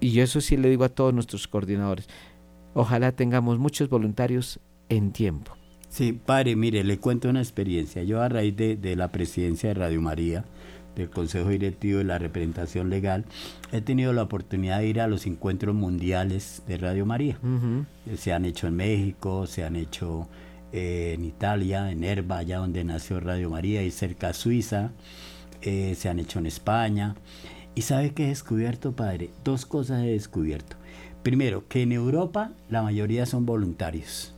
Y 0.00 0.12
yo 0.12 0.22
eso 0.22 0.42
sí 0.42 0.58
le 0.58 0.68
digo 0.68 0.84
a 0.84 0.90
todos 0.90 1.14
nuestros 1.14 1.48
coordinadores, 1.48 2.08
ojalá 2.74 3.12
tengamos 3.12 3.58
muchos 3.58 3.88
voluntarios 3.88 4.60
en 4.90 5.12
tiempo 5.12 5.59
Sí, 5.90 6.12
padre, 6.12 6.54
mire, 6.54 6.84
le 6.84 6.98
cuento 6.98 7.28
una 7.28 7.40
experiencia. 7.40 8.04
Yo 8.04 8.22
a 8.22 8.28
raíz 8.28 8.56
de, 8.56 8.94
la 8.94 9.08
presidencia 9.08 9.70
de 9.70 9.74
Radio 9.74 10.00
María, 10.00 10.44
del 10.94 11.10
Consejo 11.10 11.48
Directivo 11.48 11.98
de 11.98 12.04
la 12.04 12.16
Representación 12.16 12.90
Legal, 12.90 13.24
he 13.72 13.80
tenido 13.80 14.12
la 14.12 14.22
oportunidad 14.22 14.78
de 14.78 14.86
ir 14.86 15.00
a 15.00 15.08
los 15.08 15.26
encuentros 15.26 15.74
mundiales 15.74 16.62
de 16.68 16.78
Radio 16.78 17.06
María. 17.06 17.40
Se 18.16 18.32
han 18.32 18.44
hecho 18.44 18.68
en 18.68 18.76
México, 18.76 19.48
se 19.48 19.64
han 19.64 19.74
hecho 19.74 20.28
eh, 20.72 21.14
en 21.18 21.24
Italia, 21.24 21.90
en 21.90 22.04
Erba, 22.04 22.38
allá 22.38 22.58
donde 22.58 22.84
nació 22.84 23.18
Radio 23.18 23.50
María, 23.50 23.82
y 23.82 23.90
cerca 23.90 24.28
de 24.28 24.34
Suiza, 24.34 24.92
eh, 25.60 25.96
se 25.96 26.08
han 26.08 26.20
hecho 26.20 26.38
en 26.38 26.46
España. 26.46 27.16
¿Y 27.74 27.82
sabe 27.82 28.14
qué 28.14 28.26
he 28.26 28.28
descubierto, 28.28 28.92
padre? 28.94 29.30
Dos 29.42 29.66
cosas 29.66 30.04
he 30.04 30.12
descubierto. 30.12 30.76
Primero, 31.24 31.66
que 31.66 31.82
en 31.82 31.90
Europa 31.90 32.52
la 32.68 32.82
mayoría 32.82 33.26
son 33.26 33.44
voluntarios 33.44 34.36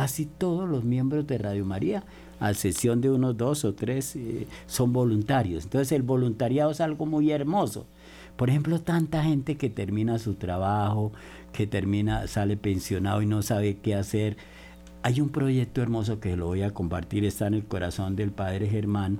casi 0.00 0.24
todos 0.24 0.66
los 0.66 0.82
miembros 0.82 1.26
de 1.26 1.36
Radio 1.36 1.66
María, 1.66 2.04
a 2.40 2.50
excepción 2.50 3.02
de 3.02 3.10
unos 3.10 3.36
dos 3.36 3.66
o 3.66 3.74
tres, 3.74 4.16
eh, 4.16 4.46
son 4.66 4.94
voluntarios. 4.94 5.64
Entonces 5.64 5.92
el 5.92 6.00
voluntariado 6.02 6.70
es 6.70 6.80
algo 6.80 7.04
muy 7.04 7.30
hermoso. 7.30 7.84
Por 8.38 8.48
ejemplo, 8.48 8.80
tanta 8.80 9.22
gente 9.22 9.58
que 9.58 9.68
termina 9.68 10.18
su 10.18 10.36
trabajo, 10.36 11.12
que 11.52 11.66
termina, 11.66 12.26
sale 12.28 12.56
pensionado 12.56 13.20
y 13.20 13.26
no 13.26 13.42
sabe 13.42 13.76
qué 13.76 13.94
hacer. 13.94 14.38
Hay 15.02 15.20
un 15.20 15.28
proyecto 15.28 15.82
hermoso 15.82 16.18
que 16.18 16.34
lo 16.34 16.46
voy 16.46 16.62
a 16.62 16.72
compartir, 16.72 17.26
está 17.26 17.46
en 17.48 17.52
el 17.52 17.66
corazón 17.66 18.16
del 18.16 18.30
padre 18.30 18.68
Germán. 18.68 19.18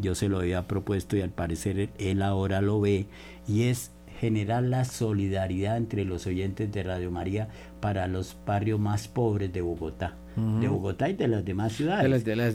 Yo 0.00 0.14
se 0.14 0.28
lo 0.28 0.38
había 0.38 0.68
propuesto 0.68 1.16
y 1.16 1.22
al 1.22 1.30
parecer 1.30 1.90
él 1.98 2.22
ahora 2.22 2.60
lo 2.60 2.80
ve. 2.80 3.08
Y 3.48 3.62
es 3.62 3.90
generar 4.20 4.62
la 4.62 4.84
solidaridad 4.84 5.78
entre 5.78 6.04
los 6.04 6.26
oyentes 6.26 6.70
de 6.70 6.82
Radio 6.82 7.10
María 7.10 7.48
para 7.80 8.06
los 8.06 8.36
barrios 8.46 8.78
más 8.78 9.08
pobres 9.08 9.50
de 9.50 9.62
Bogotá, 9.62 10.14
de 10.36 10.68
Bogotá 10.68 11.08
y 11.08 11.14
de 11.14 11.26
las 11.26 11.42
demás 11.42 11.72
ciudades. 11.72 12.04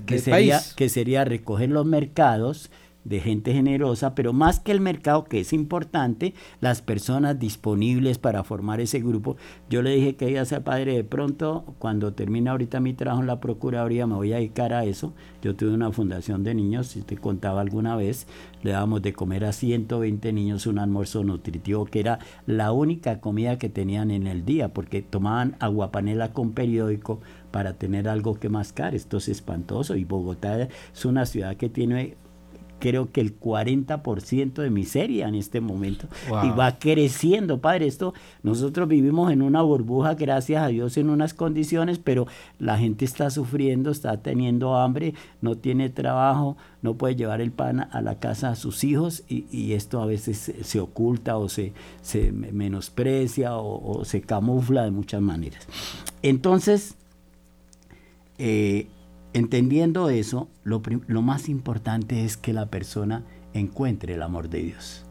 que, 0.02 0.20
sería, 0.20 0.62
que 0.76 0.90
sería 0.90 1.26
recoger 1.26 1.70
los 1.70 1.88
mercados 1.88 2.70
de 3.06 3.22
gente 3.22 3.54
generosa, 3.54 4.16
pero 4.16 4.34
más 4.34 4.60
que 4.60 4.72
el 4.72 4.82
mercado, 4.82 5.24
que 5.24 5.40
es 5.40 5.54
importante, 5.54 6.34
las 6.60 6.82
personas 6.82 7.40
disponibles 7.40 8.18
para 8.18 8.44
formar 8.44 8.82
ese 8.82 9.00
grupo. 9.00 9.38
Yo 9.70 9.82
le 9.82 9.92
dije 9.92 10.16
que 10.16 10.30
iba 10.30 10.42
a 10.42 10.46
ser 10.46 10.64
padre 10.64 10.96
de 10.96 11.04
pronto, 11.04 11.76
cuando 11.80 12.14
termine 12.14 12.50
ahorita 12.50 12.80
mi 12.80 12.94
trabajo 12.94 13.22
en 13.22 13.28
la 13.28 13.40
Procuraduría, 13.40 14.08
me 14.08 14.16
voy 14.16 14.34
a 14.34 14.38
dedicar 14.38 14.74
a 14.74 14.84
eso. 14.86 15.14
Yo 15.42 15.56
tuve 15.56 15.74
una 15.74 15.92
fundación 15.92 16.44
de 16.44 16.56
niños, 16.56 16.88
si 16.88 17.02
te 17.02 17.18
contaba 17.18 17.62
alguna 17.62 17.96
vez, 17.96 18.28
le 18.64 18.72
dábamos 18.72 19.04
de 19.04 19.14
comer 19.14 19.46
a 19.46 19.54
120 19.54 20.34
niños 20.34 20.66
un 20.66 20.80
almuerzo 20.80 21.24
nutritivo, 21.24 21.86
que 21.86 22.00
era 22.00 22.20
la 22.48 22.72
única 22.72 23.22
comida 23.22 23.60
que 23.60 23.70
tenían 23.70 24.10
en 24.10 24.26
el 24.26 24.44
día, 24.44 24.74
porque 24.74 25.04
tomaban 25.04 25.56
aguapanela 25.60 26.34
con 26.34 26.54
periódico, 26.54 27.22
para 27.56 27.72
tener 27.72 28.10
algo 28.10 28.38
que 28.38 28.50
mascar. 28.50 28.96
Esto 28.96 29.16
es 29.16 29.30
espantoso 29.30 29.96
y 29.96 30.04
Bogotá 30.04 30.68
es 30.94 31.06
una 31.06 31.26
ciudad 31.26 31.56
que 31.56 31.70
tiene 31.70 32.18
creo 32.80 33.12
que 33.12 33.22
el 33.22 33.40
40% 33.40 34.54
de 34.54 34.70
miseria 34.70 35.28
en 35.28 35.36
este 35.36 35.62
momento 35.62 36.08
y 36.44 36.50
va 36.50 36.78
creciendo, 36.78 37.60
padre. 37.60 37.88
Esto 37.88 38.14
nosotros 38.44 38.88
vivimos 38.88 39.32
en 39.32 39.42
una 39.42 39.62
burbuja, 39.62 40.16
gracias 40.16 40.64
a 40.64 40.68
Dios, 40.68 40.98
en 40.98 41.10
unas 41.10 41.34
condiciones, 41.34 42.00
pero 42.00 42.28
la 42.60 42.78
gente 42.78 43.06
está 43.06 43.30
sufriendo, 43.30 43.92
está 43.92 44.18
teniendo 44.18 44.76
hambre, 44.76 45.14
no 45.42 45.56
tiene 45.56 45.90
trabajo, 45.90 46.58
no 46.82 46.96
puede 46.96 47.16
llevar 47.16 47.42
el 47.42 47.52
pan 47.52 47.88
a 47.92 48.02
la 48.02 48.20
casa 48.20 48.50
a 48.50 48.56
sus 48.56 48.84
hijos 48.84 49.24
y, 49.28 49.74
esto 49.74 50.02
a 50.02 50.06
veces 50.06 50.54
se, 50.62 50.80
oculta 50.80 51.38
o 51.38 51.50
se, 51.50 51.74
se 52.02 52.32
menosprecia 52.32 53.58
o, 53.58 54.06
se 54.06 54.22
camufla 54.22 54.84
de 54.84 54.92
muchas 54.92 55.22
maneras. 55.22 55.68
Entonces, 56.22 56.96
eh, 58.38 58.88
Entendiendo 59.36 60.10
eso, 60.10 60.48
lo, 60.64 60.82
más 61.22 61.50
importante 61.50 62.24
es 62.24 62.38
que 62.38 62.54
la 62.54 62.68
persona 62.68 63.26
encuentre 63.54 64.14
el 64.14 64.22
amor 64.22 64.48
de 64.48 64.60
Dios. 64.64 65.04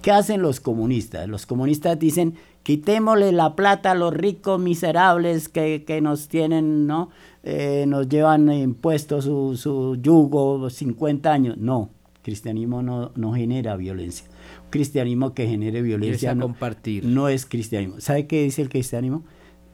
¿Qué 0.00 0.12
hacen 0.12 0.42
los 0.42 0.60
comunistas? 0.60 1.28
Los 1.28 1.44
comunistas 1.44 1.98
dicen, 1.98 2.34
quitémosle 2.62 3.32
la 3.32 3.56
plata 3.56 3.90
a 3.90 3.94
los 3.96 4.14
ricos 4.14 4.60
miserables 4.60 5.48
que, 5.48 5.98
nos 6.00 6.28
tienen, 6.28 6.86
¿no? 6.86 7.10
Eh, 7.42 7.84
nos 7.88 8.08
llevan 8.08 8.52
impuestos 8.52 9.24
su, 9.24 9.56
su, 9.56 9.96
yugo 10.00 10.70
50 10.70 11.32
años. 11.32 11.56
No, 11.58 11.90
cristianismo 12.22 12.80
no, 12.80 13.10
no 13.16 13.32
genera 13.34 13.74
violencia. 13.74 14.28
Un 14.66 14.70
cristianismo 14.70 15.34
que 15.34 15.48
genere 15.48 15.82
violencia 15.82 16.32
no, 16.36 16.42
compartir. 16.42 17.04
no 17.04 17.28
es 17.28 17.44
cristianismo. 17.44 17.96
¿Sabe 17.98 18.28
qué 18.28 18.44
dice 18.44 18.62
el 18.62 18.68
cristianismo? 18.68 19.24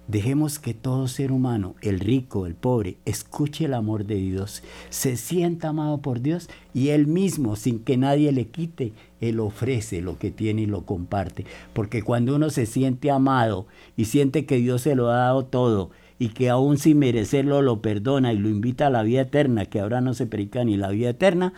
Dejemos 0.08 0.58
que 0.58 0.74
todo 0.74 1.06
ser 1.06 1.30
humano, 1.30 1.76
el 1.82 2.00
rico, 2.00 2.46
el 2.46 2.54
pobre, 2.54 2.96
escuche 3.04 3.66
el 3.66 3.74
amor 3.74 4.06
de 4.06 4.16
Dios, 4.16 4.62
se 4.88 5.16
sienta 5.16 5.68
amado 5.68 5.98
por 5.98 6.20
Dios 6.20 6.50
y 6.74 6.88
Él 6.88 7.06
mismo, 7.06 7.54
sin 7.54 7.78
que 7.78 7.96
nadie 7.96 8.32
le 8.32 8.48
quite, 8.48 8.92
Él 9.20 9.38
ofrece 9.38 10.00
lo 10.00 10.18
que 10.18 10.32
tiene 10.32 10.62
y 10.62 10.66
lo 10.66 10.84
comparte. 10.84 11.44
Porque 11.72 12.02
cuando 12.02 12.34
uno 12.34 12.50
se 12.50 12.66
siente 12.66 13.10
amado 13.10 13.66
y 13.96 14.06
siente 14.06 14.46
que 14.46 14.56
Dios 14.56 14.82
se 14.82 14.96
lo 14.96 15.10
ha 15.10 15.16
dado 15.16 15.44
todo 15.44 15.90
y 16.18 16.28
que 16.28 16.50
aún 16.50 16.76
sin 16.76 16.98
merecerlo 16.98 17.62
lo 17.62 17.80
perdona 17.80 18.32
y 18.32 18.38
lo 18.38 18.48
invita 18.48 18.88
a 18.88 18.90
la 18.90 19.02
vida 19.02 19.22
eterna, 19.22 19.66
que 19.66 19.80
ahora 19.80 20.00
no 20.00 20.12
se 20.12 20.26
predica 20.26 20.64
ni 20.64 20.76
la 20.76 20.90
vida 20.90 21.10
eterna, 21.10 21.54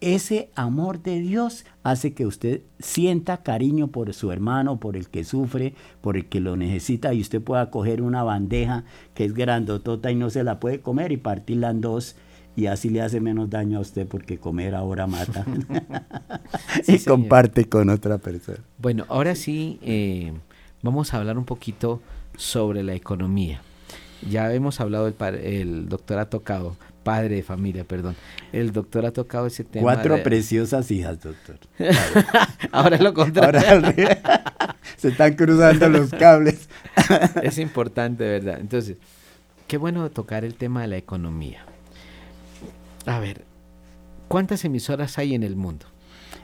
ese 0.00 0.50
amor 0.54 1.02
de 1.02 1.20
Dios 1.20 1.64
hace 1.82 2.12
que 2.12 2.26
usted 2.26 2.62
sienta 2.78 3.42
cariño 3.42 3.88
por 3.88 4.12
su 4.12 4.30
hermano, 4.30 4.78
por 4.78 4.96
el 4.96 5.08
que 5.08 5.24
sufre, 5.24 5.74
por 6.00 6.16
el 6.16 6.26
que 6.26 6.40
lo 6.40 6.56
necesita 6.56 7.14
y 7.14 7.20
usted 7.20 7.40
pueda 7.40 7.70
coger 7.70 8.02
una 8.02 8.22
bandeja 8.22 8.84
que 9.14 9.24
es 9.24 9.34
grandotota 9.34 10.10
y 10.10 10.14
no 10.14 10.30
se 10.30 10.44
la 10.44 10.60
puede 10.60 10.80
comer 10.80 11.12
y 11.12 11.16
partirla 11.16 11.70
en 11.70 11.80
dos 11.80 12.16
y 12.56 12.66
así 12.66 12.88
le 12.88 13.02
hace 13.02 13.20
menos 13.20 13.50
daño 13.50 13.78
a 13.78 13.80
usted 13.82 14.06
porque 14.06 14.38
comer 14.38 14.74
ahora 14.74 15.06
mata. 15.06 15.44
y 16.86 16.98
comparte 17.00 17.66
con 17.66 17.90
otra 17.90 18.18
persona. 18.18 18.58
Bueno, 18.78 19.04
ahora 19.08 19.34
sí 19.34 19.78
eh, 19.82 20.32
vamos 20.82 21.12
a 21.12 21.18
hablar 21.18 21.38
un 21.38 21.44
poquito 21.44 22.00
sobre 22.36 22.82
la 22.82 22.94
economía. 22.94 23.60
Ya 24.28 24.52
hemos 24.54 24.80
hablado, 24.80 25.06
el, 25.06 25.14
el 25.34 25.88
doctor 25.88 26.18
ha 26.18 26.30
tocado, 26.30 26.76
padre 27.06 27.36
de 27.36 27.42
familia, 27.44 27.84
perdón. 27.84 28.16
El 28.52 28.72
doctor 28.72 29.06
ha 29.06 29.12
tocado 29.12 29.46
ese 29.46 29.62
tema. 29.62 29.82
Cuatro 29.84 30.20
preciosas 30.24 30.90
hijas, 30.90 31.20
doctor. 31.20 31.56
Ahora 32.72 32.98
lo 32.98 33.14
contrario. 33.14 33.94
se 34.96 35.08
están 35.10 35.34
cruzando 35.34 35.88
los 35.88 36.10
cables. 36.10 36.68
es 37.44 37.58
importante, 37.58 38.24
¿verdad? 38.24 38.58
Entonces, 38.60 38.96
qué 39.68 39.76
bueno 39.76 40.10
tocar 40.10 40.44
el 40.44 40.56
tema 40.56 40.82
de 40.82 40.88
la 40.88 40.96
economía. 40.96 41.64
A 43.06 43.20
ver, 43.20 43.44
¿cuántas 44.26 44.64
emisoras 44.64 45.16
hay 45.18 45.36
en 45.36 45.44
el 45.44 45.54
mundo? 45.54 45.86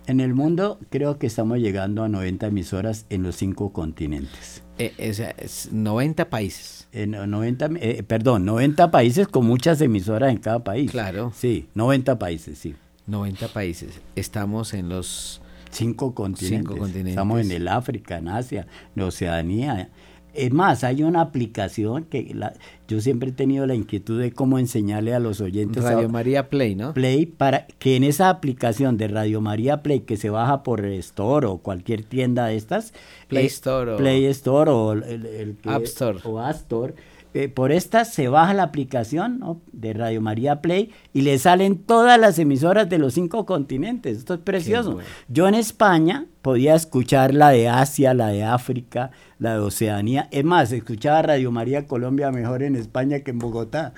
En 0.06 0.20
el 0.20 0.34
mundo 0.34 0.80
creo 0.90 1.18
que 1.18 1.26
estamos 1.26 1.58
llegando 1.58 2.02
a 2.02 2.08
90 2.08 2.48
emisoras 2.48 3.06
en 3.08 3.22
los 3.22 3.36
cinco 3.36 3.72
continentes. 3.72 4.62
Eh, 4.78 4.92
es 4.98 5.70
90 5.72 6.28
países. 6.28 6.88
En 6.92 7.12
90, 7.12 7.70
eh, 7.76 8.02
perdón, 8.02 8.44
90 8.44 8.90
países 8.90 9.28
con 9.28 9.46
muchas 9.46 9.80
emisoras 9.80 10.32
en 10.32 10.38
cada 10.38 10.64
país. 10.64 10.90
Claro. 10.90 11.32
Sí, 11.34 11.68
90 11.74 12.18
países, 12.18 12.58
sí. 12.58 12.74
90 13.06 13.48
países. 13.48 14.00
Estamos 14.16 14.74
en 14.74 14.88
los 14.88 15.40
cinco 15.70 16.14
continentes. 16.14 16.58
Cinco 16.58 16.76
continentes. 16.76 17.12
Estamos 17.12 17.40
en 17.40 17.52
el 17.52 17.68
África, 17.68 18.18
en 18.18 18.28
Asia, 18.28 18.66
en 18.94 19.02
Oceanía, 19.02 19.90
es 20.34 20.52
más, 20.52 20.84
hay 20.84 21.02
una 21.02 21.20
aplicación 21.20 22.04
que 22.04 22.32
la, 22.34 22.54
yo 22.88 23.00
siempre 23.00 23.30
he 23.30 23.32
tenido 23.32 23.66
la 23.66 23.74
inquietud 23.74 24.20
de 24.20 24.32
cómo 24.32 24.58
enseñarle 24.58 25.14
a 25.14 25.18
los 25.18 25.40
oyentes. 25.40 25.82
Radio 25.82 26.08
María 26.08 26.48
Play, 26.48 26.74
¿no? 26.74 26.94
Play, 26.94 27.26
para 27.26 27.66
que 27.78 27.96
en 27.96 28.04
esa 28.04 28.30
aplicación 28.30 28.96
de 28.96 29.08
Radio 29.08 29.40
María 29.40 29.82
Play 29.82 30.00
que 30.00 30.16
se 30.16 30.30
baja 30.30 30.62
por 30.62 30.84
Store 30.84 31.46
o 31.46 31.58
cualquier 31.58 32.04
tienda 32.04 32.46
de 32.46 32.56
estas. 32.56 32.92
Play 33.28 33.46
Store. 33.46 33.96
Play 33.96 34.26
Store 34.26 34.70
o 34.70 34.92
el, 34.92 35.56
App 35.64 35.82
Store. 35.82 36.18
O 36.24 36.38
App 36.38 36.56
Store 36.56 36.94
eh, 37.34 37.48
por 37.48 37.72
esta 37.72 38.04
se 38.04 38.28
baja 38.28 38.52
la 38.52 38.64
aplicación 38.64 39.60
de 39.72 39.94
Radio 39.94 40.20
María 40.20 40.60
Play 40.60 40.90
y 41.14 41.22
le 41.22 41.38
salen 41.38 41.78
todas 41.78 42.20
las 42.20 42.38
emisoras 42.38 42.88
de 42.90 42.98
los 42.98 43.14
cinco 43.14 43.46
continentes. 43.46 44.18
Esto 44.18 44.34
es 44.34 44.40
precioso. 44.40 44.98
Yo 45.28 45.48
en 45.48 45.54
España 45.54 46.26
podía 46.42 46.74
escuchar 46.74 47.32
la 47.32 47.50
de 47.50 47.68
Asia, 47.68 48.12
la 48.12 48.28
de 48.28 48.44
África, 48.44 49.12
la 49.38 49.54
de 49.54 49.60
Oceanía. 49.60 50.28
Es 50.30 50.44
más, 50.44 50.72
escuchaba 50.72 51.22
Radio 51.22 51.50
María 51.50 51.86
Colombia 51.86 52.30
mejor 52.30 52.62
en 52.62 52.76
España 52.76 53.20
que 53.20 53.30
en 53.30 53.38
Bogotá. 53.38 53.94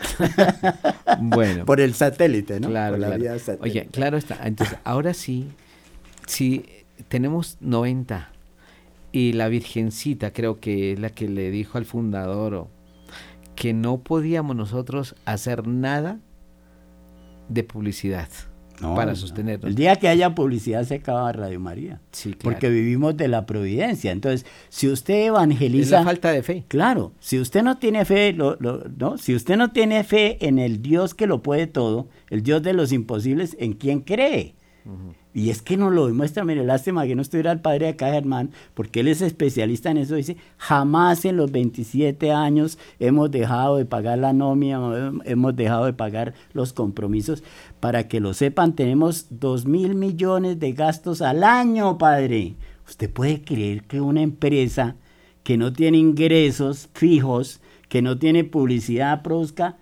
bueno. 1.21 1.65
por 1.65 1.81
el 1.81 1.95
satélite, 1.95 2.61
¿no? 2.61 2.69
Claro, 2.69 2.99
Oye, 3.61 3.89
claro 3.91 4.17
está. 4.17 4.47
Entonces, 4.47 4.79
ahora 4.85 5.13
sí, 5.13 5.49
si 6.27 6.65
tenemos 7.09 7.57
90 7.61 8.31
y 9.11 9.33
la 9.33 9.49
Virgencita 9.49 10.33
creo 10.33 10.61
que 10.61 10.93
es 10.93 11.01
la 11.01 11.11
que 11.11 11.29
le 11.29 11.51
dijo 11.51 11.79
al 11.79 11.85
fundador 11.85 12.55
o 12.55 12.69
que 13.55 13.73
no 13.73 13.99
podíamos 13.99 14.57
nosotros 14.57 15.15
hacer 15.25 15.67
nada 15.67 16.21
de 17.49 17.63
publicidad 17.63 18.29
para 18.81 19.15
sostenerlo. 19.15 19.69
El 19.69 19.75
día 19.75 19.97
que 19.97 20.09
haya 20.09 20.35
publicidad 20.35 20.85
se 20.85 20.97
acaba 20.97 21.31
Radio 21.33 21.61
María. 21.61 22.01
Sí, 22.13 22.35
Porque 22.41 22.69
vivimos 22.69 23.17
de 23.17 23.29
la 23.29 23.47
providencia. 23.47 24.13
Entonces, 24.13 24.47
si 24.69 24.89
usted 24.89 25.27
evangeliza... 25.27 25.85
Es 25.85 25.91
la 25.91 26.05
falta 26.05 26.33
de 26.33 26.43
fe. 26.43 26.65
Claro. 26.69 27.13
Si 27.21 27.39
usted 27.39 27.63
no 27.63 27.79
tiene 27.79 28.05
fe, 28.05 28.33
lo, 28.33 28.57
¿no? 28.97 29.19
Si 29.19 29.35
usted 29.35 29.57
no 29.57 29.71
tiene 29.71 30.05
fe 30.05 30.45
en 30.47 30.59
el 30.59 30.83
Dios 30.83 31.15
que 31.15 31.27
lo 31.27 31.43
puede 31.43 31.67
todo, 31.67 32.09
el 32.31 32.43
Dios 32.43 32.63
de 32.63 32.73
los 32.73 32.93
imposibles, 32.93 33.57
¿en 33.61 33.75
quién 33.75 34.01
cree? 34.01 34.55
Y 35.33 35.51
es 35.51 35.63
que 35.63 35.77
no 35.77 35.91
lo 35.91 36.07
demuestra, 36.07 36.45
mire, 36.45 36.63
lástima 36.65 37.07
que 37.07 37.15
no 37.15 37.23
estuviera 37.23 37.51
el 37.51 37.61
padre 37.61 37.89
acá, 37.89 38.13
Germán, 38.13 38.51
porque 38.75 39.01
él 39.01 39.09
es 39.09 39.23
especialista 39.23 39.91
en 39.91 39.97
eso. 39.97 40.15
Dice, 40.15 40.37
jamás 40.59 41.25
en 41.25 41.37
los 41.37 41.51
27 41.51 42.31
años 42.31 42.79
hemos 42.99 43.31
dejado 43.31 43.79
de 43.79 43.87
pagar 43.87 44.19
la 44.19 44.33
nómina, 44.33 45.13
hemos 45.25 45.57
dejado 45.57 45.87
de 45.87 45.95
pagar 45.95 46.35
los 46.53 46.73
compromisos. 46.73 47.43
Para 47.81 48.09
que 48.09 48.21
lo 48.21 48.35
sepan, 48.35 48.75
tenemos 48.75 49.27
2 49.31 49.67
mil 49.67 49.95
millones 49.95 50.61
de 50.61 50.73
gastos 50.73 51.23
al 51.23 51.43
año, 51.43 51.99
padre. 51.99 52.57
¿Usted 52.87 53.11
puede 53.11 53.43
creer 53.43 53.85
que 53.85 54.01
una 54.01 54.23
empresa 54.23 54.97
que 55.43 55.57
no 55.57 55.73
tiene 55.73 55.99
ingresos 55.99 56.91
fijos, 56.95 57.61
que 57.89 58.03
no 58.03 58.19
tiene 58.19 58.45
publicidad, 58.45 59.23
produzca 59.23 59.79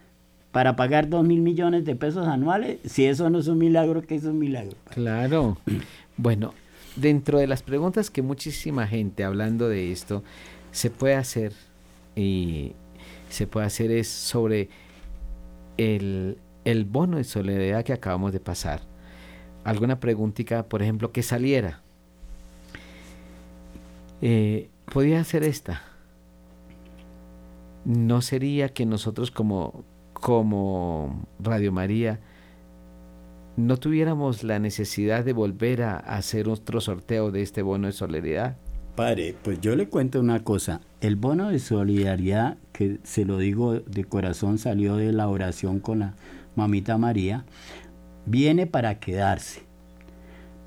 para 0.52 0.76
pagar 0.76 1.08
dos 1.08 1.26
mil 1.26 1.40
millones 1.40 1.84
de 1.84 1.96
pesos 1.96 2.28
anuales, 2.28 2.78
si 2.84 3.06
eso 3.06 3.30
no 3.30 3.38
es 3.38 3.48
un 3.48 3.58
milagro, 3.58 4.02
¿qué 4.02 4.14
es 4.14 4.24
un 4.24 4.38
milagro? 4.38 4.76
Claro. 4.90 5.58
Bueno, 6.18 6.52
dentro 6.94 7.38
de 7.38 7.46
las 7.46 7.62
preguntas 7.62 8.10
que 8.10 8.20
muchísima 8.20 8.86
gente 8.86 9.24
hablando 9.24 9.66
de 9.66 9.90
esto 9.90 10.22
se 10.70 10.90
puede 10.90 11.14
hacer 11.14 11.54
y 12.14 12.72
se 13.30 13.46
puede 13.46 13.66
hacer 13.66 13.90
es 13.90 14.08
sobre 14.08 14.68
el, 15.78 16.36
el 16.66 16.84
bono 16.84 17.16
de 17.16 17.24
solidaridad 17.24 17.82
que 17.82 17.94
acabamos 17.94 18.32
de 18.32 18.40
pasar. 18.40 18.82
Alguna 19.64 20.00
preguntita, 20.00 20.64
por 20.68 20.82
ejemplo, 20.82 21.12
que 21.12 21.22
saliera. 21.22 21.80
Eh, 24.20 24.68
podría 24.92 25.24
ser 25.24 25.44
esta. 25.44 25.82
¿No 27.86 28.20
sería 28.20 28.68
que 28.68 28.84
nosotros 28.86 29.30
como 29.30 29.82
como 30.22 31.26
Radio 31.40 31.72
María 31.72 32.20
no 33.56 33.76
tuviéramos 33.76 34.44
la 34.44 34.60
necesidad 34.60 35.24
de 35.24 35.32
volver 35.32 35.82
a, 35.82 35.96
hacer 35.96 36.48
otro 36.48 36.80
sorteo 36.80 37.32
de 37.32 37.42
este 37.42 37.60
bono 37.62 37.88
de 37.88 37.92
solidaridad? 37.92 38.56
Padre, 38.94 39.34
pues 39.42 39.60
yo 39.60 39.74
le 39.74 39.88
cuento 39.88 40.20
una 40.20 40.44
cosa. 40.44 40.80
El 41.00 41.16
bono 41.16 41.48
de 41.48 41.58
solidaridad, 41.58 42.56
que 42.72 42.98
se 43.02 43.24
lo 43.24 43.38
digo 43.38 43.80
de 43.80 44.04
corazón, 44.04 44.58
salió 44.58 44.96
de 44.96 45.12
la 45.12 45.28
oración 45.28 45.80
con 45.80 45.98
la 45.98 46.14
mamita 46.54 46.96
María, 46.98 47.44
viene 48.24 48.68
para 48.68 49.00
quedarse. 49.00 49.62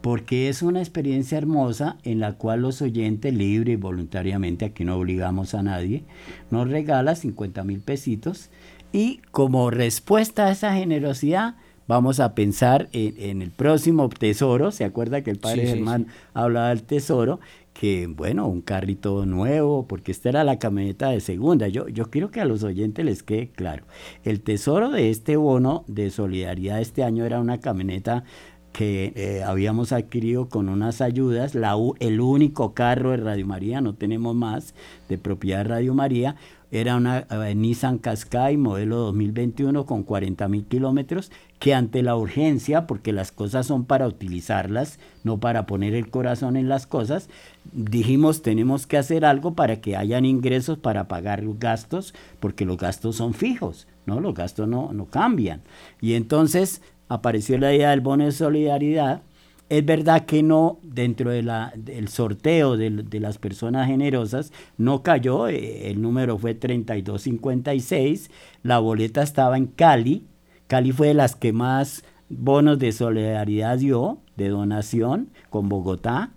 Porque 0.01 0.49
es 0.49 0.61
una 0.61 0.81
experiencia 0.81 1.37
hermosa 1.37 1.97
en 2.03 2.19
la 2.19 2.33
cual 2.33 2.61
los 2.61 2.81
oyentes, 2.81 3.33
libre 3.33 3.71
y 3.71 3.77
voluntariamente, 3.77 4.65
aquí 4.65 4.83
no 4.83 4.97
obligamos 4.97 5.55
a 5.55 5.63
nadie, 5.63 6.03
nos 6.51 6.69
regala 6.69 7.15
50 7.15 7.63
mil 7.63 7.79
pesitos 7.79 8.49
Y 8.95 9.19
como 9.31 9.71
respuesta 9.71 10.45
a 10.45 10.51
esa 10.51 10.73
generosidad, 10.73 11.55
vamos 11.85 12.21
a 12.21 12.33
pensar 12.33 12.87
en, 12.93 13.41
el 13.41 13.51
próximo 13.51 14.07
tesoro. 14.07 14.71
¿Se 14.71 14.85
acuerda 14.85 15.21
que 15.21 15.31
el 15.31 15.37
padre 15.37 15.67
Germán 15.67 16.07
hablaba 16.33 16.69
del 16.69 16.83
tesoro? 16.83 17.41
Que, 17.73 18.07
bueno, 18.07 18.47
un 18.47 18.61
carrito 18.61 19.25
nuevo, 19.25 19.85
porque 19.85 20.13
esta 20.13 20.29
era 20.29 20.45
la 20.45 20.59
camioneta 20.59 21.09
de 21.09 21.19
segunda. 21.19 21.67
Yo, 21.67 21.89
yo 21.89 22.09
quiero 22.09 22.31
que 22.31 22.39
a 22.39 22.45
los 22.45 22.63
oyentes 22.63 23.03
les 23.03 23.21
quede 23.21 23.49
claro. 23.49 23.83
El 24.23 24.39
tesoro 24.39 24.89
de 24.89 25.09
este 25.09 25.35
bono 25.35 25.83
de 25.87 26.09
solidaridad 26.09 26.79
este 26.79 27.03
año 27.03 27.25
era 27.25 27.41
una 27.41 27.59
camioneta 27.59 28.23
que 28.71 29.13
eh, 29.15 29.41
habíamos 29.43 29.93
adquirido 29.93 30.49
con 30.49 30.67
unas 30.67 30.99
ayudas, 30.99 31.55
la, 31.55 31.75
el 31.99 32.19
único 32.19 32.73
carro 32.73 33.11
de 33.11 33.17
Radio 33.17 33.47
María, 33.47 33.79
no 33.79 33.95
tenemos 33.95 34.35
más, 34.35 34.75
de 35.07 35.17
propiedad 35.17 35.59
de 35.59 35.63
Radio 35.63 35.93
María, 35.93 36.35
era 36.71 36.95
una 36.95 37.25
eh, 37.29 37.55
Nissan 37.55 37.99
Qashqai 37.99 38.57
modelo 38.57 38.97
2021 38.97 39.85
con 39.85 40.03
40 40.03 40.47
mil 40.47 40.65
kilómetros, 40.65 41.31
que 41.59 41.73
ante 41.73 42.03
la 42.03 42.15
urgencia, 42.15 42.87
porque 42.87 43.13
las 43.13 43.31
cosas 43.31 43.65
son 43.65 43.85
para 43.85 44.07
utilizarlas, 44.07 44.99
no 45.23 45.39
para 45.39 45.65
poner 45.65 45.93
el 45.93 46.09
corazón 46.09 46.57
en 46.57 46.69
las 46.69 46.87
cosas, 46.87 47.29
dijimos 47.71 48.41
tenemos 48.41 48.87
que 48.87 48.97
hacer 48.97 49.25
algo 49.25 49.53
para 49.53 49.81
que 49.81 49.95
hayan 49.95 50.25
ingresos 50.25 50.77
para 50.77 51.07
pagar 51.07 51.43
los 51.43 51.59
gastos, 51.59 52.13
porque 52.39 52.65
los 52.65 52.77
gastos 52.77 53.15
son 53.15 53.33
fijos, 53.33 53.87
¿no? 54.05 54.19
Los 54.19 54.35
gastos 54.35 54.67
no, 54.67 54.91
no 54.93 55.05
cambian. 55.05 55.61
Y 56.01 56.13
entonces 56.13 56.81
apareció 57.07 57.57
la 57.57 57.73
idea 57.73 57.91
del 57.91 58.01
bono 58.01 58.25
de 58.25 58.31
solidaridad. 58.31 59.21
Es 59.67 59.83
verdad 59.83 60.25
que 60.25 60.43
no, 60.43 60.79
dentro 60.83 61.31
del 61.31 62.07
sorteo 62.07 62.77
de, 62.77 63.19
las 63.19 63.39
personas 63.39 63.87
generosas, 63.87 64.53
no 64.77 65.01
cayó, 65.01 65.47
eh, 65.47 65.89
el 65.89 66.01
número 66.01 66.37
fue 66.37 66.53
3256, 66.53 68.29
la 68.61 68.77
boleta 68.77 69.23
estaba 69.23 69.57
en 69.57 69.65
Cali, 69.65 70.27
Cali 70.67 70.91
fue 70.91 71.07
de 71.07 71.13
las 71.15 71.35
que 71.35 71.51
más 71.51 72.03
bonos 72.29 72.77
de 72.77 72.91
solidaridad 72.91 73.79
dio, 73.79 74.19
de 74.35 74.49
donación, 74.49 75.29
con 75.49 75.67
Bogotá, 75.67 76.31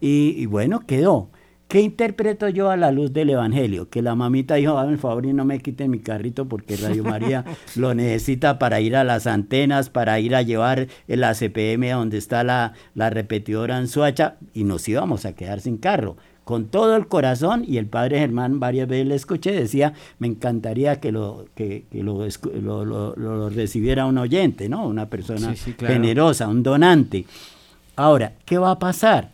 y 0.00 0.46
bueno, 0.46 0.80
quedó. 0.80 1.28
¿Qué 1.70 1.80
interpreto 1.82 2.48
yo 2.48 2.68
a 2.68 2.76
la 2.76 2.90
luz 2.90 3.12
del 3.12 3.30
Evangelio? 3.30 3.88
Que 3.88 4.02
la 4.02 4.16
mamita 4.16 4.56
dijo, 4.56 4.72
háganme 4.76 4.94
el 4.94 4.98
favor 4.98 5.24
y 5.24 5.32
no 5.32 5.44
me 5.44 5.60
quiten 5.60 5.92
mi 5.92 6.00
carrito 6.00 6.48
porque 6.48 6.76
Radio 6.76 7.04
María 7.04 7.44
lo 7.76 7.94
necesita 7.94 8.58
para 8.58 8.80
ir 8.80 8.96
a 8.96 9.04
las 9.04 9.28
antenas, 9.28 9.88
para 9.88 10.18
ir 10.18 10.34
a 10.34 10.42
llevar 10.42 10.88
el 11.06 11.22
ACPM 11.22 11.88
donde 11.92 12.18
está 12.18 12.42
la, 12.42 12.72
la 12.96 13.08
repetidora 13.10 13.78
en 13.78 13.86
Suacha 13.86 14.34
y 14.52 14.64
nos 14.64 14.88
íbamos 14.88 15.24
a 15.24 15.36
quedar 15.36 15.60
sin 15.60 15.76
carro. 15.76 16.16
Con 16.42 16.66
todo 16.66 16.96
el 16.96 17.06
corazón, 17.06 17.62
y 17.64 17.76
el 17.76 17.86
padre 17.86 18.18
Germán 18.18 18.58
varias 18.58 18.88
veces 18.88 19.06
le 19.06 19.14
escuché, 19.14 19.52
decía, 19.52 19.94
me 20.18 20.26
encantaría 20.26 20.98
que 20.98 21.12
lo, 21.12 21.46
que, 21.54 21.84
lo, 21.92 22.26
lo, 22.84 23.48
recibiera 23.48 24.06
un 24.06 24.18
oyente, 24.18 24.68
¿no? 24.68 24.88
Una 24.88 25.08
persona 25.08 25.54
generosa, 25.78 26.48
un 26.48 26.64
donante. 26.64 27.26
Ahora, 27.94 28.32
¿qué 28.44 28.58
va 28.58 28.72
a 28.72 28.78
pasar? 28.80 29.30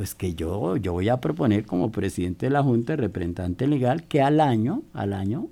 Pues 0.00 0.14
que 0.14 0.34
yo, 0.34 0.78
yo 0.78 0.94
voy 0.94 1.10
a 1.10 1.20
proponer 1.20 1.66
como 1.66 1.92
presidente 1.92 2.46
de 2.46 2.50
la 2.50 2.62
Junta, 2.62 2.96
representante 2.96 3.66
legal, 3.66 4.04
que 4.04 4.22
al 4.22 4.40
año, 4.40 4.80
al 4.94 5.12
año, 5.12 5.48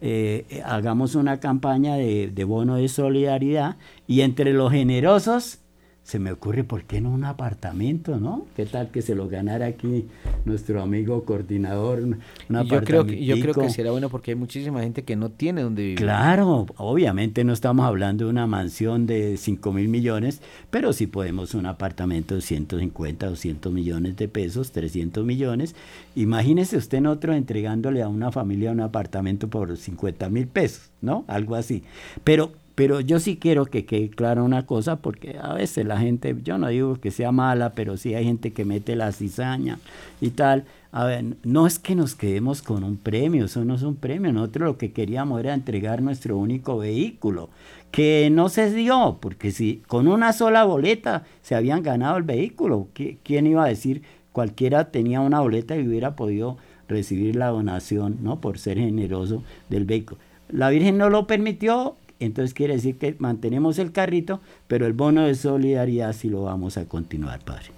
eh, 0.00 0.46
eh, 0.48 0.62
hagamos 0.64 1.16
una 1.16 1.38
campaña 1.38 1.96
de, 1.96 2.30
de 2.32 2.44
bono 2.44 2.76
de 2.76 2.88
solidaridad 2.88 3.76
y 4.06 4.22
entre 4.22 4.54
los 4.54 4.72
generosos 4.72 5.59
se 6.02 6.18
me 6.18 6.32
ocurre, 6.32 6.64
¿por 6.64 6.84
qué 6.84 7.00
no 7.00 7.10
un 7.10 7.24
apartamento, 7.24 8.18
no? 8.18 8.46
¿Qué 8.56 8.66
tal 8.66 8.90
que 8.90 9.02
se 9.02 9.14
lo 9.14 9.28
ganara 9.28 9.66
aquí 9.66 10.06
nuestro 10.44 10.82
amigo 10.82 11.24
coordinador? 11.24 12.00
Un 12.00 12.20
yo, 12.48 12.82
creo 12.82 13.06
que, 13.06 13.24
yo 13.24 13.38
creo 13.38 13.54
que 13.54 13.70
será 13.70 13.90
bueno 13.92 14.08
porque 14.08 14.32
hay 14.32 14.34
muchísima 14.34 14.80
gente 14.80 15.04
que 15.04 15.14
no 15.14 15.30
tiene 15.30 15.62
donde 15.62 15.82
vivir. 15.82 15.98
Claro, 15.98 16.66
obviamente 16.78 17.44
no 17.44 17.52
estamos 17.52 17.86
hablando 17.86 18.24
de 18.24 18.30
una 18.30 18.46
mansión 18.46 19.06
de 19.06 19.36
5 19.36 19.72
mil 19.72 19.88
millones, 19.88 20.40
pero 20.70 20.92
sí 20.92 21.06
podemos 21.06 21.54
un 21.54 21.66
apartamento 21.66 22.34
de 22.34 22.40
150, 22.40 23.28
200 23.28 23.72
millones 23.72 24.16
de 24.16 24.26
pesos, 24.26 24.72
300 24.72 25.24
millones. 25.24 25.76
Imagínese 26.16 26.76
usted 26.76 27.00
nosotros 27.00 27.36
entregándole 27.36 28.02
a 28.02 28.08
una 28.08 28.32
familia 28.32 28.72
un 28.72 28.80
apartamento 28.80 29.48
por 29.48 29.76
50 29.76 30.28
mil 30.28 30.48
pesos, 30.48 30.90
¿no? 31.00 31.24
Algo 31.28 31.54
así. 31.54 31.84
Pero 32.24 32.52
pero 32.80 33.00
yo 33.00 33.20
sí 33.20 33.36
quiero 33.36 33.66
que 33.66 33.84
quede 33.84 34.08
clara 34.08 34.42
una 34.42 34.64
cosa, 34.64 34.96
porque 34.96 35.36
a 35.38 35.52
veces 35.52 35.84
la 35.84 35.98
gente, 35.98 36.34
yo 36.42 36.56
no 36.56 36.68
digo 36.68 36.94
que 36.94 37.10
sea 37.10 37.30
mala, 37.30 37.74
pero 37.74 37.98
sí 37.98 38.14
hay 38.14 38.24
gente 38.24 38.54
que 38.54 38.64
mete 38.64 38.96
la 38.96 39.12
cizaña 39.12 39.78
y 40.22 40.30
tal. 40.30 40.64
A 40.90 41.04
ver, 41.04 41.36
no 41.44 41.66
es 41.66 41.78
que 41.78 41.94
nos 41.94 42.14
quedemos 42.14 42.62
con 42.62 42.82
un 42.82 42.96
premio, 42.96 43.44
eso 43.44 43.66
no 43.66 43.74
es 43.74 43.82
un 43.82 43.96
premio. 43.96 44.32
Nosotros 44.32 44.66
lo 44.66 44.78
que 44.78 44.92
queríamos 44.92 45.40
era 45.40 45.52
entregar 45.52 46.00
nuestro 46.00 46.38
único 46.38 46.78
vehículo, 46.78 47.50
que 47.90 48.30
no 48.32 48.48
se 48.48 48.72
dio, 48.72 49.18
porque 49.20 49.50
si 49.50 49.82
con 49.86 50.08
una 50.08 50.32
sola 50.32 50.64
boleta 50.64 51.24
se 51.42 51.54
habían 51.54 51.82
ganado 51.82 52.16
el 52.16 52.22
vehículo, 52.22 52.88
¿quién 52.94 53.46
iba 53.46 53.62
a 53.62 53.68
decir? 53.68 54.00
Cualquiera 54.32 54.90
tenía 54.90 55.20
una 55.20 55.40
boleta 55.40 55.76
y 55.76 55.86
hubiera 55.86 56.16
podido 56.16 56.56
recibir 56.88 57.36
la 57.36 57.48
donación, 57.48 58.16
¿no? 58.22 58.40
Por 58.40 58.58
ser 58.58 58.78
generoso 58.78 59.42
del 59.68 59.84
vehículo. 59.84 60.18
La 60.48 60.70
Virgen 60.70 60.96
no 60.96 61.10
lo 61.10 61.26
permitió, 61.26 61.96
entonces 62.20 62.54
quiere 62.54 62.74
decir 62.74 62.98
que 62.98 63.16
mantenemos 63.18 63.78
el 63.78 63.92
carrito, 63.92 64.40
pero 64.68 64.86
el 64.86 64.92
bono 64.92 65.26
de 65.26 65.34
solidaridad 65.34 66.12
sí 66.12 66.28
lo 66.28 66.42
vamos 66.42 66.76
a 66.76 66.84
continuar, 66.86 67.40
padre. 67.44 67.70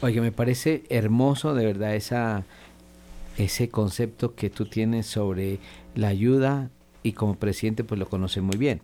Oye, 0.00 0.20
me 0.20 0.32
parece 0.32 0.84
hermoso 0.88 1.54
de 1.54 1.66
verdad 1.66 1.94
esa, 1.94 2.44
ese 3.36 3.68
concepto 3.68 4.34
que 4.34 4.48
tú 4.48 4.66
tienes 4.66 5.06
sobre 5.06 5.58
la 5.94 6.08
ayuda 6.08 6.70
y 7.02 7.12
como 7.12 7.34
presidente 7.34 7.84
pues 7.84 7.98
lo 7.98 8.08
conoce 8.08 8.40
muy 8.40 8.56
bien. 8.56 8.80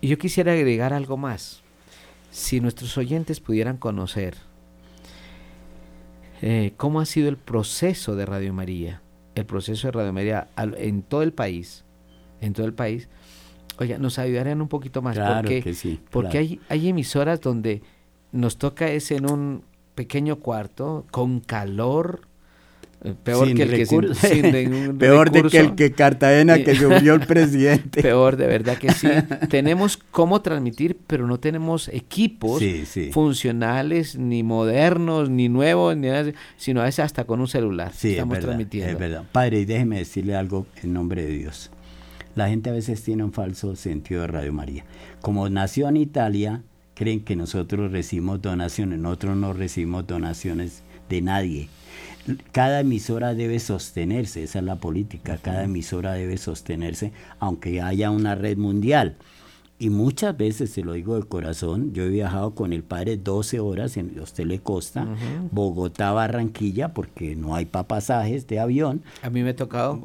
Y 0.00 0.08
yo 0.08 0.18
quisiera 0.18 0.52
agregar 0.52 0.92
algo 0.92 1.16
más. 1.16 1.62
Si 2.30 2.60
nuestros 2.60 2.96
oyentes 2.98 3.40
pudieran 3.40 3.78
conocer 3.78 4.36
eh, 6.42 6.74
cómo 6.76 7.00
ha 7.00 7.06
sido 7.06 7.28
el 7.28 7.38
proceso 7.38 8.14
de 8.14 8.26
Radio 8.26 8.52
María, 8.52 9.00
el 9.34 9.46
proceso 9.46 9.88
de 9.88 9.92
Radio 9.92 10.12
María 10.12 10.48
en 10.56 11.02
todo 11.02 11.22
el 11.22 11.32
país, 11.32 11.84
en 12.40 12.52
todo 12.52 12.66
el 12.66 12.74
país, 12.74 13.08
Oye, 13.78 13.98
nos 13.98 14.18
ayudarían 14.18 14.60
un 14.60 14.68
poquito 14.68 15.02
más. 15.02 15.18
porque, 15.18 15.62
que 15.62 15.74
sí. 15.74 16.00
Porque 16.10 16.38
hay, 16.38 16.60
hay 16.68 16.88
emisoras 16.88 17.40
donde 17.40 17.82
nos 18.32 18.56
toca 18.56 18.88
es 18.88 19.10
en 19.10 19.30
un 19.30 19.62
pequeño 19.94 20.36
cuarto, 20.36 21.06
con 21.10 21.40
calor, 21.40 22.20
eh, 23.04 23.14
Peor 23.22 23.54
que 23.54 23.62
el 23.62 23.70
que 23.70 23.86
sin, 23.86 24.98
Peor 24.98 25.30
de 25.30 25.42
que 25.44 25.58
el 25.58 25.74
que 25.74 25.92
Cartagena 25.92 26.58
que 26.62 26.74
llovió 26.74 27.14
el 27.14 27.20
presidente. 27.26 28.02
Peor, 28.02 28.36
de 28.36 28.46
verdad 28.46 28.78
que 28.78 28.92
sí. 28.92 29.08
tenemos 29.50 29.98
cómo 30.10 30.40
transmitir, 30.40 30.98
pero 31.06 31.26
no 31.26 31.38
tenemos 31.38 31.88
equipos 31.88 32.62
funcionales, 33.12 34.16
ni 34.16 34.42
modernos, 34.42 35.28
ni 35.30 35.48
nuevos, 35.48 35.96
ni 35.96 36.08
nada, 36.08 36.32
sino 36.56 36.80
a 36.80 36.84
veces 36.84 37.00
hasta 37.00 37.24
con 37.24 37.40
un 37.40 37.48
celular. 37.48 37.92
Sí, 37.94 38.12
estamos 38.12 38.40
transmitiendo. 38.40 38.92
Es 38.92 38.98
verdad. 38.98 39.24
Padre, 39.30 39.60
y 39.60 39.64
déjeme 39.66 39.98
decirle 39.98 40.34
algo 40.34 40.66
en 40.82 40.92
nombre 40.92 41.22
de 41.22 41.32
Dios. 41.32 41.70
La 42.36 42.48
gente 42.48 42.68
a 42.68 42.74
veces 42.74 43.02
tiene 43.02 43.24
un 43.24 43.32
falso 43.32 43.74
sentido 43.76 44.20
de 44.20 44.26
Radio 44.26 44.52
María. 44.52 44.84
Como 45.22 45.48
nació 45.48 45.88
en 45.88 45.96
Italia, 45.96 46.62
creen 46.94 47.24
que 47.24 47.34
nosotros 47.34 47.90
recibimos 47.90 48.42
donaciones. 48.42 48.98
Nosotros 48.98 49.38
no 49.38 49.54
recibimos 49.54 50.06
donaciones 50.06 50.82
de 51.08 51.22
nadie. 51.22 51.68
Cada 52.52 52.80
emisora 52.80 53.32
debe 53.32 53.58
sostenerse, 53.58 54.42
esa 54.42 54.58
es 54.58 54.64
la 54.66 54.76
política, 54.76 55.38
cada 55.40 55.64
emisora 55.64 56.12
debe 56.12 56.36
sostenerse 56.36 57.12
aunque 57.38 57.80
haya 57.80 58.10
una 58.10 58.34
red 58.34 58.58
mundial. 58.58 59.16
Y 59.78 59.90
muchas 59.90 60.34
veces, 60.34 60.70
se 60.70 60.82
lo 60.82 60.94
digo 60.94 61.16
de 61.16 61.24
corazón, 61.24 61.92
yo 61.92 62.04
he 62.04 62.08
viajado 62.08 62.54
con 62.54 62.72
el 62.72 62.82
padre 62.82 63.18
12 63.18 63.60
horas, 63.60 63.98
en, 63.98 64.18
usted 64.18 64.44
le 64.46 64.60
costa, 64.60 65.06
Bogotá, 65.50 66.12
Barranquilla, 66.12 66.94
porque 66.94 67.36
no 67.36 67.54
hay 67.54 67.66
pasajes 67.66 68.46
de 68.46 68.58
avión. 68.58 69.02
A 69.20 69.28
mí 69.28 69.42
me 69.42 69.50
ha 69.50 69.56
tocado. 69.56 70.02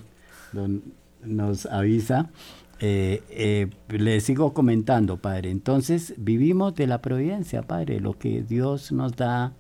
nos 1.25 1.67
avisa, 1.67 2.31
eh, 2.85 3.23
eh, 3.31 3.71
le 3.97 4.21
sigo 4.21 4.53
comentando, 4.53 5.17
Padre. 5.17 5.51
Entonces, 5.51 6.15
vivimos 6.19 6.75
de 6.75 6.89
la 6.89 7.01
providencia, 7.01 7.63
Padre, 7.63 8.01
lo 8.01 8.19
que 8.19 8.43
Dios 8.43 8.91
nos 8.91 9.15
da 9.15 9.53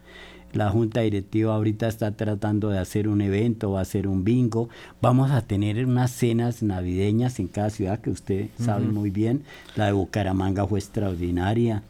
la 0.53 0.68
junta 0.68 1.01
directiva 1.01 1.55
ahorita 1.55 1.89
está 1.89 2.11
tratando 2.11 2.68
de 2.68 2.79
hacer 2.79 3.09
un 3.09 3.23
evento, 3.23 3.70
va 3.70 3.79
a 3.79 3.83
hacer 3.83 4.07
un 4.07 4.23
bingo. 4.23 4.68
Vamos 5.01 5.31
a 5.31 5.41
tener 5.41 5.87
unas 5.87 6.11
cenas 6.11 6.62
navideñas 6.62 7.39
en 7.39 7.49
cada 7.49 7.70
ciudad 7.70 8.01
que 8.01 8.11
usted 8.11 8.49
sabe 8.59 8.87
muy 8.87 9.09
bien. 9.09 9.45
La 9.77 9.87
de 9.87 9.93
Bucaramanga 9.93 10.66
fue 10.66 10.79
extraordinaria. 10.79 11.85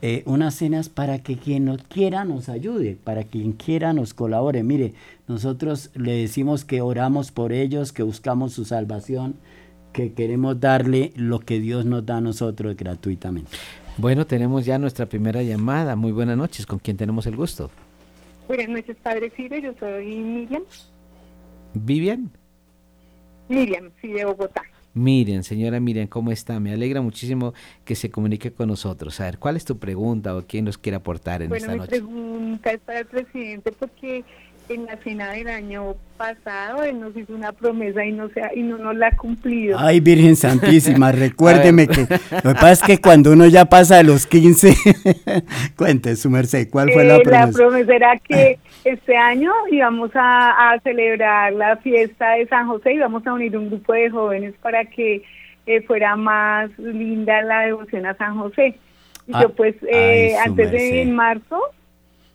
Eh, 0.00 0.22
unas 0.24 0.54
cenas 0.54 0.88
para 0.88 1.18
que 1.18 1.36
quien 1.36 1.66
nos 1.66 1.82
quiera 1.82 2.24
nos 2.24 2.48
ayude, 2.48 2.96
para 3.02 3.24
quien 3.24 3.52
quiera 3.52 3.92
nos 3.92 4.14
colabore. 4.14 4.62
Mire, 4.62 4.94
nosotros 5.28 5.90
le 5.94 6.12
decimos 6.12 6.64
que 6.64 6.80
oramos 6.80 7.32
por 7.32 7.52
ellos, 7.52 7.92
que 7.92 8.02
buscamos 8.02 8.54
su 8.54 8.64
salvación, 8.64 9.34
que 9.96 10.12
queremos 10.12 10.60
darle 10.60 11.10
lo 11.16 11.38
que 11.38 11.58
Dios 11.58 11.86
nos 11.86 12.04
da 12.04 12.18
a 12.18 12.20
nosotros 12.20 12.76
gratuitamente. 12.76 13.50
Bueno, 13.96 14.26
tenemos 14.26 14.66
ya 14.66 14.78
nuestra 14.78 15.06
primera 15.06 15.42
llamada. 15.42 15.96
Muy 15.96 16.12
buenas 16.12 16.36
noches. 16.36 16.66
¿Con 16.66 16.78
quién 16.80 16.98
tenemos 16.98 17.26
el 17.26 17.34
gusto? 17.34 17.70
Buenas 18.46 18.68
noches, 18.68 18.94
Padre 19.02 19.32
Ciro. 19.34 19.56
Yo 19.56 19.72
soy 19.80 20.16
Miriam. 20.16 20.64
¿Vivian? 21.72 22.30
Miriam, 23.48 23.90
sí, 24.02 24.08
de 24.08 24.26
Bogotá. 24.26 24.62
Miriam, 24.92 25.42
señora 25.42 25.80
Miriam, 25.80 26.08
¿cómo 26.08 26.30
está? 26.30 26.60
Me 26.60 26.72
alegra 26.72 27.00
muchísimo 27.00 27.54
que 27.86 27.94
se 27.94 28.10
comunique 28.10 28.52
con 28.52 28.68
nosotros. 28.68 29.18
A 29.20 29.24
ver, 29.24 29.38
¿cuál 29.38 29.56
es 29.56 29.64
tu 29.64 29.78
pregunta 29.78 30.36
o 30.36 30.42
quién 30.46 30.66
nos 30.66 30.76
quiere 30.76 30.96
aportar 30.96 31.40
en 31.40 31.54
esta 31.54 31.74
noche? 31.74 32.00
Bueno, 32.00 32.18
mi 32.18 32.26
pregunta 32.26 32.70
es 32.70 32.80
para 32.80 32.98
el 33.00 33.06
presidente 33.06 33.72
porque 33.72 34.24
en 34.68 34.86
la 34.86 34.96
cena 34.96 35.30
del 35.32 35.48
año 35.48 35.94
pasado 36.16 36.82
él 36.82 36.98
nos 36.98 37.16
hizo 37.16 37.34
una 37.34 37.52
promesa 37.52 38.04
y 38.04 38.12
no, 38.12 38.28
y 38.54 38.62
no 38.62 38.78
nos 38.78 38.96
la 38.96 39.08
ha 39.08 39.16
cumplido. 39.16 39.78
Ay, 39.78 40.00
Virgen 40.00 40.36
Santísima, 40.36 41.12
recuérdeme 41.12 41.86
que 41.86 42.06
lo 42.42 42.54
que 42.54 42.54
pasa 42.54 42.72
es 42.72 42.82
que 42.82 42.98
cuando 42.98 43.32
uno 43.32 43.46
ya 43.46 43.66
pasa 43.66 43.96
de 43.96 44.04
los 44.04 44.26
15, 44.26 44.74
cuente 45.76 46.16
su 46.16 46.30
merced, 46.30 46.68
¿cuál 46.70 46.90
fue 46.92 47.04
la 47.04 47.18
promesa? 47.20 47.46
La 47.46 47.52
promesa 47.52 47.94
era 47.94 48.16
que 48.18 48.58
este 48.84 49.16
año 49.16 49.52
íbamos 49.70 50.10
a, 50.14 50.78
celebrar 50.82 51.52
la 51.52 51.76
fiesta 51.78 52.32
de 52.32 52.46
San 52.46 52.66
José 52.66 52.94
y 52.94 52.98
vamos 52.98 53.26
a 53.26 53.32
unir 53.32 53.56
un 53.56 53.68
grupo 53.68 53.92
de 53.92 54.10
jóvenes 54.10 54.54
para 54.62 54.84
que 54.84 55.22
eh, 55.66 55.80
fuera 55.82 56.16
más 56.16 56.70
linda 56.78 57.42
la 57.42 57.60
devoción 57.62 58.06
a 58.06 58.14
San 58.16 58.38
José. 58.38 58.78
Y 59.26 59.32
yo 59.32 59.38
ah, 59.38 59.52
pues 59.56 59.74
eh, 59.90 60.36
antes 60.44 60.70
de 60.70 61.02
en 61.02 61.14
marzo 61.14 61.60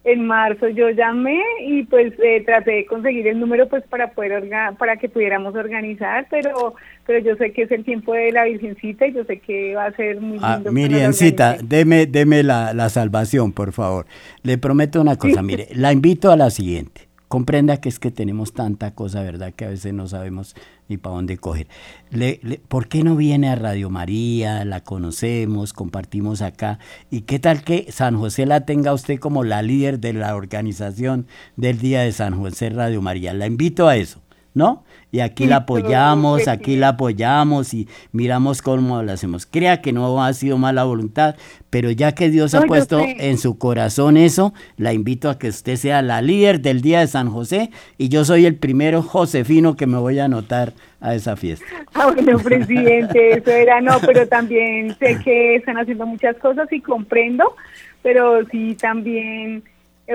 en 0.03 0.25
marzo 0.25 0.67
yo 0.69 0.89
llamé 0.89 1.39
y 1.63 1.83
pues 1.83 2.13
eh, 2.23 2.41
traté 2.43 2.71
de 2.71 2.85
conseguir 2.85 3.27
el 3.27 3.39
número 3.39 3.67
pues 3.69 3.83
para 3.87 4.11
poder 4.11 4.49
para 4.79 4.97
que 4.97 5.09
pudiéramos 5.09 5.55
organizar 5.55 6.25
pero 6.31 6.73
pero 7.05 7.19
yo 7.19 7.35
sé 7.35 7.51
que 7.51 7.63
es 7.63 7.71
el 7.71 7.83
tiempo 7.83 8.13
de 8.13 8.31
la 8.31 8.45
virgencita 8.45 9.05
y 9.05 9.13
yo 9.13 9.23
sé 9.25 9.39
que 9.39 9.75
va 9.75 9.85
a 9.85 9.91
ser 9.91 10.19
muy 10.19 10.39
ah, 10.41 10.55
lindo 10.55 10.71
Miriancita 10.71 11.57
deme 11.63 12.07
deme 12.07 12.41
la, 12.41 12.73
la, 12.73 12.89
salvación 12.89 13.51
por 13.51 13.73
favor. 13.73 14.07
Le 14.41 14.57
prometo 14.57 14.99
una 14.99 15.17
cosa 15.17 15.41
mire 15.43 15.67
la 15.73 15.91
invito 15.91 16.31
a 16.31 16.35
la 16.35 16.49
siguiente 16.49 17.10
comprenda 17.31 17.77
que 17.77 17.87
es 17.87 17.97
que 17.97 18.11
tenemos 18.11 18.51
tanta 18.51 18.93
cosa, 18.93 19.23
¿verdad? 19.23 19.53
Que 19.53 19.63
a 19.63 19.69
veces 19.69 19.93
no 19.93 20.05
sabemos 20.05 20.53
ni 20.89 20.97
para 20.97 21.15
dónde 21.15 21.37
coger. 21.37 21.65
Le, 22.09 22.41
¿Por 22.67 22.89
qué 22.89 23.05
no 23.05 23.15
viene 23.15 23.47
a 23.47 23.55
Radio 23.55 23.89
María? 23.89 24.65
La 24.65 24.83
conocemos, 24.83 25.71
compartimos 25.71 26.41
acá. 26.41 26.77
¿Y 27.09 27.21
qué 27.21 27.39
tal 27.39 27.63
que 27.63 27.89
San 27.89 28.17
José 28.17 28.45
la 28.45 28.65
tenga 28.65 28.93
usted 28.93 29.17
como 29.17 29.45
la 29.45 29.61
líder 29.61 30.01
de 30.01 30.11
la 30.11 30.35
organización 30.35 31.25
del 31.55 31.79
Día 31.79 32.01
de 32.01 32.11
San 32.11 32.37
José 32.37 32.69
Radio 32.69 33.01
María? 33.01 33.33
La 33.33 33.47
invito 33.47 33.87
a 33.87 33.95
eso, 33.95 34.21
¿no? 34.53 34.83
y 35.11 35.19
aquí 35.19 35.45
la 35.45 35.57
apoyamos, 35.57 36.47
aquí 36.47 36.77
la 36.77 36.89
apoyamos 36.89 37.73
y 37.73 37.87
miramos 38.13 38.61
cómo 38.61 39.03
lo 39.03 39.11
hacemos. 39.11 39.45
Crea 39.45 39.81
que 39.81 39.91
no 39.91 40.23
ha 40.23 40.31
sido 40.33 40.57
mala 40.57 40.85
voluntad, 40.85 41.35
pero 41.69 41.91
ya 41.91 42.13
que 42.13 42.29
Dios 42.29 42.55
ha 42.55 42.61
puesto 42.61 43.01
en 43.05 43.37
su 43.37 43.57
corazón 43.57 44.15
eso, 44.15 44.53
la 44.77 44.93
invito 44.93 45.29
a 45.29 45.37
que 45.37 45.49
usted 45.49 45.75
sea 45.75 46.01
la 46.01 46.21
líder 46.21 46.61
del 46.61 46.81
Día 46.81 47.01
de 47.01 47.07
San 47.07 47.29
José 47.29 47.71
y 47.97 48.07
yo 48.07 48.23
soy 48.23 48.45
el 48.45 48.55
primero 48.55 49.01
Josefino 49.01 49.75
que 49.75 49.85
me 49.85 49.97
voy 49.97 50.19
a 50.19 50.25
anotar 50.25 50.73
a 51.01 51.13
esa 51.13 51.35
fiesta. 51.35 51.65
Ah, 51.93 52.11
bueno, 52.13 52.39
presidente, 52.39 53.31
eso 53.37 53.51
era 53.51 53.81
no, 53.81 53.99
pero 53.99 54.27
también 54.27 54.95
sé 54.97 55.19
que 55.23 55.55
están 55.55 55.77
haciendo 55.77 56.05
muchas 56.05 56.37
cosas 56.37 56.71
y 56.71 56.79
comprendo, 56.79 57.55
pero 58.01 58.45
sí 58.49 58.75
también 58.79 59.63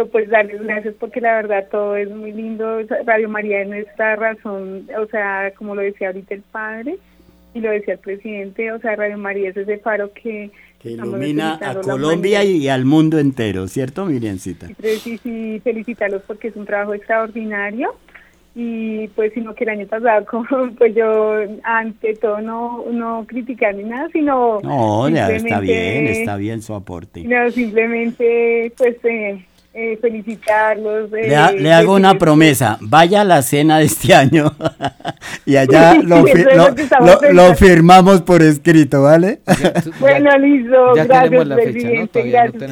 pues 0.04 0.28
darles 0.28 0.62
gracias 0.62 0.94
porque 1.00 1.20
la 1.20 1.36
verdad 1.36 1.68
todo 1.70 1.96
es 1.96 2.10
muy 2.10 2.32
lindo. 2.32 2.80
Radio 3.06 3.28
María 3.28 3.62
es 3.62 3.68
nuestra 3.68 4.16
razón, 4.16 4.86
o 4.98 5.06
sea, 5.06 5.52
como 5.56 5.74
lo 5.74 5.82
decía 5.82 6.08
ahorita 6.08 6.34
el 6.34 6.42
padre 6.42 6.98
y 7.54 7.60
lo 7.60 7.70
decía 7.70 7.94
el 7.94 8.00
presidente, 8.00 8.70
o 8.72 8.78
sea, 8.80 8.96
Radio 8.96 9.16
María 9.16 9.50
es 9.50 9.56
ese 9.56 9.78
faro 9.78 10.12
que... 10.12 10.50
Que 10.78 10.90
ilumina 10.90 11.58
a 11.62 11.80
Colombia 11.80 12.44
y 12.44 12.68
al 12.68 12.84
mundo 12.84 13.18
entero, 13.18 13.66
¿cierto, 13.66 14.04
Miriancita? 14.04 14.68
Sí, 14.78 15.18
sí, 15.18 15.60
felicitarlos 15.64 16.22
porque 16.26 16.48
es 16.48 16.56
un 16.56 16.66
trabajo 16.66 16.92
extraordinario 16.92 17.94
y 18.58 19.08
pues 19.08 19.34
sino 19.34 19.54
que 19.54 19.64
el 19.64 19.70
año 19.70 19.86
pasado 19.86 20.24
pues 20.78 20.94
yo 20.94 21.34
ante 21.62 22.14
todo 22.14 22.40
no 22.40 22.86
no 22.90 23.26
criticar 23.28 23.74
ni 23.74 23.84
nada 23.84 24.08
sino 24.14 24.60
no 24.62 25.08
está 25.08 25.60
bien 25.60 26.06
está 26.06 26.36
bien 26.36 26.62
su 26.62 26.72
aporte 26.72 27.22
no 27.22 27.50
simplemente 27.50 28.72
pues 28.78 28.96
eh, 29.04 29.44
eh, 29.78 29.98
felicitarlos. 30.00 31.10
le, 31.10 31.60
le, 31.60 31.72
hago 31.72 31.94
una 31.94 32.16
promesa, 32.16 32.78
vaya 32.80 33.20
a 33.20 33.24
la 33.24 33.42
cena 33.42 33.78
de 33.78 33.84
este 33.84 34.14
año 34.14 34.54
y 35.44 35.56
allá 35.56 35.96
lo, 36.02 36.24
lo, 37.32 37.54
firmamos 37.54 38.22
por 38.22 38.42
escrito, 38.42 39.02
¿vale? 39.02 39.40
bueno, 40.00 40.30
listo, 40.38 40.94
gracias, 40.94 41.48
presidente, 41.48 42.22
gracias, 42.22 42.70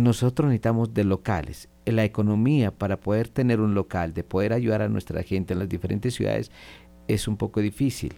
nosotros 0.00 0.48
necesitamos 0.48 0.94
de 0.94 1.04
locales. 1.04 1.68
La 1.84 2.04
economía 2.04 2.70
para 2.70 2.98
poder 2.98 3.28
tener 3.28 3.60
un 3.60 3.74
local, 3.74 4.14
de 4.14 4.24
poder 4.24 4.52
ayudar 4.52 4.82
a 4.82 4.88
nuestra 4.88 5.22
gente 5.22 5.52
en 5.52 5.58
las 5.58 5.68
diferentes 5.68 6.14
ciudades, 6.14 6.50
es 7.06 7.28
un 7.28 7.36
poco 7.36 7.60
difícil. 7.60 8.14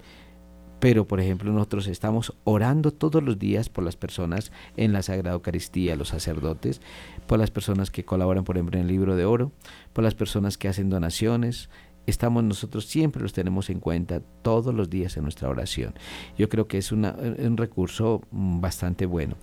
Pero, 0.80 1.07
por 1.07 1.20
ejemplo, 1.20 1.53
nosotros 1.53 1.86
estamos 1.88 2.34
orando 2.44 2.90
todos 2.90 3.22
los 3.22 3.38
días 3.38 3.68
por 3.68 3.84
las 3.84 3.96
personas 3.96 4.51
en 4.78 4.94
la 4.94 5.03
Sagrada 5.03 5.34
Eucaristía, 5.34 5.94
los 5.94 6.09
sacerdotes, 6.09 6.80
por 7.26 7.38
las 7.38 7.51
personas 7.51 7.90
que 7.90 8.05
colaboran, 8.05 8.44
por 8.44 8.57
ejemplo, 8.57 8.78
en 8.78 8.86
el 8.86 8.88
libro 8.88 9.14
de 9.14 9.26
oro, 9.26 9.53
por 9.92 10.03
las 10.03 10.14
personas 10.14 10.57
que 10.57 10.68
hacen 10.68 10.88
donaciones. 10.88 11.68
Estamos 12.07 12.42
nosotros 12.42 12.86
siempre 12.86 13.22
los 13.22 13.32
tenemos 13.32 13.70
en 13.70 13.80
cuenta 13.80 14.20
todos 14.42 14.74
los 14.74 14.90
días 14.90 15.16
en 15.16 15.24
nuestra 15.24 15.48
oración. 15.48 15.94
Yo 16.36 16.48
creo 16.48 16.66
que 16.66 16.78
es 16.78 16.92
un 16.92 17.57
recurso 17.57 18.22
mm, 18.30 18.61
bastante 18.61 19.07
bueno. 19.07 19.36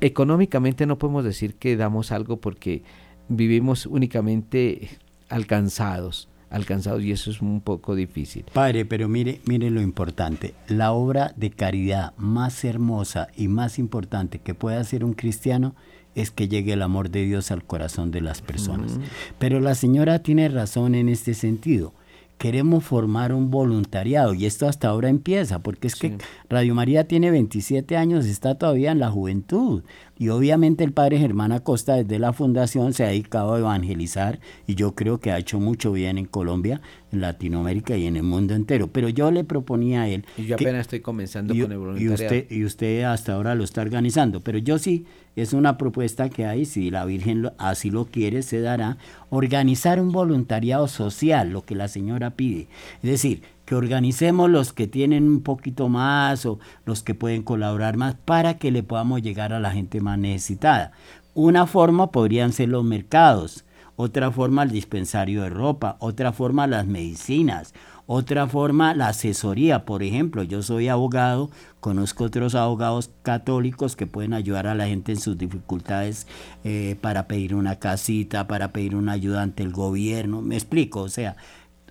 Económicamente 0.00 0.86
no 0.86 0.98
podemos 0.98 1.24
decir 1.24 1.54
que 1.56 1.76
damos 1.76 2.12
algo 2.12 2.40
porque 2.40 2.82
vivimos 3.28 3.86
únicamente 3.86 4.88
alcanzados 5.28 6.28
alcanzados 6.50 7.02
y 7.02 7.10
eso 7.10 7.32
es 7.32 7.42
un 7.42 7.60
poco 7.60 7.96
difícil. 7.96 8.44
Padre, 8.52 8.84
pero 8.84 9.08
mire, 9.08 9.40
mire 9.44 9.70
lo 9.70 9.80
importante, 9.80 10.54
la 10.68 10.92
obra 10.92 11.32
de 11.36 11.50
caridad 11.50 12.14
más 12.16 12.64
hermosa 12.64 13.26
y 13.36 13.48
más 13.48 13.80
importante 13.80 14.38
que 14.38 14.54
puede 14.54 14.76
hacer 14.76 15.04
un 15.04 15.14
cristiano 15.14 15.74
es 16.14 16.30
que 16.30 16.46
llegue 16.46 16.74
el 16.74 16.82
amor 16.82 17.10
de 17.10 17.24
Dios 17.24 17.50
al 17.50 17.64
corazón 17.64 18.12
de 18.12 18.20
las 18.20 18.40
personas. 18.40 19.00
Pero 19.40 19.58
la 19.58 19.74
señora 19.74 20.20
tiene 20.20 20.48
razón 20.48 20.94
en 20.94 21.08
este 21.08 21.34
sentido 21.34 21.92
queremos 22.38 22.84
formar 22.84 23.32
un 23.32 23.50
voluntariado 23.50 24.34
y 24.34 24.46
esto 24.46 24.68
hasta 24.68 24.88
ahora 24.88 25.08
empieza, 25.08 25.60
porque 25.60 25.86
es 25.86 25.96
que 25.96 26.18
Radio 26.48 26.74
María 26.74 27.06
tiene 27.06 27.30
27 27.30 27.96
años, 27.96 28.26
está 28.26 28.56
todavía 28.56 28.92
en 28.92 28.98
la 28.98 29.10
juventud 29.10 29.82
y 30.18 30.28
obviamente 30.28 30.84
el 30.84 30.92
padre 30.92 31.18
Germán 31.18 31.52
Acosta 31.52 31.94
desde 31.94 32.18
la 32.18 32.32
fundación 32.32 32.92
se 32.92 33.04
ha 33.04 33.08
dedicado 33.08 33.54
a 33.54 33.58
evangelizar 33.58 34.38
y 34.66 34.74
yo 34.74 34.94
creo 34.94 35.18
que 35.18 35.32
ha 35.32 35.38
hecho 35.38 35.58
mucho 35.58 35.92
bien 35.92 36.18
en 36.18 36.26
Colombia, 36.26 36.80
en 37.12 37.20
Latinoamérica 37.20 37.96
y 37.96 38.06
en 38.06 38.16
el 38.16 38.22
mundo 38.22 38.54
entero. 38.54 38.88
Pero 38.88 39.08
yo 39.08 39.30
le 39.30 39.44
proponía 39.44 40.02
a 40.02 40.08
él... 40.08 40.24
Y 40.36 40.46
yo 40.46 40.54
apenas 40.54 40.82
estoy 40.82 41.00
comenzando 41.00 41.52
con 41.52 41.72
el 41.72 41.78
voluntariado. 41.78 42.12
Y 42.12 42.14
usted, 42.14 42.46
y 42.50 42.64
usted 42.64 43.02
hasta 43.02 43.34
ahora 43.34 43.54
lo 43.54 43.64
está 43.64 43.82
organizando, 43.82 44.40
pero 44.40 44.58
yo 44.58 44.78
sí, 44.78 45.04
es 45.36 45.52
una 45.52 45.76
propuesta 45.76 46.28
que 46.28 46.46
hay, 46.46 46.64
si 46.64 46.90
la 46.90 47.04
Virgen 47.04 47.50
así 47.58 47.90
lo 47.90 48.06
quiere, 48.06 48.42
se 48.42 48.60
dará, 48.60 48.98
organizar 49.30 50.00
un 50.00 50.12
voluntariado 50.12 50.86
social, 50.86 51.50
lo 51.50 51.62
que 51.62 51.74
la 51.74 51.88
señora 51.88 52.30
pide. 52.30 52.68
Es 53.02 53.10
decir, 53.10 53.42
que 53.64 53.74
organicemos 53.74 54.50
los 54.50 54.72
que 54.72 54.86
tienen 54.86 55.24
un 55.24 55.42
poquito 55.42 55.88
más 55.88 56.46
o 56.46 56.58
los 56.84 57.02
que 57.02 57.14
pueden 57.14 57.42
colaborar 57.42 57.96
más 57.96 58.14
para 58.14 58.58
que 58.58 58.70
le 58.70 58.82
podamos 58.82 59.22
llegar 59.22 59.52
a 59.52 59.60
la 59.60 59.70
gente 59.70 60.00
más 60.00 60.18
necesitada. 60.18 60.92
Una 61.34 61.66
forma 61.66 62.10
podrían 62.10 62.52
ser 62.52 62.68
los 62.68 62.84
mercados, 62.84 63.64
otra 63.96 64.30
forma 64.30 64.62
el 64.62 64.70
dispensario 64.70 65.42
de 65.42 65.50
ropa, 65.50 65.96
otra 66.00 66.32
forma 66.32 66.66
las 66.66 66.86
medicinas, 66.86 67.74
otra 68.06 68.46
forma 68.46 68.94
la 68.94 69.08
asesoría. 69.08 69.84
Por 69.84 70.02
ejemplo, 70.02 70.42
yo 70.42 70.62
soy 70.62 70.88
abogado, 70.88 71.50
conozco 71.80 72.24
otros 72.24 72.54
abogados 72.54 73.10
católicos 73.22 73.96
que 73.96 74.06
pueden 74.06 74.34
ayudar 74.34 74.66
a 74.66 74.74
la 74.74 74.86
gente 74.86 75.12
en 75.12 75.20
sus 75.20 75.38
dificultades 75.38 76.26
eh, 76.64 76.96
para 77.00 77.26
pedir 77.26 77.54
una 77.54 77.78
casita, 77.78 78.46
para 78.46 78.72
pedir 78.72 78.94
una 78.94 79.12
ayuda 79.12 79.42
ante 79.42 79.62
el 79.62 79.72
gobierno. 79.72 80.42
Me 80.42 80.56
explico, 80.56 81.00
o 81.00 81.08
sea, 81.08 81.36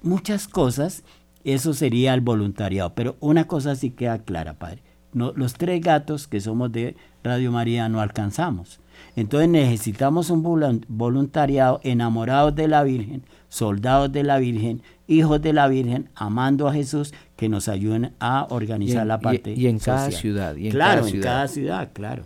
muchas 0.02 0.48
cosas 0.48 1.04
eso 1.44 1.74
sería 1.74 2.14
el 2.14 2.22
voluntariado. 2.22 2.94
Pero 2.96 3.18
una 3.20 3.46
cosa 3.48 3.76
sí 3.76 3.92
queda 3.92 4.20
clara, 4.20 4.60
padre. 4.60 4.82
No, 5.14 5.32
los 5.36 5.54
tres 5.54 5.82
gatos 5.82 6.28
que 6.28 6.40
somos 6.40 6.72
de 6.72 6.96
Radio 7.24 7.52
María 7.52 7.88
no 7.88 8.02
alcanzamos. 8.02 8.80
Entonces 9.16 9.50
necesitamos 9.50 10.30
un 10.30 10.42
voluntariado 10.88 11.80
enamorados 11.84 12.56
de 12.56 12.68
la 12.68 12.84
Virgen, 12.84 13.24
soldados 13.48 14.12
de 14.12 14.24
la 14.24 14.40
Virgen, 14.40 14.82
hijos 15.08 15.42
de 15.42 15.54
la 15.54 15.68
Virgen, 15.68 16.10
amando 16.16 16.68
a 16.68 16.74
Jesús, 16.74 17.14
que 17.36 17.50
nos 17.50 17.68
ayuden 17.68 18.14
a 18.20 18.48
organizar 18.50 19.06
la 19.06 19.20
parte. 19.20 19.54
Y, 19.54 19.68
en 19.68 19.78
cada 19.78 20.10
ciudad. 20.10 20.56
Y 20.56 20.68
en 20.68 20.72
claro, 20.72 21.02
cada 21.02 21.10
ciudad. 21.10 21.16
en 21.16 21.34
cada 21.34 21.48
ciudad, 21.48 21.90
claro. 21.94 22.24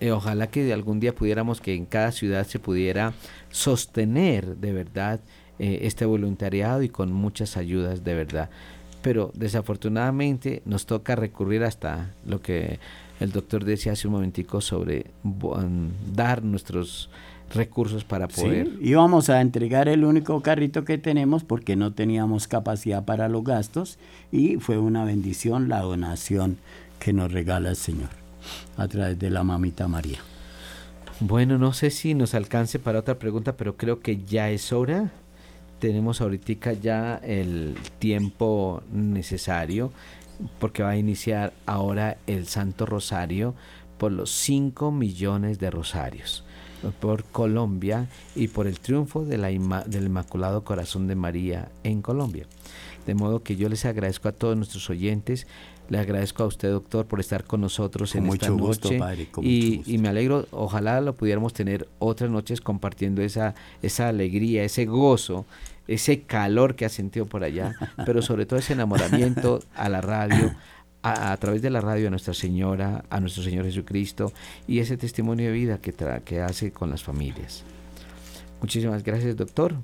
Eh, 0.00 0.12
ojalá 0.12 0.46
que 0.48 0.72
algún 0.72 1.00
día 1.00 1.14
pudiéramos 1.14 1.60
que 1.60 1.74
en 1.74 1.84
cada 1.84 2.12
ciudad 2.12 2.46
se 2.46 2.58
pudiera 2.58 3.12
sostener 3.50 4.56
de 4.56 4.72
verdad 4.72 5.20
eh, 5.58 5.80
este 5.82 6.04
voluntariado 6.04 6.82
y 6.82 6.88
con 6.88 7.12
muchas 7.12 7.56
ayudas 7.56 8.04
de 8.04 8.14
verdad. 8.14 8.50
Pero 9.02 9.30
desafortunadamente 9.34 10.62
nos 10.64 10.86
toca 10.86 11.16
recurrir 11.16 11.64
hasta 11.64 12.12
lo 12.26 12.40
que 12.40 12.78
el 13.20 13.32
doctor 13.32 13.64
decía 13.64 13.92
hace 13.92 14.06
un 14.08 14.14
momentico 14.14 14.60
sobre 14.60 15.06
dar 16.14 16.42
nuestros 16.42 17.10
recursos 17.54 18.04
para 18.04 18.28
poder. 18.28 18.66
Sí, 18.66 18.78
íbamos 18.82 19.30
a 19.30 19.40
entregar 19.40 19.88
el 19.88 20.04
único 20.04 20.40
carrito 20.42 20.84
que 20.84 20.98
tenemos 20.98 21.44
porque 21.44 21.76
no 21.76 21.92
teníamos 21.92 22.46
capacidad 22.46 23.04
para 23.04 23.28
los 23.28 23.44
gastos 23.44 23.98
y 24.30 24.56
fue 24.56 24.78
una 24.78 25.04
bendición 25.04 25.68
la 25.68 25.80
donación 25.80 26.58
que 26.98 27.12
nos 27.12 27.32
regala 27.32 27.70
el 27.70 27.76
Señor 27.76 28.10
a 28.76 28.86
través 28.88 29.18
de 29.18 29.30
la 29.30 29.44
mamita 29.44 29.88
María. 29.88 30.18
Bueno, 31.20 31.58
no 31.58 31.72
sé 31.72 31.90
si 31.90 32.14
nos 32.14 32.34
alcance 32.34 32.78
para 32.78 33.00
otra 33.00 33.18
pregunta, 33.18 33.56
pero 33.56 33.76
creo 33.76 34.00
que 34.00 34.22
ya 34.24 34.50
es 34.50 34.72
hora 34.72 35.10
tenemos 35.78 36.20
ahorita 36.20 36.72
ya 36.72 37.16
el 37.16 37.76
tiempo 37.98 38.82
necesario 38.92 39.92
porque 40.58 40.82
va 40.82 40.90
a 40.90 40.96
iniciar 40.96 41.52
ahora 41.66 42.18
el 42.26 42.46
Santo 42.46 42.86
Rosario 42.86 43.54
por 43.98 44.12
los 44.12 44.30
5 44.30 44.92
millones 44.92 45.58
de 45.58 45.70
rosarios 45.70 46.44
por 47.00 47.24
Colombia 47.24 48.08
y 48.34 48.48
por 48.48 48.66
el 48.66 48.80
triunfo 48.80 49.24
de 49.24 49.38
la 49.38 49.48
del 49.48 50.06
Inmaculado 50.06 50.64
Corazón 50.64 51.06
de 51.06 51.16
María 51.16 51.70
en 51.82 52.02
Colombia. 52.02 52.46
De 53.06 53.14
modo 53.14 53.42
que 53.42 53.56
yo 53.56 53.68
les 53.68 53.84
agradezco 53.84 54.28
a 54.28 54.32
todos 54.32 54.56
nuestros 54.56 54.88
oyentes 54.90 55.46
le 55.88 55.98
agradezco 55.98 56.42
a 56.42 56.46
usted, 56.46 56.70
doctor, 56.70 57.06
por 57.06 57.20
estar 57.20 57.44
con 57.44 57.60
nosotros 57.60 58.14
en 58.14 58.26
esta 58.26 58.50
noche. 58.50 59.00
y, 59.42 59.82
y, 59.86 59.98
me 59.98 60.08
alegro, 60.08 60.46
ojalá 60.50 61.00
lo 61.00 61.14
pudiéramos 61.14 61.52
tener 61.52 61.88
otras 61.98 62.30
noches 62.30 62.60
compartiendo 62.60 63.22
esa, 63.22 63.54
esa 63.82 64.08
alegría, 64.08 64.64
ese 64.64 64.84
gozo, 64.84 65.46
ese 65.86 66.22
calor 66.22 66.74
que 66.76 66.84
ha 66.84 66.88
sentido 66.90 67.26
por 67.26 67.42
allá, 67.42 67.74
pero 68.06 68.22
sobre 68.22 68.46
todo 68.46 68.58
ese 68.58 68.74
enamoramiento 68.74 69.60
a 69.74 69.88
la 69.88 70.00
radio, 70.00 70.54
a, 71.02 71.36
través 71.38 71.62
de 71.62 71.70
la 71.70 71.80
radio 71.80 72.08
a 72.08 72.10
Nuestra 72.10 72.34
Señora, 72.34 73.04
a 73.08 73.20
nuestro 73.20 73.42
Señor 73.42 73.64
Jesucristo 73.64 74.32
y 74.66 74.80
ese 74.80 74.96
testimonio 74.96 75.46
de 75.46 75.52
vida 75.52 75.78
que, 75.78 75.94
que 76.24 76.40
hace 76.40 76.72
con 76.72 76.90
las 76.90 77.02
familias. 77.02 77.64
Muchísimas 78.60 79.02
gracias, 79.02 79.36
doctor. 79.36 79.76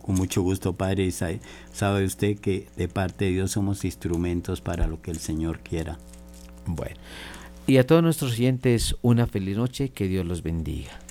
Con 0.00 0.14
mucho 0.14 0.42
gusto, 0.42 0.72
Padre. 0.74 1.10
Sabe 1.10 2.04
usted 2.04 2.38
que 2.38 2.68
de 2.76 2.88
parte 2.88 3.26
de 3.26 3.32
Dios 3.32 3.50
somos 3.50 3.84
instrumentos 3.84 4.60
para 4.60 4.86
lo 4.86 5.02
que 5.02 5.10
el 5.10 5.18
Señor 5.18 5.60
quiera. 5.60 5.98
Bueno, 6.66 6.96
y 7.66 7.78
a 7.78 7.86
todos 7.86 8.02
nuestros 8.02 8.32
oyentes 8.32 8.96
una 9.02 9.26
feliz 9.26 9.56
noche, 9.56 9.90
que 9.90 10.08
Dios 10.08 10.24
los 10.24 10.42
bendiga. 10.42 11.05